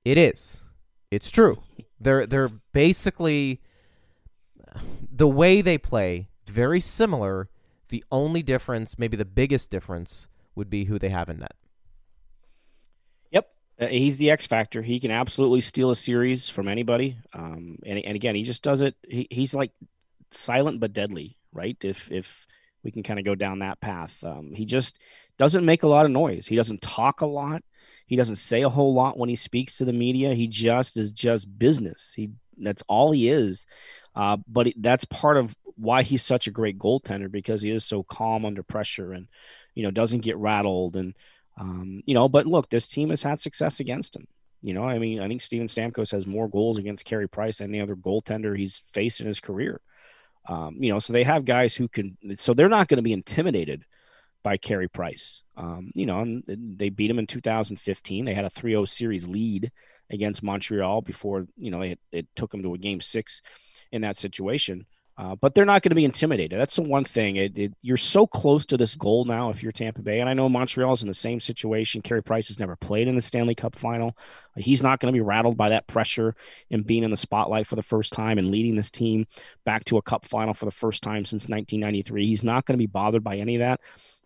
it 0.05 0.17
is. 0.17 0.63
It's 1.11 1.31
true. 1.31 1.63
They're 2.01 2.27
they're 2.27 2.51
basically 2.73 3.61
the 5.11 5.29
way 5.29 5.61
they 5.61 5.79
play 5.79 6.29
very 6.47 6.81
similar. 6.81 7.49
The 7.89 8.05
only 8.13 8.43
difference, 8.43 8.99
maybe 8.99 9.17
the 9.17 9.25
biggest 9.25 9.71
difference, 9.71 10.29
would 10.59 10.69
be 10.69 10.85
who 10.85 10.99
they 10.99 11.09
have 11.09 11.29
in 11.29 11.39
net. 11.39 11.55
Yep, 13.31 13.49
uh, 13.81 13.87
he's 13.87 14.19
the 14.19 14.31
X 14.31 14.47
factor. 14.47 14.83
He 14.83 15.01
can 15.01 15.11
absolutely 15.11 15.63
steal 15.63 15.91
a 15.91 15.97
series 15.97 16.49
from 16.49 16.69
anybody. 16.69 17.17
Um, 17.33 17.79
and 17.87 17.99
and 17.99 18.15
again, 18.15 18.35
he 18.35 18.43
just 18.43 18.63
does 18.63 18.83
it. 18.83 18.95
He, 19.09 19.27
he's 19.31 19.55
like 19.55 19.73
silent 20.31 20.81
but 20.81 20.93
deadly, 20.93 21.37
right? 21.53 21.77
If 21.81 22.11
if 22.13 22.47
we 22.85 22.91
can 22.91 23.03
kind 23.03 23.19
of 23.19 23.25
go 23.25 23.35
down 23.35 23.61
that 23.61 23.81
path, 23.81 24.23
um, 24.23 24.53
he 24.55 24.67
just 24.67 24.99
doesn't 25.39 25.65
make 25.65 25.83
a 25.83 25.89
lot 25.89 26.05
of 26.05 26.11
noise. 26.11 26.47
He 26.47 26.57
doesn't 26.57 26.83
talk 26.83 27.23
a 27.23 27.27
lot. 27.27 27.63
He 28.07 28.17
doesn't 28.17 28.37
say 28.37 28.63
a 28.63 28.69
whole 28.69 28.95
lot 28.95 29.19
when 29.19 29.29
he 29.29 29.37
speaks 29.37 29.79
to 29.79 29.85
the 29.85 29.93
media. 29.93 30.35
He 30.35 30.49
just 30.49 30.99
is 30.99 31.13
just 31.13 31.59
business. 31.59 32.13
He 32.15 32.31
that's 32.59 32.83
all 32.89 33.13
he 33.13 33.29
is. 33.31 33.67
Uh, 34.15 34.39
but 34.49 34.69
that's 34.79 35.05
part 35.05 35.37
of 35.37 35.55
why 35.77 36.03
he's 36.03 36.25
such 36.25 36.49
a 36.49 36.51
great 36.51 36.79
goaltender 36.79 37.31
because 37.31 37.63
he 37.63 37.71
is 37.71 37.85
so 37.85 38.03
calm 38.03 38.45
under 38.45 38.65
pressure 38.65 39.13
and 39.13 39.29
you 39.79 39.85
know 39.85 39.93
doesn't 39.93 40.25
get 40.25 40.37
rattled 40.37 40.97
and 40.97 41.15
um, 41.57 42.03
you 42.05 42.15
know. 42.15 42.29
But 42.29 42.47
look, 42.47 42.69
this 42.69 42.89
team 42.89 43.11
has 43.11 43.23
had 43.23 43.39
success 43.39 43.79
against 43.79 44.17
him. 44.17 44.27
You 44.61 44.75
know, 44.75 44.83
I 44.83 44.99
mean, 44.99 45.21
I 45.21 45.29
think 45.29 45.41
Steven 45.41 45.69
Stamkos 45.69 46.11
has 46.11 46.27
more 46.27 46.49
goals 46.49 46.79
against 46.79 47.05
Carey 47.05 47.29
Price 47.29 47.59
than 47.59 47.71
any 47.71 47.81
other 47.81 47.95
goaltender 47.95 48.59
he's 48.59 48.79
faced 48.79 49.21
in 49.21 49.29
his 49.29 49.39
career. 49.39 49.81
Um, 50.49 50.83
you 50.83 50.93
know, 50.93 50.99
so 50.99 51.13
they 51.13 51.23
have 51.23 51.45
guys 51.45 51.77
who 51.77 51.87
can. 51.87 52.19
So 52.37 52.55
they're 52.55 52.69
not 52.69 52.89
going 52.89 52.97
to 52.97 53.03
be 53.03 53.13
intimidated 53.13 53.85
by 54.43 54.57
Carey 54.57 54.89
Price. 54.89 55.43
Um, 55.57 55.93
you 55.95 56.07
know, 56.07 56.21
and 56.21 56.43
they 56.47 56.89
beat 56.89 57.11
him 57.11 57.21
in 57.21 57.27
2015. 57.29 58.25
They 58.25 58.35
had 58.35 58.45
a 58.45 58.51
3-0 58.51 58.89
series 58.89 59.29
lead 59.29 59.71
against 60.11 60.43
Montreal 60.43 61.03
before, 61.03 61.47
you 61.57 61.71
know, 61.71 61.83
it, 61.83 62.01
it 62.13 62.27
took 62.35 62.51
them 62.51 62.63
to 62.63 62.75
a 62.75 62.79
game 62.79 63.01
six 63.01 63.43
in 63.93 64.03
that 64.03 64.17
situation. 64.17 64.87
Uh, 65.19 65.35
but 65.35 65.53
they're 65.53 65.65
not 65.65 65.83
going 65.83 65.91
to 65.91 65.97
be 65.97 66.05
intimidated. 66.05 66.61
That's 66.61 66.77
the 66.77 66.83
one 66.83 67.05
thing. 67.05 67.35
It, 67.35 67.59
it, 67.59 67.75
you're 67.83 67.97
so 67.97 68.25
close 68.25 68.65
to 68.67 68.77
this 68.77 68.95
goal 68.95 69.25
now 69.25 69.51
if 69.51 69.65
you're 69.65 69.73
Tampa 69.73 70.01
Bay. 70.01 70.21
And 70.21 70.29
I 70.29 70.33
know 70.35 70.49
Montreal's 70.49 71.03
in 71.03 71.09
the 71.09 71.15
same 71.15 71.41
situation. 71.41 72.03
Carey 72.03 72.23
Price 72.23 72.47
has 72.47 72.61
never 72.61 72.77
played 72.77 73.09
in 73.09 73.17
the 73.17 73.21
Stanley 73.21 73.57
Cup 73.57 73.75
final. 73.75 74.17
He's 74.57 74.81
not 74.81 75.01
going 75.01 75.13
to 75.13 75.17
be 75.17 75.21
rattled 75.21 75.57
by 75.57 75.71
that 75.71 75.89
pressure 75.89 76.37
and 76.71 76.87
being 76.87 77.03
in 77.03 77.11
the 77.11 77.17
spotlight 77.17 77.67
for 77.67 77.75
the 77.75 77.83
first 77.83 78.13
time 78.13 78.39
and 78.39 78.53
leading 78.53 78.77
this 78.77 78.93
team 78.93 79.27
back 79.65 79.85
to 79.87 79.97
a 79.97 80.03
cup 80.03 80.25
final 80.25 80.55
for 80.55 80.67
the 80.67 80.71
first 80.71 81.03
time 81.03 81.25
since 81.25 81.49
1993. 81.49 82.25
He's 82.25 82.45
not 82.45 82.65
going 82.65 82.75
to 82.75 82.83
be 82.83 82.87
bothered 82.87 83.25
by 83.25 83.39
any 83.39 83.57
of 83.57 83.61
that. 83.61 83.81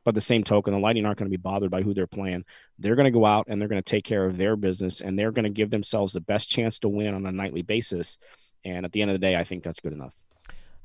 But 0.04 0.14
the 0.14 0.20
same 0.20 0.44
token, 0.44 0.74
the 0.74 0.80
Lightning 0.80 1.06
aren't 1.06 1.18
going 1.18 1.30
to 1.30 1.36
be 1.36 1.40
bothered 1.40 1.70
by 1.70 1.80
who 1.80 1.94
they're 1.94 2.06
playing. 2.06 2.44
They're 2.78 2.96
going 2.96 3.10
to 3.10 3.18
go 3.18 3.24
out 3.24 3.46
and 3.48 3.58
they're 3.58 3.68
going 3.68 3.82
to 3.82 3.90
take 3.90 4.04
care 4.04 4.26
of 4.26 4.36
their 4.36 4.56
business 4.56 5.00
and 5.00 5.18
they're 5.18 5.32
going 5.32 5.44
to 5.44 5.50
give 5.50 5.70
themselves 5.70 6.12
the 6.12 6.20
best 6.20 6.50
chance 6.50 6.80
to 6.80 6.88
win 6.88 7.14
on 7.14 7.24
a 7.24 7.32
nightly 7.32 7.62
basis. 7.62 8.18
And 8.62 8.84
at 8.84 8.92
the 8.92 9.00
end 9.00 9.10
of 9.10 9.14
the 9.14 9.26
day, 9.26 9.36
I 9.36 9.44
think 9.44 9.62
that's 9.62 9.80
good 9.80 9.94
enough. 9.94 10.14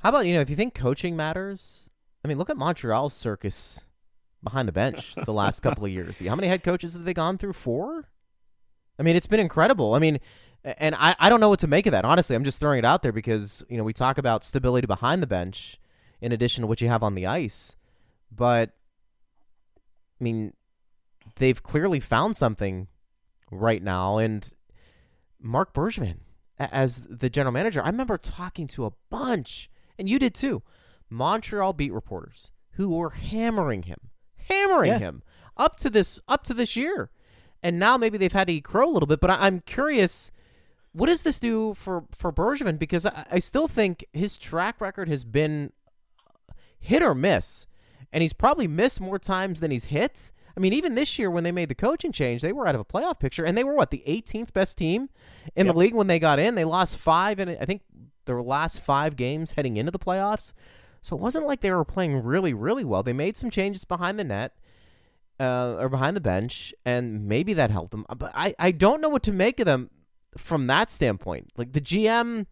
How 0.08 0.12
about, 0.12 0.26
you 0.26 0.34
know, 0.34 0.40
if 0.40 0.50
you 0.50 0.56
think 0.56 0.74
coaching 0.74 1.18
matters, 1.18 1.90
I 2.24 2.30
mean, 2.30 2.38
look 2.38 2.50
at 2.50 2.56
Montreal's 2.56 3.14
circus 3.14 3.88
behind 4.42 4.66
the 4.66 4.72
bench 4.72 5.14
the 5.26 5.34
last 5.34 5.60
couple 5.60 5.84
of 5.84 5.92
years. 5.92 6.26
How 6.26 6.34
many 6.34 6.48
head 6.48 6.64
coaches 6.64 6.94
have 6.94 7.04
they 7.04 7.14
gone 7.14 7.38
through? 7.38 7.52
Four? 7.52 8.08
I 8.98 9.04
mean, 9.04 9.18
it's 9.18 9.28
been 9.28 9.42
incredible. 9.42 9.96
I 9.96 10.00
mean, 10.00 10.22
and 10.64 10.96
I, 10.96 11.14
I 11.20 11.28
don't 11.28 11.42
know 11.42 11.50
what 11.50 11.60
to 11.60 11.68
make 11.68 11.88
of 11.88 11.92
that. 11.92 12.06
Honestly, 12.06 12.38
I'm 12.38 12.46
just 12.46 12.62
throwing 12.62 12.80
it 12.80 12.86
out 12.86 13.04
there 13.04 13.12
because, 13.12 13.66
you 13.68 13.76
know, 13.76 13.84
we 13.84 13.92
talk 13.92 14.18
about 14.18 14.46
stability 14.46 14.88
behind 14.88 15.22
the 15.22 15.28
bench 15.28 15.78
in 16.22 16.32
addition 16.32 16.62
to 16.62 16.68
what 16.68 16.80
you 16.80 16.88
have 16.88 17.04
on 17.04 17.14
the 17.14 17.26
ice. 17.26 17.76
But 18.32 18.70
I 20.22 20.24
mean, 20.24 20.54
they've 21.36 21.62
clearly 21.62 22.00
found 22.00 22.38
something 22.38 22.88
right 23.52 23.84
now. 23.84 24.20
And 24.20 24.54
Marc 25.38 25.74
Bergevin, 25.74 26.20
as 26.58 27.08
the 27.10 27.30
general 27.30 27.52
manager, 27.52 27.84
I 27.84 27.88
remember 27.88 28.18
talking 28.18 28.68
to 28.68 28.86
a 28.86 28.94
bunch, 29.10 29.70
and 29.98 30.10
you 30.10 30.20
did 30.20 30.34
too, 30.34 30.64
Montreal 31.10 31.74
beat 31.74 31.94
reporters 31.94 32.52
who 32.72 32.90
were 32.90 33.12
hammering 33.12 33.84
him, 33.84 33.98
hammering 34.50 34.92
yeah. 34.92 35.00
him 35.00 35.24
up 35.56 35.76
to 35.78 35.90
this 35.90 36.20
up 36.28 36.44
to 36.44 36.54
this 36.54 36.76
year. 36.76 37.10
And 37.64 37.80
now 37.80 37.98
maybe 37.98 38.18
they've 38.18 38.32
had 38.32 38.48
to 38.48 38.62
crow 38.62 38.88
a 38.88 38.94
little 38.94 39.08
bit, 39.08 39.20
but 39.20 39.32
I, 39.32 39.48
am 39.48 39.62
curious. 39.62 40.32
What 40.92 41.08
does 41.08 41.24
this 41.24 41.40
do 41.40 41.74
for 41.74 42.06
for 42.12 42.32
Bergevin? 42.32 42.78
Because 42.78 43.06
I, 43.06 43.26
I 43.32 43.40
still 43.40 43.68
think 43.68 44.06
his 44.14 44.38
track 44.38 44.80
record 44.80 45.10
has 45.10 45.24
been 45.24 45.74
hit 46.80 47.02
or 47.02 47.16
miss 47.16 47.66
and 48.12 48.22
he's 48.22 48.34
probably 48.34 48.68
missed 48.68 49.02
more 49.02 49.20
times 49.20 49.60
than 49.60 49.72
he's 49.72 49.86
hit. 49.86 50.32
I 50.56 50.60
mean, 50.60 50.74
even 50.74 50.96
this 50.96 51.20
year 51.20 51.30
when 51.30 51.44
they 51.44 51.52
made 51.52 51.70
the 51.70 51.76
coaching 51.76 52.12
change, 52.12 52.42
they 52.42 52.54
were 52.54 52.68
out 52.68 52.76
of 52.76 52.82
a 52.82 52.86
playoff 52.86 53.20
picture, 53.20 53.44
and 53.44 53.58
they 53.58 53.64
were 53.64 53.76
what 53.76 53.92
the 53.92 54.04
18th 54.08 54.54
best 54.54 54.78
team 54.78 55.10
in 55.56 55.68
yep. 55.68 55.76
the 55.76 55.80
league 55.80 55.94
when 55.94 56.08
they 56.08 56.20
got 56.20 56.40
in. 56.40 56.56
They 56.56 56.66
lost 56.66 56.98
five, 56.98 57.38
and 57.40 57.52
I 57.52 57.66
think 57.66 57.82
their 58.28 58.42
last 58.42 58.80
five 58.80 59.16
games 59.16 59.54
heading 59.54 59.78
into 59.78 59.92
the 59.92 60.00
playoffs. 60.00 60.54
So 61.02 61.16
it 61.16 61.22
wasn't 61.22 61.48
like 61.48 61.62
they 61.62 61.72
were 61.72 61.86
playing 61.86 62.24
really, 62.24 62.54
really 62.54 62.84
well. 62.84 63.02
They 63.02 63.14
made 63.14 63.38
some 63.38 63.50
changes 63.50 63.86
behind 63.86 64.20
the 64.20 64.24
net 64.24 64.54
uh, 65.40 65.76
or 65.80 65.90
behind 65.90 66.16
the 66.16 66.22
bench, 66.22 66.74
and 66.86 67.28
maybe 67.28 67.54
that 67.54 67.72
helped 67.72 67.92
them. 67.92 68.06
But 68.16 68.32
I, 68.36 68.54
I 68.60 68.72
don't 68.72 69.02
know 69.02 69.10
what 69.10 69.24
to 69.24 69.32
make 69.32 69.60
of 69.60 69.66
them 69.66 69.90
from 70.38 70.68
that 70.68 70.90
standpoint. 70.90 71.52
Like 71.58 71.74
the 71.74 71.82
GM 71.82 72.46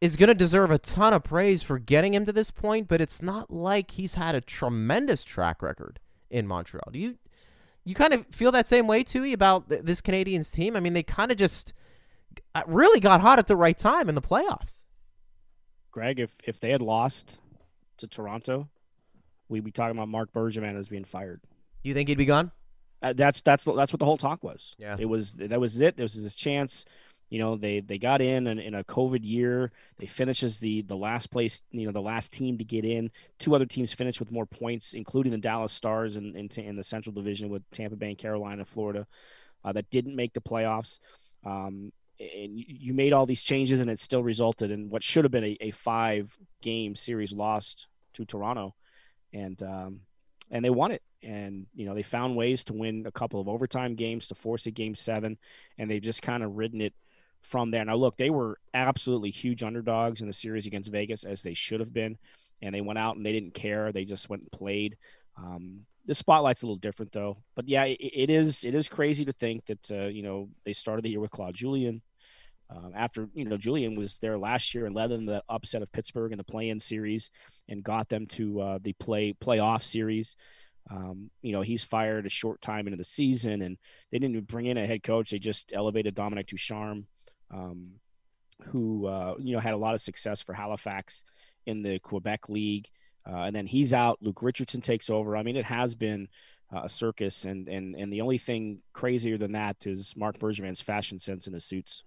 is 0.00 0.16
going 0.16 0.28
to 0.28 0.34
deserve 0.34 0.70
a 0.70 0.78
ton 0.78 1.12
of 1.12 1.24
praise 1.24 1.62
for 1.62 1.78
getting 1.78 2.14
him 2.14 2.24
to 2.26 2.32
this 2.32 2.50
point, 2.50 2.88
but 2.88 3.00
it's 3.00 3.22
not 3.22 3.50
like 3.50 3.92
he's 3.92 4.14
had 4.14 4.34
a 4.34 4.40
tremendous 4.40 5.24
track 5.24 5.62
record 5.62 6.00
in 6.30 6.46
Montreal. 6.46 6.90
Do 6.92 6.98
you 6.98 7.16
you 7.84 7.94
kind 7.94 8.12
of 8.12 8.26
feel 8.32 8.50
that 8.50 8.66
same 8.66 8.88
way 8.88 9.04
too 9.04 9.32
about 9.32 9.68
th- 9.68 9.82
this 9.84 10.00
Canadiens 10.00 10.52
team? 10.52 10.76
I 10.76 10.80
mean, 10.80 10.92
they 10.92 11.04
kind 11.04 11.30
of 11.30 11.38
just 11.38 11.72
uh, 12.54 12.62
really 12.66 13.00
got 13.00 13.20
hot 13.20 13.38
at 13.38 13.46
the 13.46 13.56
right 13.56 13.78
time 13.78 14.08
in 14.08 14.14
the 14.14 14.22
playoffs. 14.22 14.85
Greg, 15.96 16.20
if 16.20 16.36
if 16.44 16.60
they 16.60 16.68
had 16.72 16.82
lost 16.82 17.38
to 17.96 18.06
Toronto, 18.06 18.68
we'd 19.48 19.64
be 19.64 19.70
talking 19.70 19.96
about 19.96 20.08
Marc 20.08 20.30
Bergevin 20.30 20.78
as 20.78 20.90
being 20.90 21.04
fired. 21.04 21.40
You 21.82 21.94
think 21.94 22.10
he'd 22.10 22.18
be 22.18 22.26
gone? 22.26 22.50
Uh, 23.02 23.14
that's 23.14 23.40
that's 23.40 23.64
that's 23.64 23.94
what 23.94 23.98
the 23.98 24.04
whole 24.04 24.18
talk 24.18 24.44
was. 24.44 24.74
Yeah, 24.76 24.96
it 24.98 25.06
was 25.06 25.32
that 25.36 25.58
was 25.58 25.80
it. 25.80 25.96
This 25.96 26.14
was 26.14 26.24
his 26.24 26.36
chance. 26.36 26.84
You 27.30 27.38
know, 27.38 27.56
they 27.56 27.80
they 27.80 27.96
got 27.96 28.20
in, 28.20 28.46
in 28.46 28.58
in 28.58 28.74
a 28.74 28.84
COVID 28.84 29.24
year. 29.24 29.72
They 29.96 30.04
finishes 30.04 30.58
the 30.58 30.82
the 30.82 30.96
last 30.96 31.30
place. 31.30 31.62
You 31.70 31.86
know, 31.86 31.92
the 31.92 32.02
last 32.02 32.30
team 32.30 32.58
to 32.58 32.64
get 32.64 32.84
in. 32.84 33.10
Two 33.38 33.54
other 33.54 33.64
teams 33.64 33.94
finished 33.94 34.20
with 34.20 34.30
more 34.30 34.44
points, 34.44 34.92
including 34.92 35.32
the 35.32 35.38
Dallas 35.38 35.72
Stars 35.72 36.14
in 36.16 36.36
in, 36.36 36.50
in 36.62 36.76
the 36.76 36.84
Central 36.84 37.14
Division 37.14 37.48
with 37.48 37.62
Tampa 37.70 37.96
Bay 37.96 38.10
and 38.10 38.18
Carolina, 38.18 38.66
Florida, 38.66 39.06
uh, 39.64 39.72
that 39.72 39.88
didn't 39.88 40.14
make 40.14 40.34
the 40.34 40.42
playoffs. 40.42 40.98
Um, 41.42 41.90
and 42.18 42.52
you 42.56 42.94
made 42.94 43.12
all 43.12 43.26
these 43.26 43.42
changes, 43.42 43.80
and 43.80 43.90
it 43.90 44.00
still 44.00 44.22
resulted 44.22 44.70
in 44.70 44.88
what 44.88 45.02
should 45.02 45.24
have 45.24 45.32
been 45.32 45.44
a, 45.44 45.56
a 45.60 45.70
five 45.70 46.36
game 46.62 46.94
series 46.94 47.32
lost 47.32 47.86
to 48.14 48.24
Toronto, 48.24 48.74
and 49.32 49.62
um, 49.62 50.00
and 50.50 50.64
they 50.64 50.70
won 50.70 50.92
it. 50.92 51.02
And 51.22 51.66
you 51.74 51.86
know 51.86 51.94
they 51.94 52.02
found 52.02 52.36
ways 52.36 52.64
to 52.64 52.72
win 52.72 53.04
a 53.06 53.12
couple 53.12 53.40
of 53.40 53.48
overtime 53.48 53.94
games 53.94 54.28
to 54.28 54.34
force 54.34 54.66
a 54.66 54.70
game 54.70 54.94
seven, 54.94 55.38
and 55.78 55.90
they've 55.90 56.02
just 56.02 56.22
kind 56.22 56.42
of 56.42 56.56
ridden 56.56 56.80
it 56.80 56.94
from 57.42 57.70
there. 57.70 57.84
Now, 57.84 57.96
look, 57.96 58.16
they 58.16 58.30
were 58.30 58.58
absolutely 58.74 59.30
huge 59.30 59.62
underdogs 59.62 60.20
in 60.20 60.26
the 60.26 60.32
series 60.32 60.66
against 60.66 60.90
Vegas, 60.90 61.24
as 61.24 61.42
they 61.42 61.54
should 61.54 61.80
have 61.80 61.92
been, 61.92 62.18
and 62.62 62.74
they 62.74 62.80
went 62.80 62.98
out 62.98 63.16
and 63.16 63.24
they 63.24 63.32
didn't 63.32 63.54
care. 63.54 63.92
They 63.92 64.04
just 64.04 64.28
went 64.28 64.42
and 64.42 64.52
played. 64.52 64.96
Um, 65.36 65.86
the 66.06 66.14
spotlight's 66.14 66.62
a 66.62 66.66
little 66.66 66.76
different, 66.76 67.12
though. 67.12 67.38
But 67.54 67.68
yeah, 67.68 67.84
it, 67.84 67.98
it 68.00 68.30
is 68.30 68.64
it 68.64 68.74
is 68.74 68.88
crazy 68.88 69.24
to 69.24 69.32
think 69.32 69.66
that 69.66 69.90
uh, 69.90 70.06
you 70.06 70.22
know 70.22 70.48
they 70.64 70.72
started 70.72 71.04
the 71.04 71.10
year 71.10 71.20
with 71.20 71.30
Claude 71.30 71.54
Julien. 71.54 72.02
Um, 72.68 72.92
after 72.96 73.28
you 73.34 73.44
know 73.44 73.56
Julien 73.56 73.94
was 73.94 74.18
there 74.18 74.38
last 74.38 74.74
year 74.74 74.86
and 74.86 74.94
led 74.94 75.10
them 75.10 75.26
the 75.26 75.42
upset 75.48 75.82
of 75.82 75.92
Pittsburgh 75.92 76.32
in 76.32 76.38
the 76.38 76.44
play-in 76.44 76.80
series 76.80 77.30
and 77.68 77.84
got 77.84 78.08
them 78.08 78.26
to 78.26 78.60
uh, 78.60 78.78
the 78.82 78.92
play 78.94 79.34
playoff 79.34 79.82
series. 79.82 80.36
Um, 80.90 81.30
you 81.42 81.52
know 81.52 81.62
he's 81.62 81.84
fired 81.84 82.26
a 82.26 82.30
short 82.30 82.60
time 82.60 82.86
into 82.86 82.96
the 82.96 83.04
season, 83.04 83.62
and 83.62 83.78
they 84.10 84.18
didn't 84.18 84.46
bring 84.46 84.66
in 84.66 84.78
a 84.78 84.86
head 84.86 85.02
coach. 85.02 85.30
They 85.30 85.38
just 85.38 85.72
elevated 85.74 86.14
Dominique 86.14 86.46
Ducharme 86.46 87.06
um, 87.50 87.92
who 88.66 89.06
uh, 89.06 89.34
you 89.38 89.54
know 89.54 89.60
had 89.60 89.74
a 89.74 89.78
lot 89.78 89.94
of 89.94 90.00
success 90.00 90.42
for 90.42 90.52
Halifax 90.52 91.24
in 91.66 91.82
the 91.82 91.98
Quebec 91.98 92.48
League, 92.48 92.88
uh, 93.28 93.36
and 93.36 93.56
then 93.56 93.66
he's 93.66 93.92
out. 93.92 94.18
Luke 94.20 94.42
Richardson 94.42 94.80
takes 94.80 95.10
over. 95.10 95.36
I 95.36 95.42
mean, 95.42 95.56
it 95.56 95.64
has 95.64 95.94
been 95.94 96.28
uh, 96.74 96.82
a 96.84 96.88
circus, 96.88 97.44
and 97.44 97.68
and 97.68 97.94
and 97.94 98.12
the 98.12 98.20
only 98.20 98.38
thing 98.38 98.80
crazier 98.92 99.38
than 99.38 99.52
that 99.52 99.86
is 99.86 100.14
Marc 100.16 100.38
Bergevin's 100.38 100.80
fashion 100.82 101.18
sense 101.18 101.46
in 101.46 101.52
his 101.52 101.64
suits. 101.64 102.04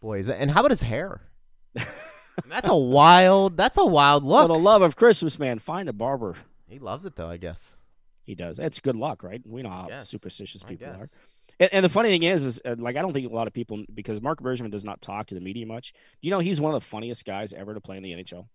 Boys, 0.00 0.28
and 0.28 0.50
how 0.50 0.60
about 0.60 0.70
his 0.70 0.82
hair? 0.82 1.22
that's 2.46 2.68
a 2.68 2.76
wild. 2.76 3.56
That's 3.56 3.78
a 3.78 3.84
wild 3.84 4.24
look. 4.24 4.42
For 4.42 4.54
the 4.54 4.58
love 4.58 4.82
of 4.82 4.96
Christmas, 4.96 5.38
man, 5.38 5.58
find 5.58 5.88
a 5.88 5.92
barber. 5.92 6.36
He 6.68 6.78
loves 6.78 7.06
it 7.06 7.16
though, 7.16 7.28
I 7.28 7.36
guess. 7.36 7.76
He 8.22 8.34
does. 8.34 8.58
It's 8.58 8.80
good 8.80 8.96
luck, 8.96 9.22
right? 9.22 9.40
We 9.46 9.62
know 9.62 9.70
how 9.70 10.00
superstitious 10.02 10.62
people 10.62 10.86
are. 10.88 11.08
And, 11.60 11.70
and, 11.72 11.84
the 11.84 11.88
funny 11.88 12.10
thing 12.10 12.24
is, 12.24 12.44
is 12.44 12.60
uh, 12.64 12.76
like 12.78 12.96
I 12.96 13.00
don't 13.00 13.12
think 13.12 13.28
a 13.28 13.34
lot 13.34 13.46
of 13.46 13.54
people 13.54 13.82
because 13.92 14.20
Marc 14.20 14.40
Bergevin 14.40 14.70
does 14.70 14.84
not 14.84 15.00
talk 15.00 15.28
to 15.28 15.34
the 15.34 15.40
media 15.40 15.66
much. 15.66 15.92
Do 16.20 16.28
you 16.28 16.30
know 16.30 16.38
he's 16.38 16.60
one 16.60 16.74
of 16.74 16.80
the 16.80 16.86
funniest 16.86 17.24
guys 17.24 17.52
ever 17.52 17.74
to 17.74 17.80
play 17.80 17.96
in 17.96 18.02
the 18.02 18.12
NHL? 18.12 18.46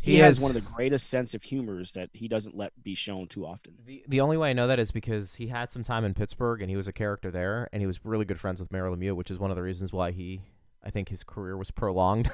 He, 0.00 0.12
He 0.12 0.18
has 0.18 0.36
is- 0.36 0.42
one 0.42 0.50
of 0.50 0.54
the 0.54 0.70
greatest 0.72 1.08
sense 1.08 1.34
of 1.34 1.42
humors 1.42 1.92
that 1.92 2.10
he 2.12 2.28
doesn't 2.28 2.56
let 2.56 2.72
be 2.82 2.94
shown 2.94 3.26
too 3.28 3.44
often. 3.46 3.74
The, 3.84 4.04
the 4.06 4.20
only 4.20 4.36
way 4.36 4.50
I 4.50 4.52
know 4.52 4.66
that 4.68 4.78
is 4.78 4.90
because 4.90 5.34
he 5.36 5.48
had 5.48 5.70
some 5.72 5.82
time 5.84 6.04
in 6.04 6.14
Pittsburgh 6.14 6.60
and 6.60 6.70
he 6.70 6.76
was 6.76 6.86
a 6.88 6.92
character 6.92 7.30
there, 7.30 7.68
and 7.72 7.80
he 7.82 7.86
was 7.86 8.04
really 8.04 8.24
good 8.24 8.38
friends 8.38 8.60
with 8.60 8.70
Mario 8.70 8.94
Lemieux, 8.94 9.16
which 9.16 9.30
is 9.30 9.38
one 9.38 9.50
of 9.50 9.56
the 9.56 9.62
reasons 9.62 9.92
why 9.92 10.12
he, 10.12 10.42
I 10.84 10.90
think, 10.90 11.08
his 11.08 11.24
career 11.24 11.56
was 11.56 11.70
prolonged 11.70 12.30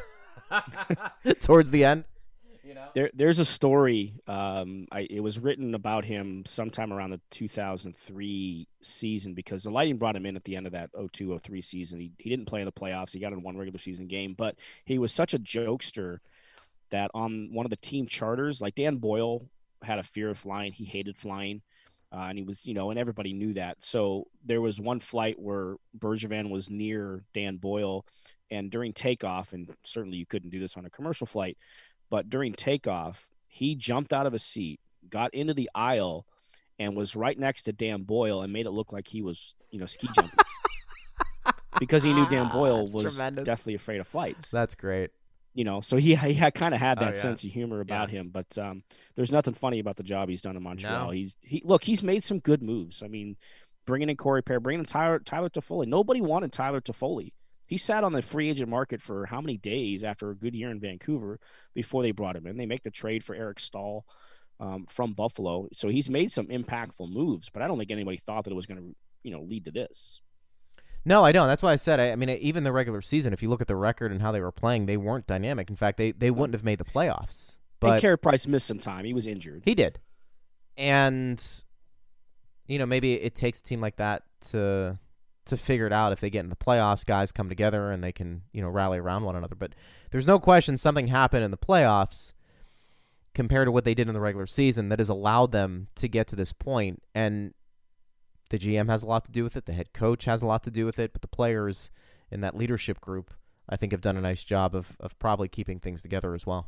towards 1.40 1.70
the 1.70 1.84
end. 1.84 2.04
You 2.64 2.74
know, 2.74 2.84
There, 2.94 3.10
there's 3.12 3.40
a 3.40 3.44
story. 3.44 4.14
Um, 4.28 4.86
I, 4.92 5.00
it 5.10 5.18
was 5.20 5.38
written 5.40 5.74
about 5.74 6.04
him 6.04 6.44
sometime 6.46 6.92
around 6.92 7.10
the 7.10 7.20
2003 7.30 8.68
season 8.80 9.34
because 9.34 9.64
the 9.64 9.70
Lightning 9.70 9.96
brought 9.98 10.14
him 10.14 10.26
in 10.26 10.36
at 10.36 10.44
the 10.44 10.54
end 10.56 10.66
of 10.66 10.72
that 10.72 10.90
02-03 10.92 11.64
season. 11.64 11.98
He, 12.00 12.12
he 12.18 12.30
didn't 12.30 12.46
play 12.46 12.60
in 12.60 12.66
the 12.66 12.72
playoffs. 12.72 13.12
He 13.12 13.18
got 13.18 13.32
in 13.32 13.42
one 13.42 13.56
regular 13.56 13.78
season 13.80 14.06
game, 14.06 14.34
but 14.36 14.54
he 14.84 14.98
was 14.98 15.12
such 15.12 15.34
a 15.34 15.40
jokester 15.40 16.18
that 16.92 17.10
on 17.12 17.50
one 17.52 17.66
of 17.66 17.70
the 17.70 17.76
team 17.76 18.06
charters, 18.06 18.60
like 18.60 18.74
Dan 18.76 18.96
Boyle 18.96 19.48
had 19.82 19.98
a 19.98 20.02
fear 20.02 20.30
of 20.30 20.38
flying. 20.38 20.72
He 20.72 20.84
hated 20.84 21.16
flying. 21.16 21.62
Uh, 22.12 22.26
and 22.28 22.36
he 22.38 22.44
was, 22.44 22.64
you 22.66 22.74
know, 22.74 22.90
and 22.90 22.98
everybody 22.98 23.32
knew 23.32 23.54
that. 23.54 23.78
So 23.80 24.26
there 24.44 24.60
was 24.60 24.78
one 24.78 25.00
flight 25.00 25.38
where 25.38 25.76
Bergevin 25.98 26.50
was 26.50 26.68
near 26.68 27.24
Dan 27.32 27.56
Boyle, 27.56 28.04
and 28.50 28.70
during 28.70 28.92
takeoff, 28.92 29.54
and 29.54 29.70
certainly 29.82 30.18
you 30.18 30.26
couldn't 30.26 30.50
do 30.50 30.60
this 30.60 30.76
on 30.76 30.84
a 30.84 30.90
commercial 30.90 31.26
flight, 31.26 31.56
but 32.10 32.28
during 32.28 32.52
takeoff, 32.52 33.26
he 33.48 33.74
jumped 33.74 34.12
out 34.12 34.26
of 34.26 34.34
a 34.34 34.38
seat, 34.38 34.78
got 35.08 35.32
into 35.32 35.54
the 35.54 35.70
aisle, 35.74 36.26
and 36.78 36.94
was 36.94 37.16
right 37.16 37.38
next 37.38 37.62
to 37.62 37.72
Dan 37.72 38.02
Boyle 38.02 38.42
and 38.42 38.52
made 38.52 38.66
it 38.66 38.72
look 38.72 38.92
like 38.92 39.08
he 39.08 39.22
was, 39.22 39.54
you 39.70 39.78
know, 39.78 39.86
ski 39.86 40.06
jumping. 40.14 40.38
because 41.80 42.02
he 42.02 42.12
knew 42.12 42.28
Dan 42.28 42.50
Boyle 42.50 42.82
That's 42.82 42.92
was 42.92 43.14
tremendous. 43.14 43.44
definitely 43.44 43.76
afraid 43.76 44.00
of 44.00 44.06
flights. 44.06 44.50
that's 44.50 44.74
great. 44.74 45.10
You 45.54 45.64
know, 45.64 45.80
so 45.80 45.96
he 45.96 46.14
he 46.16 46.34
had 46.34 46.54
kind 46.54 46.74
of 46.74 46.80
had 46.80 46.98
Oh, 46.98 47.04
that 47.06 47.14
yeah. 47.14 47.20
sense 47.20 47.44
of 47.44 47.50
humor 47.50 47.80
about 47.80 48.10
Yeah. 48.10 48.20
him. 48.20 48.30
But 48.30 48.56
um, 48.58 48.82
there's 49.16 49.32
nothing 49.32 49.54
funny 49.54 49.78
about 49.78 49.96
the 49.96 50.02
job 50.02 50.28
he's 50.28 50.42
done 50.42 50.56
in 50.56 50.62
Montreal. 50.62 51.06
No. 51.06 51.10
He's 51.10 51.36
he 51.42 51.62
look, 51.64 51.84
he's 51.84 52.02
made 52.02 52.24
some 52.24 52.38
good 52.38 52.62
moves. 52.62 53.02
I 53.02 53.08
mean, 53.08 53.36
bringing 53.86 54.08
in 54.08 54.16
Corey 54.16 54.42
Perry, 54.42 54.60
bringing 54.60 54.80
in 54.80 54.86
Tyler 54.86 55.18
Tyler 55.18 55.50
Toffoli. 55.50 55.86
Nobody 55.86 56.20
wanted 56.20 56.52
Tyler 56.52 56.80
Toffoli. 56.80 57.32
He 57.68 57.78
sat 57.78 58.04
on 58.04 58.12
the 58.12 58.20
free 58.22 58.50
agent 58.50 58.68
market 58.68 59.00
for 59.00 59.26
how 59.26 59.40
many 59.40 59.56
days 59.56 60.04
after 60.04 60.30
a 60.30 60.34
good 60.36 60.54
year 60.54 60.70
in 60.70 60.78
Vancouver 60.78 61.38
before 61.74 62.02
they 62.02 62.10
brought 62.10 62.36
him 62.36 62.46
in. 62.46 62.58
They 62.58 62.66
make 62.66 62.82
the 62.82 62.90
trade 62.90 63.24
for 63.24 63.34
Eric 63.34 63.60
Staal 63.60 64.04
um, 64.60 64.84
from 64.90 65.14
Buffalo, 65.14 65.68
so 65.72 65.88
he's 65.88 66.10
made 66.10 66.30
some 66.30 66.48
impactful 66.48 67.10
moves. 67.10 67.48
But 67.48 67.62
I 67.62 67.68
don't 67.68 67.78
think 67.78 67.90
anybody 67.90 68.18
thought 68.18 68.44
that 68.44 68.50
it 68.50 68.56
was 68.56 68.66
going 68.66 68.78
to, 68.80 68.94
you 69.22 69.30
know, 69.30 69.40
lead 69.42 69.64
to 69.64 69.70
this. 69.70 70.20
No, 71.04 71.24
I 71.24 71.32
don't. 71.32 71.48
That's 71.48 71.62
why 71.62 71.72
I 71.72 71.76
said. 71.76 71.98
I, 71.98 72.12
I 72.12 72.16
mean, 72.16 72.30
even 72.30 72.64
the 72.64 72.72
regular 72.72 73.02
season, 73.02 73.32
if 73.32 73.42
you 73.42 73.48
look 73.48 73.60
at 73.60 73.66
the 73.68 73.76
record 73.76 74.12
and 74.12 74.22
how 74.22 74.30
they 74.32 74.40
were 74.40 74.52
playing, 74.52 74.86
they 74.86 74.96
weren't 74.96 75.26
dynamic. 75.26 75.68
In 75.68 75.76
fact, 75.76 75.98
they 75.98 76.12
they 76.12 76.30
wouldn't 76.30 76.54
have 76.54 76.64
made 76.64 76.78
the 76.78 76.84
playoffs. 76.84 77.56
But 77.80 78.00
Carey 78.00 78.18
Price 78.18 78.46
missed 78.46 78.66
some 78.66 78.78
time; 78.78 79.04
he 79.04 79.12
was 79.12 79.26
injured. 79.26 79.62
He 79.64 79.74
did. 79.74 79.98
And 80.76 81.44
you 82.66 82.78
know, 82.78 82.86
maybe 82.86 83.14
it 83.14 83.34
takes 83.34 83.58
a 83.58 83.62
team 83.62 83.80
like 83.80 83.96
that 83.96 84.22
to 84.50 84.98
to 85.44 85.56
figure 85.56 85.86
it 85.86 85.92
out 85.92 86.12
if 86.12 86.20
they 86.20 86.30
get 86.30 86.44
in 86.44 86.50
the 86.50 86.56
playoffs, 86.56 87.04
guys 87.04 87.32
come 87.32 87.48
together 87.48 87.90
and 87.90 88.02
they 88.02 88.12
can, 88.12 88.42
you 88.52 88.62
know, 88.62 88.68
rally 88.68 88.98
around 88.98 89.24
one 89.24 89.34
another. 89.34 89.56
But 89.56 89.74
there's 90.12 90.26
no 90.26 90.38
question 90.38 90.76
something 90.76 91.08
happened 91.08 91.44
in 91.44 91.50
the 91.50 91.56
playoffs 91.56 92.32
compared 93.34 93.66
to 93.66 93.72
what 93.72 93.84
they 93.84 93.94
did 93.94 94.08
in 94.08 94.14
the 94.14 94.20
regular 94.20 94.46
season 94.46 94.88
that 94.90 95.00
has 95.00 95.08
allowed 95.08 95.52
them 95.52 95.88
to 95.96 96.06
get 96.06 96.28
to 96.28 96.36
this 96.36 96.52
point 96.52 97.02
and 97.14 97.54
the 98.52 98.58
GM 98.58 98.90
has 98.90 99.02
a 99.02 99.06
lot 99.06 99.24
to 99.24 99.32
do 99.32 99.42
with 99.42 99.56
it, 99.56 99.64
the 99.64 99.72
head 99.72 99.94
coach 99.94 100.26
has 100.26 100.42
a 100.42 100.46
lot 100.46 100.62
to 100.64 100.70
do 100.70 100.84
with 100.84 100.98
it, 100.98 101.14
but 101.14 101.22
the 101.22 101.28
players 101.28 101.90
in 102.30 102.42
that 102.42 102.54
leadership 102.54 103.00
group 103.00 103.32
I 103.66 103.76
think 103.76 103.92
have 103.92 104.02
done 104.02 104.18
a 104.18 104.20
nice 104.20 104.44
job 104.44 104.74
of 104.74 104.96
of 105.00 105.18
probably 105.18 105.48
keeping 105.48 105.80
things 105.80 106.02
together 106.02 106.34
as 106.34 106.46
well. 106.46 106.66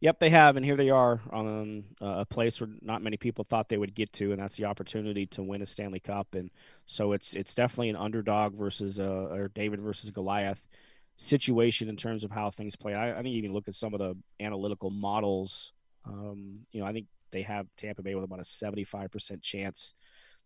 Yep, 0.00 0.18
they 0.18 0.30
have, 0.30 0.56
and 0.56 0.64
here 0.64 0.76
they 0.76 0.90
are 0.90 1.20
on 1.30 1.84
uh, 2.00 2.20
a 2.20 2.24
place 2.26 2.60
where 2.60 2.70
not 2.82 3.02
many 3.02 3.16
people 3.16 3.44
thought 3.44 3.68
they 3.68 3.76
would 3.78 3.94
get 3.94 4.12
to, 4.14 4.32
and 4.32 4.40
that's 4.40 4.56
the 4.56 4.64
opportunity 4.66 5.26
to 5.26 5.42
win 5.42 5.62
a 5.62 5.66
Stanley 5.66 6.00
Cup. 6.00 6.34
And 6.34 6.50
so 6.84 7.12
it's 7.12 7.32
it's 7.32 7.54
definitely 7.54 7.88
an 7.88 7.96
underdog 7.96 8.54
versus 8.54 8.98
a 8.98 9.08
or 9.08 9.48
David 9.48 9.80
versus 9.80 10.10
Goliath 10.10 10.68
situation 11.16 11.88
in 11.88 11.96
terms 11.96 12.22
of 12.22 12.30
how 12.30 12.50
things 12.50 12.76
play. 12.76 12.94
I, 12.94 13.18
I 13.18 13.22
think 13.22 13.34
you 13.34 13.42
can 13.42 13.52
look 13.52 13.68
at 13.68 13.74
some 13.74 13.94
of 13.94 14.00
the 14.00 14.14
analytical 14.40 14.90
models. 14.90 15.72
Um, 16.04 16.66
you 16.72 16.80
know, 16.80 16.86
I 16.86 16.92
think 16.92 17.06
they 17.30 17.42
have 17.42 17.66
Tampa 17.78 18.02
Bay 18.02 18.14
with 18.14 18.24
about 18.24 18.40
a 18.40 18.44
seventy 18.44 18.84
five 18.84 19.10
percent 19.10 19.40
chance 19.40 19.94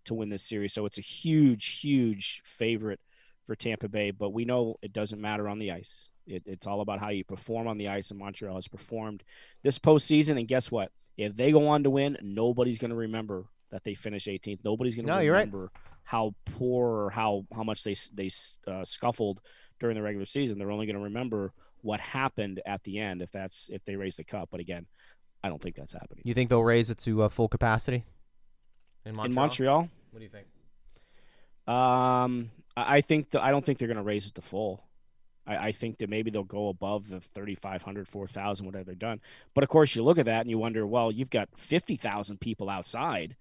to 0.04 0.14
win 0.14 0.28
this 0.28 0.42
series. 0.42 0.72
So 0.72 0.86
it's 0.86 0.98
a 0.98 1.02
huge, 1.02 1.80
huge 1.80 2.42
favorite 2.44 3.00
for 3.46 3.54
Tampa 3.54 3.88
Bay. 3.88 4.10
But 4.10 4.32
we 4.32 4.44
know 4.44 4.76
it 4.82 4.92
doesn't 4.92 5.20
matter 5.20 5.48
on 5.48 5.58
the 5.58 5.70
ice. 5.72 6.08
It, 6.26 6.42
it's 6.46 6.66
all 6.66 6.80
about 6.80 7.00
how 7.00 7.10
you 7.10 7.24
perform 7.24 7.68
on 7.68 7.76
the 7.78 7.88
ice, 7.88 8.10
and 8.10 8.18
Montreal 8.18 8.54
has 8.54 8.68
performed 8.68 9.22
this 9.62 9.78
postseason. 9.78 10.38
And 10.38 10.48
guess 10.48 10.70
what? 10.70 10.90
If 11.16 11.36
they 11.36 11.52
go 11.52 11.68
on 11.68 11.82
to 11.84 11.90
win, 11.90 12.16
nobody's 12.22 12.78
going 12.78 12.90
to 12.90 12.96
remember 12.96 13.44
that 13.70 13.84
they 13.84 13.94
finished 13.94 14.26
18th. 14.26 14.60
Nobody's 14.64 14.94
going 14.94 15.06
to 15.06 15.12
No, 15.12 15.18
you're 15.20 15.34
right. 15.34 15.40
remember 15.40 15.70
how 16.04 16.34
poor 16.44 17.04
or 17.04 17.10
how 17.10 17.46
how 17.54 17.62
much 17.64 17.82
they 17.84 17.94
they 18.14 18.30
uh, 18.66 18.84
scuffled 18.84 19.40
during 19.80 19.96
the 19.96 20.02
regular 20.02 20.26
season. 20.26 20.58
They're 20.58 20.70
only 20.70 20.86
going 20.86 20.96
to 20.96 21.02
remember 21.02 21.52
what 21.82 22.00
happened 22.00 22.62
at 22.64 22.82
the 22.84 22.98
end 22.98 23.20
if 23.20 23.30
that's 23.30 23.68
if 23.70 23.84
they 23.84 23.96
raise 23.96 24.16
the 24.16 24.24
cup. 24.24 24.48
But 24.50 24.60
again, 24.60 24.86
I 25.42 25.48
don't 25.50 25.60
think 25.60 25.76
that's 25.76 25.92
happening 25.92 26.22
You 26.24 26.32
think 26.32 26.48
they'll 26.48 26.62
raise 26.64 26.88
it 26.90 26.98
to 26.98 27.22
uh, 27.24 27.28
full 27.28 27.48
capacity 27.48 28.04
in 29.04 29.14
Montreal? 29.14 29.26
in 29.26 29.34
Montreal. 29.34 29.88
What 30.10 30.18
do 30.18 30.24
you 30.24 30.30
think? 30.30 30.46
Um, 31.66 32.50
I 32.76 33.00
think 33.00 33.30
that 33.30 33.42
I 33.42 33.50
don't 33.50 33.64
think 33.64 33.78
they're 33.78 33.88
going 33.88 33.96
to 33.96 34.02
raise 34.02 34.26
it 34.26 34.34
to 34.34 34.42
full. 34.42 34.84
I, 35.46 35.68
I 35.68 35.72
think 35.72 35.98
that 35.98 36.10
maybe 36.10 36.30
they'll 36.30 36.44
go 36.44 36.68
above 36.68 37.08
the 37.08 37.20
3,500, 37.20 38.08
4,000, 38.08 38.66
whatever 38.66 38.84
they've 38.84 38.98
done. 38.98 39.20
But 39.54 39.64
of 39.64 39.70
course, 39.70 39.94
you 39.94 40.02
look 40.02 40.18
at 40.18 40.26
that 40.26 40.40
and 40.40 40.50
you 40.50 40.58
wonder, 40.58 40.86
well, 40.86 41.10
you've 41.10 41.30
got 41.30 41.48
50,000 41.56 42.40
people 42.40 42.68
outside. 42.68 43.36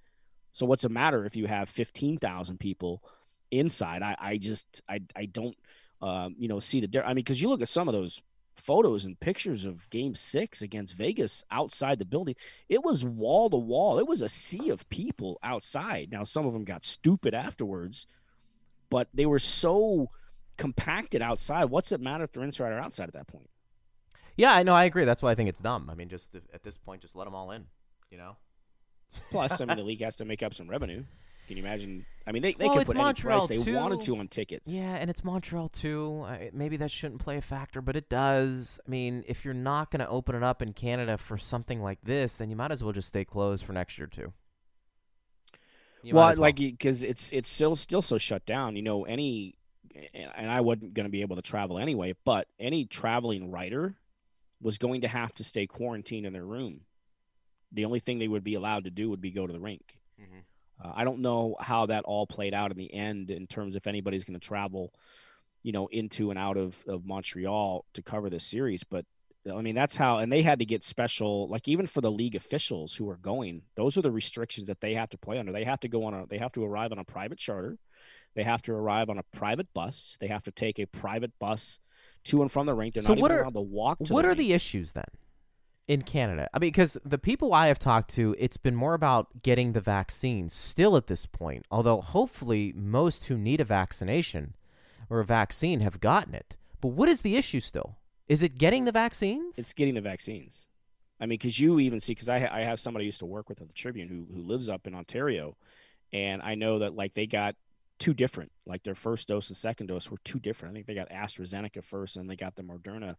So 0.51 0.65
what's 0.65 0.83
the 0.83 0.89
matter 0.89 1.25
if 1.25 1.35
you 1.35 1.47
have 1.47 1.69
15,000 1.69 2.59
people 2.59 3.03
inside? 3.51 4.03
I, 4.03 4.15
I 4.19 4.37
just, 4.37 4.81
I, 4.87 5.01
I 5.15 5.25
don't, 5.25 5.57
um, 6.01 6.35
you 6.37 6.47
know, 6.47 6.59
see 6.59 6.79
the 6.79 6.87
difference. 6.87 7.09
I 7.09 7.13
mean, 7.13 7.23
because 7.23 7.41
you 7.41 7.49
look 7.49 7.61
at 7.61 7.69
some 7.69 7.87
of 7.87 7.93
those 7.93 8.21
photos 8.55 9.05
and 9.05 9.19
pictures 9.19 9.65
of 9.65 9.89
game 9.89 10.15
six 10.15 10.61
against 10.61 10.95
Vegas 10.95 11.43
outside 11.51 11.99
the 11.99 12.05
building, 12.05 12.35
it 12.69 12.83
was 12.83 13.03
wall 13.03 13.49
to 13.49 13.57
wall. 13.57 13.99
It 13.99 14.07
was 14.07 14.21
a 14.21 14.29
sea 14.29 14.69
of 14.69 14.87
people 14.89 15.39
outside. 15.43 16.09
Now, 16.11 16.23
some 16.23 16.45
of 16.45 16.53
them 16.53 16.63
got 16.63 16.85
stupid 16.85 17.33
afterwards, 17.33 18.05
but 18.89 19.07
they 19.13 19.25
were 19.25 19.39
so 19.39 20.09
compacted 20.57 21.21
outside. 21.21 21.65
What's 21.65 21.91
it 21.91 22.01
matter 22.01 22.23
if 22.23 22.31
they're 22.31 22.43
inside 22.43 22.71
or 22.71 22.79
outside 22.79 23.07
at 23.07 23.13
that 23.13 23.27
point? 23.27 23.49
Yeah, 24.35 24.53
I 24.53 24.63
know. 24.63 24.73
I 24.73 24.85
agree. 24.85 25.05
That's 25.05 25.21
why 25.21 25.31
I 25.31 25.35
think 25.35 25.49
it's 25.49 25.61
dumb. 25.61 25.89
I 25.89 25.95
mean, 25.95 26.09
just 26.09 26.35
at 26.53 26.63
this 26.63 26.77
point, 26.77 27.01
just 27.01 27.15
let 27.15 27.25
them 27.25 27.35
all 27.35 27.51
in. 27.51 27.65
You 28.09 28.17
know. 28.17 28.37
Plus, 29.29 29.61
I 29.61 29.65
mean, 29.65 29.77
the 29.77 29.83
league 29.83 30.01
has 30.01 30.15
to 30.17 30.25
make 30.25 30.41
up 30.41 30.53
some 30.53 30.69
revenue. 30.69 31.03
Can 31.47 31.57
you 31.57 31.63
imagine? 31.63 32.05
I 32.25 32.31
mean, 32.31 32.41
they, 32.41 32.53
they 32.53 32.65
Well, 32.65 32.75
could 32.77 32.87
put 32.87 32.95
any 32.95 33.03
Montreal, 33.03 33.47
price 33.47 33.49
they 33.49 33.63
too. 33.63 33.75
wanted 33.75 33.99
to 34.01 34.15
on 34.17 34.29
tickets. 34.29 34.71
Yeah, 34.71 34.95
and 34.95 35.09
it's 35.09 35.23
Montreal 35.25 35.67
too. 35.69 36.23
I, 36.25 36.49
maybe 36.53 36.77
that 36.77 36.89
shouldn't 36.89 37.19
play 37.19 37.37
a 37.37 37.41
factor, 37.41 37.81
but 37.81 37.95
it 37.97 38.07
does. 38.09 38.79
I 38.85 38.89
mean, 38.89 39.23
if 39.27 39.43
you're 39.43 39.53
not 39.53 39.91
going 39.91 39.99
to 39.99 40.07
open 40.07 40.33
it 40.35 40.43
up 40.43 40.61
in 40.61 40.71
Canada 40.73 41.17
for 41.17 41.37
something 41.37 41.81
like 41.81 41.99
this, 42.03 42.35
then 42.35 42.49
you 42.49 42.55
might 42.55 42.71
as 42.71 42.81
well 42.81 42.93
just 42.93 43.09
stay 43.09 43.25
closed 43.25 43.65
for 43.65 43.73
next 43.73 43.97
year 43.97 44.07
too. 44.07 44.31
You 46.01 46.13
might 46.13 46.31
well, 46.37 46.41
like 46.41 46.55
because 46.57 47.03
it's 47.03 47.31
it's 47.31 47.49
still 47.49 47.75
still 47.75 48.01
so 48.01 48.17
shut 48.17 48.45
down. 48.45 48.75
You 48.75 48.81
know, 48.81 49.03
any 49.05 49.55
and 50.13 50.49
I 50.49 50.61
wasn't 50.61 50.93
going 50.93 51.05
to 51.05 51.11
be 51.11 51.21
able 51.21 51.35
to 51.35 51.41
travel 51.41 51.77
anyway, 51.77 52.13
but 52.25 52.47
any 52.59 52.85
traveling 52.85 53.51
writer 53.51 53.95
was 54.61 54.77
going 54.77 55.01
to 55.01 55.07
have 55.07 55.33
to 55.35 55.43
stay 55.43 55.67
quarantined 55.67 56.25
in 56.25 56.33
their 56.33 56.45
room. 56.45 56.81
The 57.71 57.85
only 57.85 57.99
thing 57.99 58.19
they 58.19 58.27
would 58.27 58.43
be 58.43 58.55
allowed 58.55 58.85
to 58.85 58.89
do 58.89 59.09
would 59.09 59.21
be 59.21 59.31
go 59.31 59.45
to 59.47 59.53
the 59.53 59.59
rink. 59.59 59.99
Mhm. 60.19 60.43
Uh, 60.83 60.91
I 60.95 61.03
don't 61.03 61.19
know 61.19 61.55
how 61.59 61.85
that 61.87 62.03
all 62.05 62.27
played 62.27 62.53
out 62.53 62.71
in 62.71 62.77
the 62.77 62.93
end 62.93 63.29
in 63.31 63.47
terms 63.47 63.75
if 63.75 63.87
anybody's 63.87 64.23
going 64.23 64.39
to 64.39 64.45
travel, 64.45 64.93
you 65.63 65.71
know, 65.71 65.87
into 65.87 66.29
and 66.29 66.37
out 66.39 66.57
of, 66.57 66.75
of 66.87 67.05
Montreal 67.05 67.85
to 67.93 68.01
cover 68.01 68.29
this 68.29 68.43
series. 68.45 68.83
But 68.83 69.05
I 69.49 69.61
mean, 69.61 69.75
that's 69.75 69.95
how, 69.97 70.19
and 70.19 70.31
they 70.31 70.41
had 70.41 70.59
to 70.59 70.65
get 70.65 70.83
special, 70.83 71.47
like 71.49 71.67
even 71.67 71.85
for 71.87 72.01
the 72.01 72.11
league 72.11 72.35
officials 72.35 72.95
who 72.95 73.09
are 73.09 73.17
going, 73.17 73.63
those 73.75 73.97
are 73.97 74.01
the 74.01 74.11
restrictions 74.11 74.67
that 74.67 74.81
they 74.81 74.93
have 74.95 75.09
to 75.09 75.17
play 75.17 75.37
under. 75.39 75.51
They 75.51 75.63
have 75.65 75.79
to 75.81 75.87
go 75.87 76.05
on 76.05 76.13
a, 76.13 76.25
they 76.27 76.37
have 76.37 76.51
to 76.53 76.63
arrive 76.63 76.91
on 76.91 76.99
a 76.99 77.03
private 77.03 77.37
charter. 77.39 77.77
They 78.35 78.43
have 78.43 78.61
to 78.63 78.71
arrive 78.73 79.09
on 79.09 79.17
a 79.17 79.23
private 79.31 79.67
bus. 79.73 80.17
They 80.19 80.27
have 80.27 80.43
to 80.43 80.51
take 80.51 80.79
a 80.79 80.85
private 80.87 81.31
bus 81.39 81.79
to 82.25 82.41
and 82.41 82.51
from 82.51 82.65
the 82.65 82.73
rink. 82.73 82.93
They're 82.95 83.03
So 83.03 83.13
not 83.13 83.21
what 83.21 83.31
even 83.31 83.37
are- 83.39 83.41
allowed 83.43 83.53
to 83.53 83.61
walk 83.61 83.99
to 84.05 84.13
what 84.13 84.25
are 84.25 84.29
rink. 84.29 84.39
the 84.39 84.53
issues 84.53 84.93
then 84.93 85.03
in 85.87 86.01
Canada? 86.03 86.49
I 86.53 86.59
mean, 86.59 86.69
because 86.69 86.97
the 87.03 87.17
people 87.17 87.53
I 87.53 87.67
have 87.67 87.79
talked 87.79 88.13
to, 88.15 88.35
it's 88.39 88.57
been 88.57 88.75
more 88.75 88.93
about 88.93 89.43
getting 89.43 89.73
the 89.73 89.81
vaccine 89.81 90.49
still 90.49 90.95
at 90.95 91.07
this 91.07 91.25
point. 91.25 91.65
Although 91.69 92.01
hopefully 92.01 92.73
most 92.75 93.25
who 93.25 93.37
need 93.37 93.59
a 93.59 93.65
vaccination 93.65 94.53
or 95.09 95.19
a 95.19 95.25
vaccine 95.25 95.81
have 95.81 95.99
gotten 95.99 96.33
it. 96.33 96.55
But 96.81 96.89
what 96.89 97.09
is 97.09 97.21
the 97.21 97.35
issue 97.35 97.61
still? 97.61 97.97
Is 98.27 98.41
it 98.41 98.57
getting 98.57 98.85
the 98.85 98.91
vaccines? 98.91 99.57
It's 99.57 99.73
getting 99.73 99.95
the 99.95 100.01
vaccines. 100.01 100.67
I 101.19 101.25
mean, 101.25 101.37
because 101.37 101.59
you 101.59 101.79
even 101.79 101.99
see, 101.99 102.13
because 102.13 102.29
I, 102.29 102.47
I 102.51 102.61
have 102.61 102.79
somebody 102.79 103.05
I 103.05 103.07
used 103.07 103.19
to 103.19 103.25
work 103.25 103.47
with 103.47 103.61
at 103.61 103.67
the 103.67 103.73
Tribune 103.73 104.07
who, 104.07 104.25
who 104.33 104.41
lives 104.41 104.69
up 104.69 104.87
in 104.87 104.95
Ontario, 104.95 105.55
and 106.11 106.41
I 106.41 106.55
know 106.55 106.79
that 106.79 106.95
like 106.95 107.13
they 107.13 107.27
got 107.27 107.55
two 107.99 108.13
different, 108.13 108.51
like 108.65 108.83
their 108.83 108.95
first 108.95 109.27
dose 109.27 109.49
and 109.49 109.55
second 109.55 109.87
dose 109.87 110.11
were 110.11 110.17
two 110.23 110.39
different. 110.39 110.73
I 110.73 110.75
think 110.75 110.87
they 110.87 110.95
got 110.95 111.09
AstraZeneca 111.09 111.83
first, 111.83 112.17
and 112.17 112.29
they 112.29 112.35
got 112.35 112.55
the 112.55 112.63
Moderna 112.63 113.15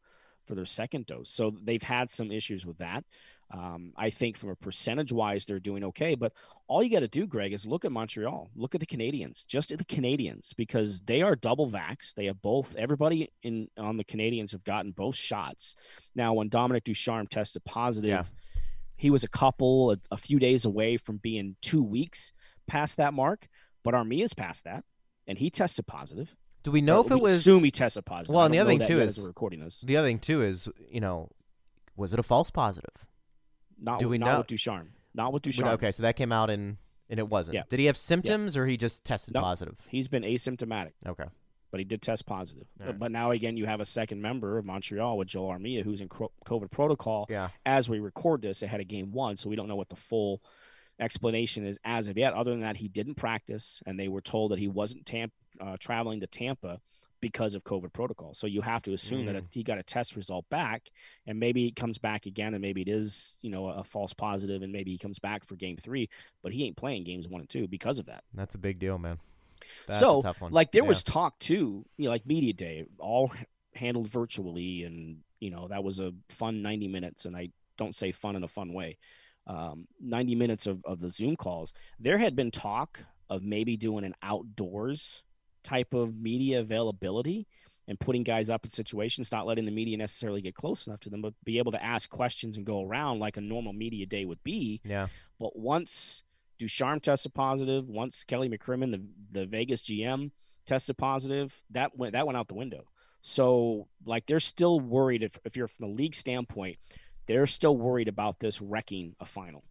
for 0.47 0.55
their 0.55 0.64
second 0.64 1.07
dose. 1.07 1.30
So 1.30 1.55
they've 1.62 1.82
had 1.82 2.11
some 2.11 2.30
issues 2.30 2.64
with 2.66 2.78
that. 2.78 3.05
Um, 3.53 3.92
I 3.97 4.11
think 4.11 4.36
from 4.36 4.51
a 4.51 4.57
percentage 4.57 5.12
wise, 5.12 5.47
they're 5.47 5.61
doing 5.61 5.84
okay. 5.84 6.14
But 6.14 6.32
all 6.66 6.82
you 6.82 6.90
got 6.90 7.01
to 7.01 7.09
do, 7.09 7.26
Greg, 7.26 7.53
is 7.53 7.66
look 7.66 7.84
at 7.84 7.92
Montreal. 7.92 8.51
Look 8.57 8.74
at 8.74 8.80
the 8.80 8.86
Canadiens, 8.86 9.47
Just 9.47 9.70
at 9.70 9.78
the 9.78 9.84
Canadiens, 9.84 10.55
because 10.57 11.03
they 11.03 11.22
are 11.22 11.36
double 11.36 11.68
vax. 11.70 12.14
They 12.14 12.24
have 12.26 12.40
both. 12.42 12.74
Everybody 12.76 13.30
in 13.42 13.68
on 13.76 13.97
the 13.97 14.05
Canadiens 14.05 14.53
have 14.53 14.64
gotten 14.64 14.92
both 14.92 15.14
shots. 15.16 15.76
Now, 16.14 16.32
when 16.34 16.49
Dominique 16.49 16.84
Ducharme 16.84 17.26
tested 17.26 17.64
positive, 17.64 18.09
Yeah. 18.09 18.24
he 18.97 19.11
was 19.11 19.24
a 19.24 19.28
couple, 19.28 19.92
a, 19.92 19.99
a 20.11 20.16
few 20.16 20.38
days 20.38 20.64
away 20.64 20.97
from 20.97 21.18
being 21.18 21.57
two 21.61 21.82
weeks 21.82 22.32
past 22.66 22.97
that 22.97 23.14
mark. 23.14 23.49
But 23.84 23.95
Armia's 23.95 24.32
past 24.34 24.64
that, 24.64 24.84
and 25.26 25.36
he 25.38 25.51
tested 25.51 25.86
positive. 25.86 26.34
Do 26.65 26.71
we 26.73 26.81
know 26.81 26.99
Or 26.99 27.05
if 27.05 27.11
it 27.12 27.15
we 27.15 27.21
was 27.21 27.39
assume 27.41 27.62
he 27.62 27.71
tested 27.71 28.05
positive. 28.05 28.35
Well, 28.35 28.45
and 28.47 28.53
the 28.53 28.59
other 28.59 28.71
thing, 28.71 28.85
too, 28.85 29.01
is- 29.01 29.19
we're 29.21 29.27
recording 29.29 29.61
this. 29.61 29.81
the 29.87 29.97
other 29.97 30.09
thing 30.09 30.19
too 30.19 30.43
is 30.43 30.69
you 30.91 31.01
know 31.01 31.31
was 31.97 32.12
it 32.12 32.19
a 32.19 32.23
false 32.25 32.51
positive? 32.51 33.07
Not, 33.79 34.01
do 34.01 34.07
with- 34.07 34.11
we 34.12 34.19
not 34.19 34.27
know- 34.33 34.39
with 34.39 34.47
Ducharme. 34.49 34.93
Not 35.15 35.33
with 35.33 35.43
Ducharme. 35.43 35.69
Okay, 35.75 35.93
so 35.93 36.03
that 36.03 36.17
came 36.17 36.33
out 36.33 36.51
in 36.51 36.79
and 37.11 37.21
it 37.21 37.29
wasn't. 37.29 37.55
Yeah. 37.55 37.62
Did 37.69 37.79
he 37.81 37.85
have 37.87 37.97
symptoms 37.99 38.57
or 38.57 38.67
he 38.67 38.77
just 38.77 39.05
tested 39.05 39.35
No. 39.35 39.41
positive? 39.43 39.77
He's 39.89 40.09
been 40.09 40.23
asymptomatic. 40.25 40.93
Okay. 41.07 41.25
but 41.71 41.81
he 41.81 41.85
did 41.85 42.01
test 42.01 42.25
positive. 42.25 42.69
Right. 42.79 42.97
But 42.97 43.11
now 43.11 43.33
again, 43.33 43.57
you 43.57 43.67
have 43.67 43.81
a 43.81 43.85
second 43.85 44.23
member 44.23 44.59
of 44.59 44.65
Montreal 44.65 45.19
with 45.19 45.27
Joel 45.27 45.49
Armia, 45.51 45.83
who's 45.83 46.01
in 46.01 46.09
COVID 46.09 46.71
protocol. 46.71 47.27
Yeah. 47.29 47.49
As 47.67 47.89
we 47.89 47.99
record 47.99 48.43
this, 48.43 48.62
ahead 48.62 48.81
of 48.81 48.87
Game 48.87 49.11
One, 49.11 49.37
so 49.37 49.49
we 49.49 49.57
don't 49.57 49.67
know 49.67 49.75
what 49.75 49.89
the 49.89 49.97
full 49.97 50.41
explanation 51.01 51.67
is 51.67 51.79
as 51.85 52.07
of 52.07 52.17
yet. 52.17 52.33
Other 52.33 52.53
than 52.53 52.61
that, 52.61 52.77
he 52.77 52.87
didn't 52.87 53.17
practice, 53.17 53.83
and 53.87 53.99
they 53.99 54.07
were 54.07 54.21
told 54.21 54.53
that 54.53 54.61
he 54.61 54.69
wasn't 54.69 55.05
tam- 55.05 55.33
uh, 55.61 55.76
traveling 55.78 56.20
to 56.20 56.26
Tampa 56.26 56.80
because 57.20 57.55
of 57.55 57.64
COVID 57.64 57.92
protocol. 57.92 58.34
So 58.34 58.46
you 58.46 58.61
have 58.61 58.82
to 58.82 58.92
assume 58.92 59.24
that 59.26 59.36
Mm. 59.36 59.46
he 59.50 59.62
got 59.62 59.78
a 59.78 59.82
test 59.82 60.14
result 60.14 60.46
back, 60.50 60.90
and 61.26 61.40
maybe 61.40 61.64
he 61.64 61.70
comes 61.72 61.96
back 61.96 62.26
again, 62.26 62.52
and 62.55 62.61
maybe 62.61 62.82
it 62.82 62.88
is 62.88 63.36
you 63.40 63.50
know 63.50 63.68
a 63.68 63.82
false 63.84 64.12
positive, 64.12 64.62
and 64.62 64.72
maybe 64.72 64.90
he 64.90 64.98
comes 64.98 65.18
back 65.18 65.44
for 65.44 65.57
Game 65.57 65.76
Three, 65.78 66.11
but 66.42 66.52
he 66.52 66.64
ain't 66.64 66.76
playing 66.76 67.05
Games 67.05 67.26
One 67.26 67.40
and 67.40 67.48
Two 67.48 67.66
because 67.66 67.98
of 67.98 68.07
that. 68.07 68.24
That's 68.34 68.55
a 68.55 68.59
big 68.59 68.78
deal, 68.78 68.98
man. 68.98 69.18
That's 69.86 70.00
so, 70.00 70.18
a 70.20 70.22
tough 70.22 70.40
one. 70.42 70.52
like, 70.52 70.72
there 70.72 70.82
Yeah. 70.82 70.88
was 70.88 71.02
talk 71.02 71.38
too, 71.38 71.86
you 71.96 72.05
know, 72.05 72.11
like 72.11 72.26
media 72.26 72.52
day, 72.52 72.84
all 72.98 73.32
handled 73.74 74.09
virtually, 74.09 74.82
and 74.84 75.20
you 75.40 75.50
know 75.50 75.68
that 75.68 75.82
was 75.82 76.00
a 76.00 76.12
fun 76.28 76.61
ninety 76.61 76.88
minutes. 76.88 77.24
And 77.24 77.34
I 77.34 77.48
don't 77.78 77.96
say 77.96 78.12
fun 78.12 78.36
in 78.36 78.44
a 78.44 78.48
fun 78.48 78.72
way. 78.74 78.98
Um, 79.46 79.88
ninety 79.98 80.34
minutes 80.34 80.66
of, 80.66 80.84
of 80.84 81.00
the 81.00 81.09
Zoom 81.09 81.36
calls. 81.36 81.72
There 81.98 82.18
had 82.18 82.36
been 82.36 82.50
talk 82.50 83.00
of 83.30 83.42
maybe 83.42 83.78
doing 83.78 84.05
an 84.05 84.14
outdoors 84.22 85.22
type 85.65 85.95
of 85.95 86.17
media 86.17 86.61
availability 86.61 87.47
and 87.87 88.01
putting 88.01 88.23
guys 88.23 88.49
up 88.49 88.65
in 88.65 88.71
situations, 88.71 89.31
not 89.31 89.47
letting 89.47 89.65
the 89.65 89.71
media 89.71 89.97
necessarily 89.97 90.41
get 90.41 90.55
close 90.55 90.87
enough 90.87 91.01
to 91.01 91.11
them, 91.11 91.21
but 91.21 91.35
be 91.45 91.59
able 91.59 91.73
to 91.73 91.85
ask 91.85 92.09
questions 92.09 92.57
and 92.57 92.65
go 92.65 92.83
around 92.83 93.19
like 93.19 93.37
a 93.37 93.41
normal 93.41 93.73
media 93.73 94.07
day 94.07 94.25
would 94.25 94.43
be. 94.43 94.81
yeah. 94.85 95.09
But 95.39 95.59
once 95.59 96.23
Ducharme 96.59 97.01
tested 97.01 97.35
positive, 97.35 97.89
once 97.89 98.25
Kelly 98.25 98.49
McCrimmon, 98.49 98.93
the 98.93 99.41
the 99.41 99.47
Vegas 99.47 99.83
GM, 99.83 100.31
tested 100.67 100.97
positive, 100.97 101.62
that 101.71 101.97
went 101.97 102.12
that 102.12 102.27
went 102.27 102.37
out 102.37 102.49
the 102.49 102.55
window. 102.55 102.85
So 103.21 103.89
like 104.07 104.27
they're 104.27 104.41
still 104.41 104.81
worried 104.81 105.23
if, 105.23 105.39
if 105.45 105.57
you're 105.57 105.69
from 105.69 105.87
a 105.87 105.89
league 105.89 106.15
standpoint, 106.15 106.79
they're 107.27 107.47
still 107.47 107.77
worried 107.77 108.09
about 108.09 108.39
this 108.39 108.61
wrecking 108.61 109.17
a 109.19 109.25
final. 109.25 109.65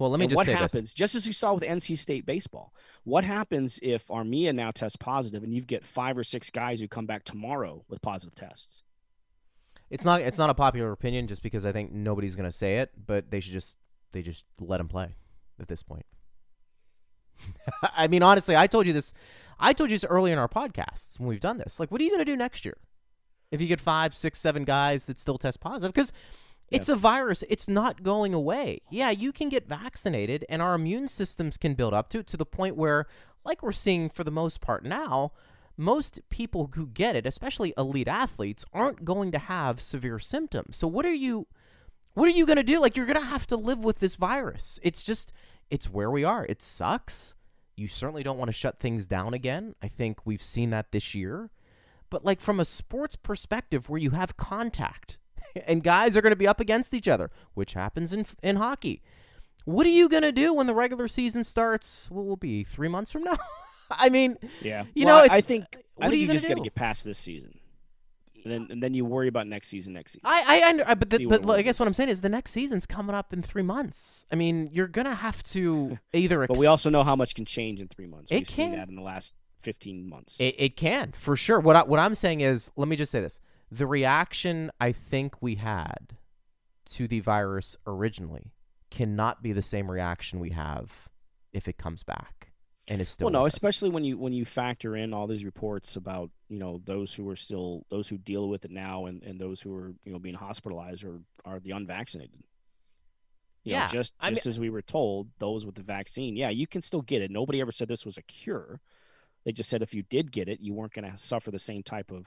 Well, 0.00 0.08
let 0.08 0.18
me 0.18 0.24
and 0.24 0.30
just 0.30 0.36
what 0.38 0.46
say 0.46 0.52
happens, 0.52 0.72
this. 0.72 0.94
just 0.94 1.14
as 1.14 1.26
we 1.26 1.32
saw 1.32 1.52
with 1.52 1.62
NC 1.62 1.98
State 1.98 2.24
baseball, 2.24 2.72
what 3.04 3.22
happens 3.22 3.78
if 3.82 4.08
Armia 4.08 4.54
now 4.54 4.70
tests 4.70 4.96
positive 4.96 5.42
and 5.42 5.52
you 5.52 5.60
get 5.60 5.84
five 5.84 6.16
or 6.16 6.24
six 6.24 6.48
guys 6.48 6.80
who 6.80 6.88
come 6.88 7.04
back 7.04 7.22
tomorrow 7.22 7.84
with 7.86 8.00
positive 8.00 8.34
tests? 8.34 8.82
It's 9.90 10.02
not 10.02 10.22
it's 10.22 10.38
not 10.38 10.48
a 10.48 10.54
popular 10.54 10.90
opinion 10.90 11.26
just 11.26 11.42
because 11.42 11.66
I 11.66 11.72
think 11.72 11.92
nobody's 11.92 12.34
going 12.34 12.50
to 12.50 12.56
say 12.56 12.78
it, 12.78 12.92
but 13.06 13.30
they 13.30 13.40
should 13.40 13.52
just 13.52 13.76
they 14.12 14.22
just 14.22 14.44
let 14.58 14.78
them 14.78 14.88
play 14.88 15.16
at 15.60 15.68
this 15.68 15.82
point. 15.82 16.06
I 17.82 18.08
mean, 18.08 18.22
honestly, 18.22 18.56
I 18.56 18.66
told 18.66 18.86
you 18.86 18.94
this. 18.94 19.12
I 19.58 19.74
told 19.74 19.90
you 19.90 19.96
this 19.96 20.06
earlier 20.08 20.32
in 20.32 20.38
our 20.38 20.48
podcasts 20.48 21.20
when 21.20 21.28
we've 21.28 21.40
done 21.40 21.58
this. 21.58 21.78
Like, 21.78 21.90
what 21.90 22.00
are 22.00 22.04
you 22.04 22.10
going 22.10 22.24
to 22.24 22.24
do 22.24 22.36
next 22.36 22.64
year 22.64 22.78
if 23.50 23.60
you 23.60 23.66
get 23.66 23.80
five, 23.80 24.14
six, 24.14 24.38
seven 24.38 24.64
guys 24.64 25.04
that 25.04 25.18
still 25.18 25.36
test 25.36 25.60
positive? 25.60 25.92
Because 25.92 26.10
it's 26.70 26.88
a 26.88 26.96
virus. 26.96 27.42
It's 27.48 27.68
not 27.68 28.02
going 28.02 28.32
away. 28.34 28.82
Yeah, 28.90 29.10
you 29.10 29.32
can 29.32 29.48
get 29.48 29.68
vaccinated, 29.68 30.44
and 30.48 30.62
our 30.62 30.74
immune 30.74 31.08
systems 31.08 31.56
can 31.56 31.74
build 31.74 31.94
up 31.94 32.08
to 32.10 32.20
it 32.20 32.26
to 32.28 32.36
the 32.36 32.46
point 32.46 32.76
where, 32.76 33.06
like 33.44 33.62
we're 33.62 33.72
seeing 33.72 34.08
for 34.08 34.24
the 34.24 34.30
most 34.30 34.60
part 34.60 34.84
now, 34.84 35.32
most 35.76 36.20
people 36.28 36.70
who 36.74 36.86
get 36.86 37.16
it, 37.16 37.26
especially 37.26 37.72
elite 37.76 38.08
athletes, 38.08 38.64
aren't 38.72 39.04
going 39.04 39.32
to 39.32 39.38
have 39.38 39.80
severe 39.80 40.18
symptoms. 40.18 40.76
So 40.76 40.86
what 40.86 41.06
are 41.06 41.12
you 41.12 41.46
what 42.14 42.26
are 42.26 42.32
you 42.32 42.44
going 42.44 42.56
to 42.56 42.62
do? 42.62 42.80
Like 42.80 42.96
you're 42.96 43.06
going 43.06 43.18
to 43.18 43.24
have 43.24 43.46
to 43.48 43.56
live 43.56 43.82
with 43.84 44.00
this 44.00 44.16
virus. 44.16 44.78
It's 44.82 45.02
just 45.02 45.32
it's 45.70 45.90
where 45.90 46.10
we 46.10 46.24
are. 46.24 46.44
It 46.46 46.60
sucks. 46.60 47.34
You 47.76 47.88
certainly 47.88 48.22
don't 48.22 48.36
want 48.36 48.48
to 48.48 48.56
shut 48.56 48.78
things 48.78 49.06
down 49.06 49.32
again. 49.32 49.74
I 49.82 49.88
think 49.88 50.26
we've 50.26 50.42
seen 50.42 50.70
that 50.70 50.92
this 50.92 51.14
year. 51.14 51.50
But 52.10 52.24
like 52.24 52.40
from 52.40 52.60
a 52.60 52.64
sports 52.64 53.16
perspective 53.16 53.88
where 53.88 54.00
you 54.00 54.10
have 54.10 54.36
contact 54.36 55.18
and 55.66 55.82
guys 55.82 56.16
are 56.16 56.22
going 56.22 56.32
to 56.32 56.36
be 56.36 56.46
up 56.48 56.60
against 56.60 56.94
each 56.94 57.08
other, 57.08 57.30
which 57.54 57.74
happens 57.74 58.12
in 58.12 58.26
in 58.42 58.56
hockey. 58.56 59.02
What 59.64 59.86
are 59.86 59.90
you 59.90 60.08
going 60.08 60.22
to 60.22 60.32
do 60.32 60.54
when 60.54 60.66
the 60.66 60.74
regular 60.74 61.06
season 61.06 61.44
starts? 61.44 62.06
What 62.10 62.24
will 62.24 62.36
be 62.36 62.64
3 62.64 62.88
months 62.88 63.12
from 63.12 63.22
now? 63.24 63.38
I 63.90 64.08
mean, 64.08 64.36
Yeah, 64.62 64.84
You 64.94 65.04
Well, 65.06 65.16
know, 65.16 65.20
I- 65.22 65.24
it's, 65.26 65.34
I 65.34 65.40
think 65.42 65.64
what 65.96 66.06
I 66.06 66.10
are 66.10 66.14
you 66.14 66.26
you, 66.26 66.32
just 66.32 66.48
got 66.48 66.54
to 66.54 66.60
get 66.62 66.74
past 66.74 67.04
this 67.04 67.18
season, 67.18 67.58
and 68.44 68.52
then 68.52 68.66
and 68.70 68.82
then 68.82 68.94
you 68.94 69.04
worry 69.04 69.28
about 69.28 69.46
next 69.46 69.68
season. 69.68 69.92
Next 69.92 70.12
season. 70.12 70.22
I 70.24 70.82
I, 70.86 70.90
I 70.92 70.94
but 70.94 71.10
the, 71.10 71.26
but 71.26 71.42
it 71.42 71.48
I 71.58 71.62
guess 71.62 71.78
what 71.78 71.86
I'm 71.86 71.92
saying 71.94 72.08
is 72.08 72.20
the 72.22 72.28
next 72.30 72.52
season's 72.52 72.86
coming 72.86 73.14
up 73.14 73.32
in 73.34 73.42
three 73.42 73.62
months. 73.62 74.24
I 74.32 74.36
mean, 74.36 74.70
you're 74.72 74.86
gonna 74.88 75.14
have 75.16 75.42
to 75.54 75.98
either. 76.14 76.46
But 76.46 76.56
we 76.56 76.66
also 76.66 76.88
know 76.88 77.04
how 77.04 77.14
much 77.16 77.34
can 77.34 77.44
change 77.44 77.80
in 77.80 77.88
three 77.88 78.06
months. 78.06 78.30
It 78.30 78.36
We've 78.36 78.50
seen 78.50 78.72
that 78.72 78.88
in 78.88 78.94
the 78.94 79.02
last 79.02 79.34
fifteen 79.60 80.08
months. 80.08 80.40
it, 80.40 80.54
it 80.56 80.76
can 80.76 81.12
for 81.12 81.36
sure. 81.36 81.60
What 81.60 81.76
I, 81.76 81.82
what 81.82 81.98
I'm 82.00 82.14
saying 82.14 82.40
is, 82.40 82.70
let 82.76 82.88
me 82.88 82.96
just 82.96 83.12
say 83.12 83.20
this: 83.20 83.40
the 83.70 83.86
reaction 83.86 84.70
I 84.80 84.92
think 84.92 85.40
we 85.40 85.56
had 85.56 86.16
to 86.86 87.06
the 87.06 87.20
virus 87.20 87.76
originally 87.86 88.52
cannot 88.90 89.42
be 89.42 89.52
the 89.52 89.62
same 89.62 89.90
reaction 89.90 90.40
we 90.40 90.50
have 90.50 91.08
if 91.52 91.68
it 91.68 91.78
comes 91.78 92.02
back 92.02 92.52
and 92.88 93.00
is 93.00 93.08
still. 93.08 93.26
well, 93.26 93.32
no, 93.32 93.46
us. 93.46 93.54
especially 93.54 93.90
when 93.90 94.04
you 94.04 94.18
when 94.18 94.32
you 94.32 94.44
factor 94.44 94.96
in 94.96 95.14
all 95.14 95.26
these 95.26 95.44
reports 95.44 95.96
about 95.96 96.30
you 96.48 96.58
know 96.58 96.80
those 96.84 97.14
who 97.14 97.28
are 97.28 97.36
still 97.36 97.86
those 97.90 98.08
who 98.08 98.18
deal 98.18 98.48
with 98.48 98.64
it 98.64 98.70
now 98.70 99.06
and, 99.06 99.22
and 99.22 99.40
those 99.40 99.60
who 99.62 99.74
are 99.74 99.94
you 100.04 100.12
know 100.12 100.18
being 100.18 100.34
hospitalized 100.34 101.04
or 101.04 101.20
are 101.44 101.60
the 101.60 101.70
unvaccinated. 101.70 102.42
You 103.64 103.72
Yeah, 103.72 103.82
know, 103.82 103.88
just 103.88 104.14
I 104.20 104.30
just 104.30 104.46
as 104.46 104.58
we 104.58 104.70
were 104.70 104.82
told, 104.82 105.28
those 105.38 105.66
with 105.66 105.74
the 105.74 105.82
vaccine, 105.82 106.36
yeah, 106.36 106.48
you 106.50 106.66
can 106.66 106.82
still 106.82 107.02
get 107.02 107.22
it. 107.22 107.30
Nobody 107.30 107.60
ever 107.60 107.72
said 107.72 107.88
this 107.88 108.06
was 108.06 108.16
a 108.16 108.22
cure. 108.22 108.80
They 109.44 109.52
just 109.52 109.68
said 109.68 109.82
if 109.82 109.94
you 109.94 110.02
did 110.02 110.32
get 110.32 110.48
it, 110.48 110.60
you 110.60 110.72
weren't 110.74 110.92
going 110.94 111.10
to 111.10 111.16
suffer 111.16 111.50
the 111.50 111.58
same 111.58 111.82
type 111.82 112.10
of 112.10 112.26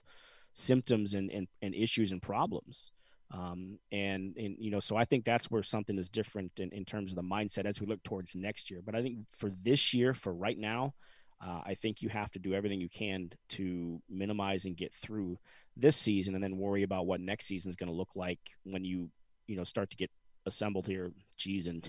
symptoms 0.53 1.13
and, 1.13 1.29
and, 1.31 1.47
and 1.61 1.75
issues 1.75 2.11
and 2.11 2.21
problems. 2.21 2.91
Um, 3.31 3.79
and, 3.91 4.35
and, 4.37 4.55
you 4.59 4.69
know, 4.69 4.79
so 4.79 4.95
I 4.95 5.05
think 5.05 5.25
that's 5.25 5.49
where 5.49 5.63
something 5.63 5.97
is 5.97 6.07
different 6.07 6.51
in, 6.57 6.71
in 6.71 6.85
terms 6.85 7.11
of 7.11 7.15
the 7.15 7.23
mindset 7.23 7.65
as 7.65 7.81
we 7.81 7.87
look 7.87 8.03
towards 8.03 8.35
next 8.35 8.69
year. 8.69 8.81
But 8.85 8.95
I 8.95 9.01
think 9.01 9.17
for 9.35 9.51
this 9.63 9.93
year, 9.93 10.13
for 10.13 10.31
right 10.31 10.57
now, 10.57 10.93
uh, 11.43 11.61
I 11.65 11.75
think 11.81 12.01
you 12.01 12.09
have 12.09 12.31
to 12.33 12.39
do 12.39 12.53
everything 12.53 12.79
you 12.79 12.89
can 12.89 13.31
to 13.49 14.01
minimize 14.09 14.65
and 14.65 14.77
get 14.77 14.93
through 14.93 15.39
this 15.75 15.95
season 15.97 16.35
and 16.35 16.43
then 16.43 16.57
worry 16.57 16.83
about 16.83 17.07
what 17.07 17.19
next 17.19 17.47
season 17.47 17.69
is 17.69 17.75
going 17.75 17.89
to 17.89 17.95
look 17.95 18.15
like 18.15 18.39
when 18.63 18.85
you, 18.85 19.09
you 19.47 19.57
know, 19.57 19.63
start 19.63 19.89
to 19.89 19.97
get 19.97 20.11
assembled 20.45 20.85
here, 20.85 21.11
geez, 21.35 21.65
in 21.65 21.81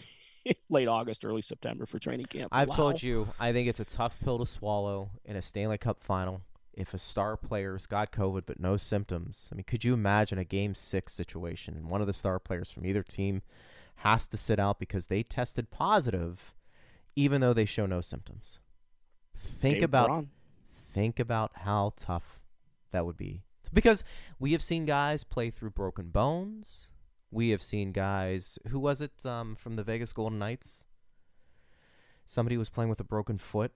late 0.70 0.88
August, 0.88 1.24
early 1.26 1.42
September 1.42 1.84
for 1.84 1.98
training 1.98 2.26
camp. 2.26 2.48
I've 2.52 2.70
Wow. 2.70 2.76
told 2.76 3.02
you, 3.02 3.28
I 3.38 3.52
think 3.52 3.68
it's 3.68 3.80
a 3.80 3.84
tough 3.84 4.18
pill 4.20 4.38
to 4.38 4.46
swallow 4.46 5.10
in 5.26 5.36
a 5.36 5.42
Stanley 5.42 5.76
Cup 5.78 6.02
final. 6.02 6.40
If 6.76 6.92
a 6.94 6.98
star 6.98 7.36
player's 7.36 7.86
got 7.86 8.12
COVID 8.12 8.42
but 8.46 8.58
no 8.60 8.76
symptoms, 8.76 9.48
I 9.52 9.54
mean, 9.54 9.64
could 9.64 9.84
you 9.84 9.94
imagine 9.94 10.38
a 10.38 10.44
game 10.44 10.74
six 10.74 11.12
situation 11.12 11.74
and 11.76 11.88
one 11.88 12.00
of 12.00 12.06
the 12.06 12.12
star 12.12 12.38
players 12.38 12.70
from 12.70 12.84
either 12.84 13.02
team 13.02 13.42
has 13.96 14.26
to 14.28 14.36
sit 14.36 14.58
out 14.58 14.78
because 14.80 15.06
they 15.06 15.22
tested 15.22 15.70
positive, 15.70 16.54
even 17.14 17.40
though 17.40 17.52
they 17.52 17.64
show 17.64 17.86
no 17.86 18.00
symptoms? 18.00 18.58
Think 19.36 19.74
David 19.74 19.84
about 19.84 20.26
think 20.92 21.18
about 21.20 21.52
how 21.58 21.92
tough 21.96 22.40
that 22.92 23.04
would 23.04 23.16
be. 23.16 23.42
Because 23.72 24.04
we 24.38 24.52
have 24.52 24.62
seen 24.62 24.84
guys 24.86 25.24
play 25.24 25.50
through 25.50 25.70
broken 25.70 26.10
bones. 26.10 26.92
We 27.30 27.48
have 27.50 27.62
seen 27.62 27.90
guys. 27.92 28.58
Who 28.68 28.78
was 28.78 29.02
it 29.02 29.24
um, 29.26 29.56
from 29.56 29.74
the 29.76 29.82
Vegas 29.82 30.12
Golden 30.12 30.38
Knights? 30.38 30.84
Somebody 32.24 32.56
was 32.56 32.68
playing 32.70 32.90
with 32.90 33.00
a 33.00 33.04
broken 33.04 33.38
foot. 33.38 33.72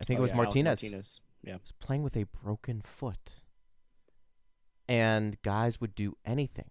I 0.00 0.04
think 0.04 0.18
Oh, 0.18 0.20
it 0.20 0.22
was 0.22 0.30
yeah, 0.30 0.36
Martinez. 0.36 0.82
Martinez. 0.82 1.20
Yeah. 1.42 1.54
Was 1.60 1.72
playing 1.72 2.02
with 2.02 2.16
a 2.16 2.24
broken 2.24 2.80
foot, 2.82 3.32
and 4.88 5.40
guys 5.42 5.80
would 5.80 5.94
do 5.94 6.16
anything 6.24 6.70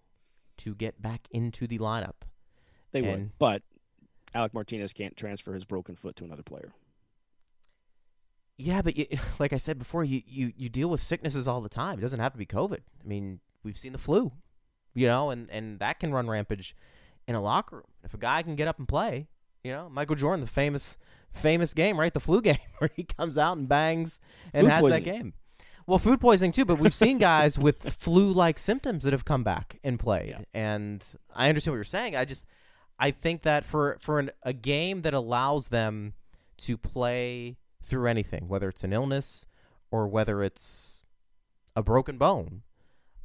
to 0.58 0.76
get 0.76 1.02
back 1.02 1.28
into 1.32 1.68
the 1.68 1.80
lineup. 1.80 2.26
They 2.92 3.02
would, 3.02 3.32
but 3.40 3.62
Alec 4.34 4.54
Martinez 4.54 4.94
can't 4.94 5.16
transfer 5.16 5.54
his 5.54 5.66
broken 5.66 5.96
foot 5.96 6.16
to 6.18 6.24
another 6.24 6.44
player. 6.44 6.74
Yeah, 8.58 8.82
but 8.82 8.98
you, 8.98 9.06
like 9.40 9.54
I 9.54 9.58
said 9.58 9.78
before, 9.80 10.04
you, 10.04 10.22
you 10.26 10.52
you 10.56 10.70
deal 10.70 10.90
with 10.90 11.02
sicknesses 11.02 11.48
all 11.48 11.62
the 11.62 11.70
time. 11.70 12.00
It 12.00 12.02
doesn't 12.02 12.20
have 12.20 12.34
to 12.34 12.38
be 12.38 12.46
COVID. 12.46 12.80
I 13.04 13.08
mean, 13.08 13.40
we've 13.64 13.78
seen 13.78 13.92
the 13.94 13.98
flu. 14.00 14.32
you 14.94 15.08
know, 15.08 15.30
and 15.30 15.50
and 15.52 15.80
that 15.80 16.00
can 16.00 16.12
run 16.12 16.28
rampage 16.30 16.76
in 17.28 17.36
a 17.36 17.42
locker 17.42 17.78
room. 17.78 17.86
If 18.04 18.14
a 18.14 18.18
guy 18.18 18.42
can 18.42 18.56
get 18.56 18.68
up 18.68 18.80
and 18.80 18.88
play, 18.88 19.28
you 19.64 19.72
know, 19.72 19.90
Michael 19.90 20.16
Jordan, 20.16 20.42
the 20.42 20.48
famous 20.52 20.98
famous 21.38 21.74
game, 21.74 22.00
right? 22.00 22.14
The 22.14 22.20
flu 22.20 22.42
game 22.42 22.58
where 22.80 22.90
he 22.96 23.04
comes 23.04 23.38
out 23.38 23.58
and 23.58 23.68
bangs 23.70 24.20
and 24.54 24.66
Food 24.66 24.72
has 24.72 24.82
poisoning. 24.82 25.04
that 25.04 25.10
game. 25.10 25.34
Well, 25.86 26.00
food 26.00 26.20
poisoning 26.20 26.52
too, 26.52 26.66
but 26.66 26.80
we've 26.80 26.94
seen 26.94 27.18
guys 27.18 27.58
with 27.68 27.94
flu-like 27.94 28.60
symptoms 28.60 29.06
that 29.06 29.14
have 29.14 29.24
come 29.24 29.44
back 29.44 29.80
and 29.86 29.98
played. 29.98 30.30
Yeah. 30.32 30.42
And 30.54 31.04
I 31.34 31.48
understand 31.48 31.74
what 31.74 31.78
you're 31.78 31.84
saying. 31.86 32.16
I 32.16 32.26
just 32.26 32.46
I 33.00 33.12
think 33.12 33.44
that 33.44 33.64
for 33.64 33.98
for 34.02 34.20
an, 34.20 34.32
a 34.44 34.54
game 34.54 35.04
that 35.04 35.14
allows 35.14 35.70
them 35.70 36.14
to 36.58 36.78
play 36.78 37.58
through 37.84 38.08
anything, 38.08 38.50
whether 38.50 38.68
it's 38.68 38.84
an 38.84 38.92
illness 38.92 39.46
or 39.90 40.08
whether 40.08 40.44
it's 40.44 41.06
a 41.76 41.84
broken 41.84 42.18
bone, 42.18 42.64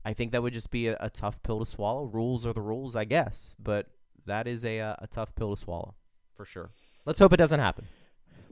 I 0.05 0.13
think 0.13 0.31
that 0.31 0.43
would 0.43 0.53
just 0.53 0.71
be 0.71 0.87
a, 0.87 0.97
a 1.01 1.11
tough 1.11 1.43
pill 1.43 1.59
to 1.59 1.67
swallow. 1.67 2.05
Rules 2.05 2.47
are 2.47 2.53
the 2.53 2.61
rules, 2.61 2.95
I 2.95 3.05
guess, 3.07 3.57
but 3.59 3.89
that 4.27 4.47
is 4.47 4.65
a 4.65 4.79
a 4.79 5.09
tough 5.13 5.35
pill 5.35 5.57
to 5.57 5.61
swallow 5.61 5.97
for 6.37 6.45
sure. 6.45 6.71
Let's 7.07 7.19
hope 7.19 7.33
it 7.33 7.39
doesn't 7.39 7.59
happen. 7.59 7.87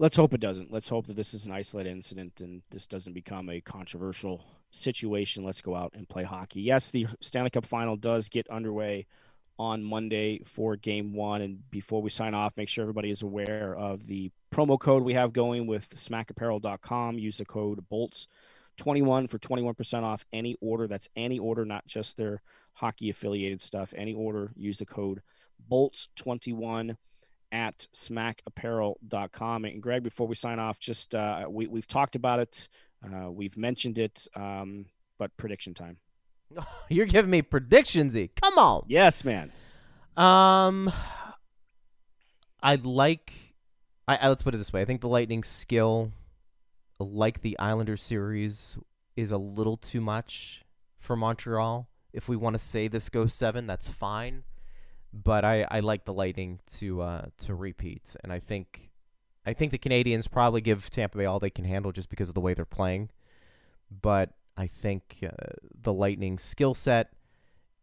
Let's 0.01 0.16
hope 0.16 0.32
it 0.32 0.40
doesn't. 0.40 0.72
Let's 0.72 0.88
hope 0.88 1.09
that 1.09 1.16
this 1.16 1.34
is 1.34 1.44
an 1.44 1.53
isolated 1.53 1.90
incident 1.90 2.40
and 2.40 2.62
this 2.70 2.86
doesn't 2.86 3.12
become 3.12 3.51
a 3.51 3.61
controversial 3.61 4.42
situation. 4.70 5.44
Let's 5.44 5.61
go 5.61 5.76
out 5.76 5.92
and 5.94 6.09
play 6.09 6.24
hockey. 6.24 6.62
Yes, 6.62 6.90
the 6.90 7.07
Stanley 7.20 7.51
Cup 7.51 7.66
final 7.66 7.96
does 7.96 8.30
get 8.30 8.48
underway 8.48 9.05
on 9.59 9.84
Monday 9.84 10.40
for 10.46 10.74
game 10.76 11.12
one. 11.12 11.42
And 11.42 11.70
before 11.70 12.01
we 12.01 12.09
sign 12.09 12.32
off, 12.32 12.57
make 12.57 12.70
sure 12.70 12.80
everybody 12.80 13.11
is 13.11 13.20
aware 13.20 13.76
of 13.76 14.07
the 14.07 14.30
promo 14.51 14.80
code 14.80 15.03
we 15.03 15.12
have 15.12 15.34
going 15.34 15.66
with 15.66 15.90
smackapparel.com. 15.90 17.18
Use 17.18 17.36
the 17.36 17.44
code 17.44 17.84
BOLTS21 17.92 19.28
for 19.28 19.38
21% 19.38 20.03
off 20.03 20.24
any 20.32 20.57
order. 20.62 20.86
That's 20.86 21.11
any 21.14 21.38
order, 21.38 21.66
not 21.66 21.86
just 21.86 22.16
their 22.16 22.40
hockey 22.72 23.11
affiliated 23.11 23.61
stuff. 23.61 23.92
Any 23.94 24.14
order, 24.14 24.53
use 24.57 24.78
the 24.78 24.86
code 24.86 25.20
BOLTS21 25.70 26.96
at 27.53 27.86
smackapparel.com. 27.94 29.64
And 29.64 29.82
Greg, 29.82 30.03
before 30.03 30.26
we 30.26 30.34
sign 30.34 30.59
off, 30.59 30.78
just 30.78 31.14
uh, 31.14 31.46
we, 31.48 31.66
we've 31.66 31.86
talked 31.86 32.16
about 32.16 32.40
it, 32.40 32.68
uh, 33.05 33.30
we've 33.30 33.57
mentioned 33.57 33.98
it, 33.98 34.28
um, 34.34 34.86
but 35.18 35.36
prediction 35.36 35.74
time. 35.74 35.98
You're 36.88 37.07
giving 37.07 37.30
me 37.30 37.42
predictions, 37.42 38.16
E. 38.16 38.30
Come 38.40 38.59
on. 38.59 38.84
Yes, 38.88 39.24
man. 39.24 39.53
Um, 40.16 40.92
I'd 42.62 42.84
like. 42.84 43.32
I, 44.09 44.16
I 44.16 44.28
let's 44.28 44.42
put 44.42 44.55
it 44.55 44.59
this 44.59 44.72
way. 44.72 44.82
I 44.82 44.84
think 44.84 45.01
the 45.01 45.09
Lightning 45.09 45.44
skill, 45.44 46.12
like 46.98 47.42
the 47.42 47.59
Islanders 47.59 48.03
series, 48.03 48.76
is 49.16 49.30
a 49.30 49.38
little 49.38 49.76
too 49.76 50.01
much 50.01 50.64
for 50.98 51.16
Montreal. 51.16 51.88
If 52.12 52.28
we 52.28 52.36
want 52.36 52.55
to 52.55 52.59
say 52.59 52.88
this 52.88 53.09
goes 53.09 53.32
seven, 53.32 53.66
that's 53.66 53.88
fine. 53.88 54.42
But 55.12 55.44
I, 55.44 55.66
I 55.70 55.80
like 55.80 56.04
the 56.04 56.12
Lightning 56.12 56.61
to 56.78 57.02
uh, 57.02 57.24
to 57.38 57.54
repeat, 57.54 58.16
and 58.22 58.32
I 58.32 58.38
think 58.38 58.90
I 59.44 59.52
think 59.52 59.72
the 59.72 59.78
Canadiens 59.78 60.30
probably 60.30 60.61
give 60.61 60.88
Tampa 60.90 61.18
Bay 61.18 61.24
all 61.24 61.40
they 61.40 61.50
can 61.50 61.64
handle 61.64 61.92
just 61.92 62.11
because 62.11 62.28
of 62.28 62.34
the 62.34 62.40
way 62.40 62.54
they're 62.54 62.64
playing. 62.64 63.11
But 63.90 64.30
I 64.56 64.66
think 64.66 65.18
uh, 65.24 65.30
the 65.80 65.92
Lightning 65.92 66.38
skill 66.38 66.74
set 66.74 67.12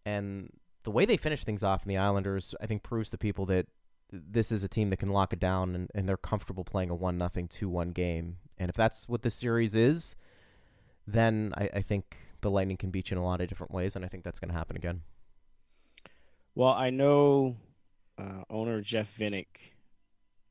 and 0.05 0.53
the 0.83 0.91
way 0.91 1.05
they 1.05 1.17
finish 1.17 1.43
things 1.43 1.63
off 1.63 1.83
in 1.83 1.89
the 1.89 1.97
Islanders, 1.97 2.55
I 2.61 2.65
think 2.65 2.83
proves 2.83 3.09
to 3.09 3.17
people 3.17 3.45
that 3.47 3.67
this 4.09 4.51
is 4.51 4.63
a 4.63 4.69
team 4.69 4.89
that 4.91 4.97
can 4.97 5.09
lock 5.09 5.33
it 5.33 5.39
down 5.39 5.75
and, 5.75 5.91
and 5.93 6.07
they're 6.07 6.15
comfortable 6.15 6.63
playing 6.63 6.89
a 6.89 6.95
one 6.95 7.17
nothing 7.17 7.49
two 7.49 7.67
one 7.67 7.89
game. 7.89 8.37
And 8.57 8.69
if 8.69 8.75
that's 8.75 9.09
what 9.09 9.23
this 9.23 9.35
series 9.35 9.75
is, 9.75 10.15
then 11.05 11.53
I, 11.57 11.69
I 11.75 11.81
think 11.81 12.17
the 12.41 12.49
Lightning 12.49 12.77
can 12.77 12.91
beat 12.91 13.09
you 13.11 13.17
in 13.17 13.21
a 13.21 13.25
lot 13.25 13.41
of 13.41 13.49
different 13.49 13.73
ways, 13.73 13.95
and 13.95 14.05
I 14.05 14.07
think 14.07 14.23
that's 14.23 14.39
going 14.39 14.49
to 14.49 14.57
happen 14.57 14.77
again. 14.77 15.01
Well, 16.57 16.73
I 16.73 16.89
know 16.89 17.55
uh, 18.17 18.41
owner 18.49 18.81
Jeff 18.81 19.15
Vinik 19.15 19.45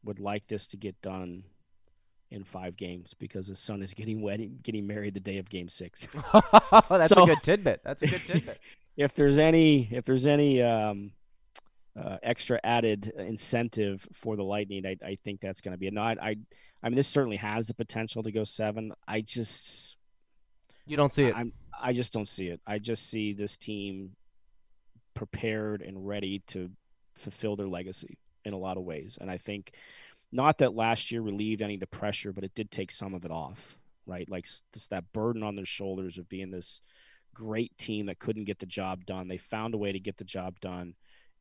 would 0.05 0.21
like 0.21 0.47
this 0.47 0.69
to 0.69 0.77
get 0.77 1.03
done 1.03 1.43
in 2.31 2.45
five 2.45 2.77
games 2.77 3.13
because 3.19 3.49
his 3.49 3.59
son 3.59 3.83
is 3.83 3.93
getting 3.93 4.23
wedding, 4.23 4.61
getting 4.63 4.87
married 4.87 5.15
the 5.15 5.21
day 5.21 5.39
of 5.39 5.49
Game 5.49 5.69
Six. 5.69 6.07
that's 6.89 7.13
So- 7.13 7.25
a 7.25 7.27
good 7.27 7.43
tidbit. 7.43 7.81
That's 7.83 8.05
a 8.05 8.07
good 8.07 8.21
tidbit. 8.27 8.61
if 8.97 9.17
there's 9.17 9.41
any, 9.41 9.89
if 9.91 10.05
there's 10.05 10.27
any 10.29 10.63
um, 10.63 11.11
uh, 12.01 12.19
extra 12.23 12.61
added 12.63 13.13
incentive 13.19 14.07
for 14.13 14.37
the 14.37 14.45
Lightning, 14.45 14.87
I, 14.87 14.97
I 15.05 15.19
think 15.25 15.41
that's 15.41 15.61
going 15.61 15.73
to 15.75 15.79
be 15.79 15.89
it. 15.89 15.93
No, 15.93 16.03
I, 16.03 16.17
I, 16.23 16.37
I 16.85 16.89
mean, 16.89 16.95
this 16.95 17.09
certainly 17.09 17.39
has 17.39 17.67
the 17.67 17.75
potential 17.75 18.23
to 18.23 18.31
go 18.31 18.45
seven. 18.45 18.93
I 19.09 19.23
just, 19.23 19.97
You 20.87 20.97
don't 20.97 21.13
see 21.13 21.25
it. 21.25 21.35
I'm, 21.37 21.53
I 21.83 21.93
just 21.93 22.13
don't 22.13 22.29
see 22.29 22.47
it. 22.47 22.61
I 22.65 22.79
just 22.79 23.11
see 23.11 23.33
this 23.33 23.57
team 23.57 24.13
prepared 25.17 25.83
and 25.83 26.07
ready 26.07 26.43
to 26.47 26.71
fulfill 27.17 27.57
their 27.57 27.67
legacy 27.67 28.19
in 28.45 28.53
a 28.53 28.59
lot 28.59 28.77
of 28.77 28.85
ways. 28.85 29.19
And 29.21 29.29
I 29.29 29.39
think 29.39 29.73
not 30.31 30.59
that 30.59 30.77
last 30.77 31.11
year 31.11 31.23
relieved 31.23 31.63
any 31.63 31.75
of 31.75 31.81
the 31.81 31.87
pressure, 31.89 32.33
but 32.33 32.45
it 32.45 32.55
did 32.55 32.71
take 32.71 32.93
some 32.93 33.15
of 33.15 33.25
it 33.25 33.33
off, 33.33 33.79
right? 34.07 34.31
Like 34.31 34.47
just 34.73 34.91
that 34.91 35.13
burden 35.13 35.43
on 35.43 35.57
their 35.57 35.65
shoulders 35.65 36.19
of 36.19 36.29
being 36.29 36.53
this 36.53 36.81
great 37.35 37.77
team 37.77 38.07
that 38.07 38.21
couldn't 38.21 38.45
get 38.45 38.61
the 38.61 38.67
job 38.67 39.05
done. 39.05 39.27
They 39.27 39.39
found 39.39 39.75
a 39.75 39.79
way 39.79 39.91
to 39.91 39.99
get 39.99 40.19
the 40.19 40.25
job 40.25 40.61
done, 40.61 40.95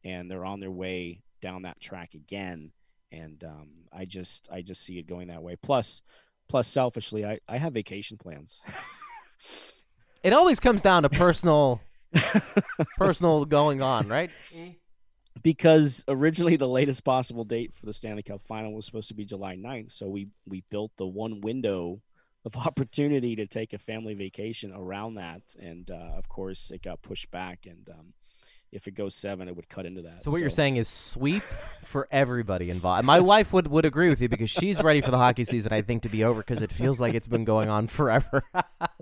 and 0.04 0.32
they're 0.32 0.46
on 0.46 0.60
their 0.60 0.72
way 0.72 1.22
down 1.42 1.64
that 1.64 1.80
track 1.80 2.16
again. 2.16 2.72
And 3.12 3.44
um, 3.44 3.70
I 3.94 4.06
just, 4.06 4.48
I 4.52 4.62
just 4.62 4.84
see 4.84 4.98
it 4.98 5.08
going 5.08 5.28
that 5.28 5.44
way. 5.44 5.56
Plus, 5.62 6.02
plus, 6.50 6.68
selfishly, 6.68 7.24
I, 7.26 7.40
I 7.48 7.58
have 7.58 7.74
vacation 7.74 8.18
plans. 8.18 8.62
It 10.26 10.34
always 10.34 10.60
comes 10.60 10.82
down 10.82 11.04
to 11.04 11.10
personal, 11.10 11.82
personal 12.98 13.46
going 13.46 13.82
on, 13.82 14.08
right? 14.08 14.32
because 15.44 16.04
originally 16.08 16.56
the 16.56 16.68
latest 16.68 17.04
possible 17.04 17.44
date 17.44 17.74
for 17.74 17.86
the 17.86 17.94
Stanley 17.94 18.24
Cup 18.24 18.42
final 18.42 18.74
was 18.74 18.86
supposed 18.86 19.10
to 19.10 19.14
be 19.14 19.26
July 19.26 19.56
9th. 19.56 19.92
So 19.92 20.08
we 20.08 20.30
we 20.48 20.64
built 20.70 20.92
the 20.98 21.06
one 21.06 21.42
window 21.42 22.02
of 22.46 22.56
opportunity 22.68 23.36
to 23.36 23.46
take 23.46 23.74
a 23.74 23.78
family 23.78 24.14
vacation 24.14 24.74
around 24.74 25.16
that, 25.16 25.42
and 25.60 25.90
uh, 25.92 26.18
of 26.18 26.28
course 26.30 26.72
it 26.72 26.82
got 26.82 27.02
pushed 27.02 27.30
back. 27.32 27.66
And 27.66 27.88
um, 27.90 28.14
if 28.76 28.88
it 28.88 28.94
goes 28.94 29.16
seven, 29.16 29.48
it 29.48 29.56
would 29.56 29.70
cut 29.70 29.86
into 29.86 30.02
that. 30.04 30.22
So 30.22 30.30
what 30.30 30.42
you're 30.42 30.50
saying 30.50 30.76
is 30.76 30.88
sweep 30.88 31.42
for 31.86 32.08
everybody 32.12 32.70
involved. 32.70 33.06
My 33.06 33.20
wife 33.20 33.54
would, 33.54 33.68
would 33.68 33.86
agree 33.86 34.10
with 34.10 34.22
you 34.22 34.30
because 34.30 34.50
she's 34.50 34.82
ready 34.84 35.02
for 35.02 35.12
the 35.12 35.18
hockey 35.18 35.46
season. 35.46 35.72
I 35.74 35.82
think 35.82 36.04
to 36.04 36.10
be 36.10 36.24
over 36.24 36.42
because 36.42 36.62
it 36.62 36.72
feels 36.72 37.00
like 37.00 37.14
it's 37.14 37.28
been 37.28 37.46
going 37.46 37.70
on 37.70 37.88
forever. 37.88 38.44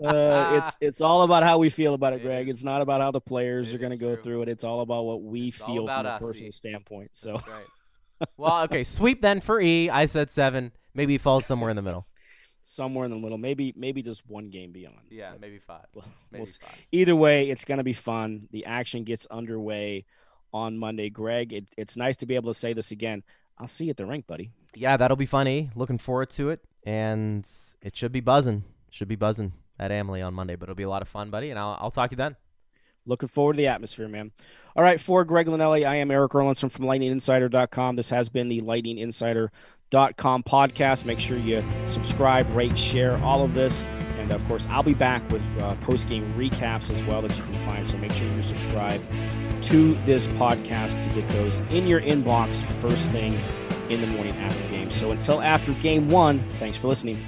Uh, 0.04 0.60
it's 0.62 0.78
it's 0.82 1.02
all 1.02 1.22
about 1.22 1.44
how 1.44 1.58
we 1.58 1.70
feel 1.70 1.94
about 1.94 2.14
it, 2.14 2.18
It 2.18 2.24
Greg. 2.24 2.50
is. 2.50 2.56
It's 2.56 2.64
not 2.64 2.82
about 2.82 3.00
how 3.00 3.12
the 3.12 3.22
players 3.22 3.70
It 3.70 3.76
are 3.76 3.78
going 3.78 3.92
to 3.92 3.98
go 3.98 4.16
true. 4.16 4.24
through 4.24 4.42
it. 4.44 4.50
It's 4.50 4.64
all 4.64 4.82
about 4.82 5.04
what 5.06 5.22
we 5.22 5.50
It's 5.50 5.58
feel 5.58 5.88
from 5.88 6.06
a 6.06 6.20
personal 6.20 6.52
standpoint. 6.52 7.12
So 7.14 7.34
right. 7.34 8.28
Well, 8.38 8.64
okay, 8.64 8.84
sweep 8.84 9.22
then 9.22 9.40
for 9.40 9.62
E. 9.62 9.90
I 9.90 10.06
said 10.08 10.30
seven. 10.32 10.72
Maybe 10.94 11.14
he 11.14 11.18
falls 11.18 11.46
somewhere 11.46 11.70
in 11.70 11.76
the 11.76 11.82
middle. 11.82 12.06
Somewhere 12.66 13.04
in 13.06 13.12
the 13.12 13.18
middle, 13.18 13.38
maybe 13.38 13.74
maybe 13.76 14.02
just 14.02 14.24
one 14.28 14.50
game 14.50 14.72
beyond. 14.72 14.96
But 15.32 15.42
maybe 15.42 15.60
five. 15.60 15.86
we'll- 15.94 16.06
Maybe 16.32 16.44
we'll 16.44 16.70
five. 16.70 16.78
either 16.92 17.16
way, 17.16 17.50
it's 17.50 17.66
going 17.66 17.80
to 17.80 17.84
be 17.84 17.94
fun. 17.94 18.48
The 18.52 18.66
action 18.66 19.04
gets 19.04 19.26
underway 19.30 20.06
on 20.54 20.78
Monday. 20.78 21.10
Greg, 21.10 21.52
it, 21.52 21.66
it's 21.78 21.98
nice 21.98 22.16
to 22.18 22.26
be 22.26 22.36
able 22.36 22.54
to 22.54 22.58
say 22.58 22.72
this 22.74 22.92
again. 22.92 23.24
I'll 23.58 23.68
see 23.68 23.86
you 23.86 23.90
at 23.92 23.98
the 23.98 24.06
rink, 24.06 24.28
buddy. 24.28 24.52
Yeah, 24.76 24.96
that'll 24.98 25.18
be 25.18 25.26
funny. 25.26 25.72
Looking 25.76 25.98
forward 25.98 26.30
to 26.32 26.50
it, 26.50 26.62
and 26.86 27.46
it 27.82 27.96
should 27.98 28.12
be 28.14 28.22
buzzing. 28.22 28.64
Should 28.92 29.08
be 29.10 29.16
buzzing 29.16 29.54
at 29.78 29.92
Amalie 29.92 30.22
on 30.22 30.34
Monday, 30.34 30.56
but 30.56 30.64
it'll 30.64 30.76
be 30.76 30.84
a 30.84 30.90
lot 30.90 31.02
of 31.02 31.08
fun, 31.10 31.30
buddy. 31.30 31.50
And 31.50 31.60
I'll, 31.60 31.78
I'll 31.82 31.92
talk 31.92 32.10
to 32.12 32.14
you 32.14 32.18
then. 32.18 32.36
Looking 33.06 33.28
forward 33.28 33.54
to 33.54 33.58
the 33.58 33.68
atmosphere, 33.68 34.08
man. 34.08 34.32
All 34.76 34.84
right, 34.84 35.00
for 35.02 35.26
Greg 35.26 35.48
Linnelli, 35.48 35.86
I 35.86 35.98
am 35.98 36.10
Erik 36.10 36.32
Erlendsson 36.32 36.72
from 36.72 36.86
LightningInsider.com. 36.86 37.98
This 37.98 38.10
has 38.12 38.30
been 38.30 38.48
the 38.48 38.62
LightningInsider.com 39.94 40.44
podcast. 40.44 41.06
Make 41.06 41.20
sure 41.20 41.38
you 41.38 41.64
subscribe, 41.86 42.52
rate, 42.54 42.78
share 42.78 43.18
all 43.24 43.44
of 43.44 43.54
this. 43.54 43.88
And 44.20 44.32
of 44.32 44.46
course, 44.48 44.68
I'll 44.70 44.84
be 44.84 44.94
back 44.94 45.28
with 45.32 45.42
uh, 45.60 45.76
post 45.78 46.08
game 46.08 46.34
recaps 46.38 46.90
as 46.90 47.04
well 47.04 47.22
that 47.22 47.36
you 47.38 47.44
can 47.44 47.68
find. 47.68 47.86
So 47.86 47.98
make 47.98 48.12
sure 48.12 48.28
you 48.28 48.44
subscribe 48.44 49.02
to 49.64 49.94
this 50.06 50.28
podcast 50.28 51.02
to 51.04 51.10
get 51.10 51.30
those 51.30 51.58
in 51.74 51.88
your 51.88 52.02
inbox 52.02 52.64
first 52.82 53.12
thing 53.12 53.34
in 53.90 54.02
the 54.02 54.08
morning 54.08 54.36
after 54.38 54.62
game. 54.70 54.90
So 54.90 55.12
until 55.12 55.42
after 55.42 55.74
game 55.74 56.10
one, 56.10 56.48
thanks 56.52 56.78
for 56.78 56.88
listening. 56.88 57.24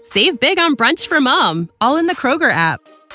Save 0.00 0.38
big 0.40 0.58
on 0.58 0.76
brunch 0.76 1.06
for 1.06 1.20
mom, 1.20 1.68
all 1.80 1.96
in 1.96 2.06
the 2.06 2.14
Kroger 2.14 2.50
app. 2.50 2.80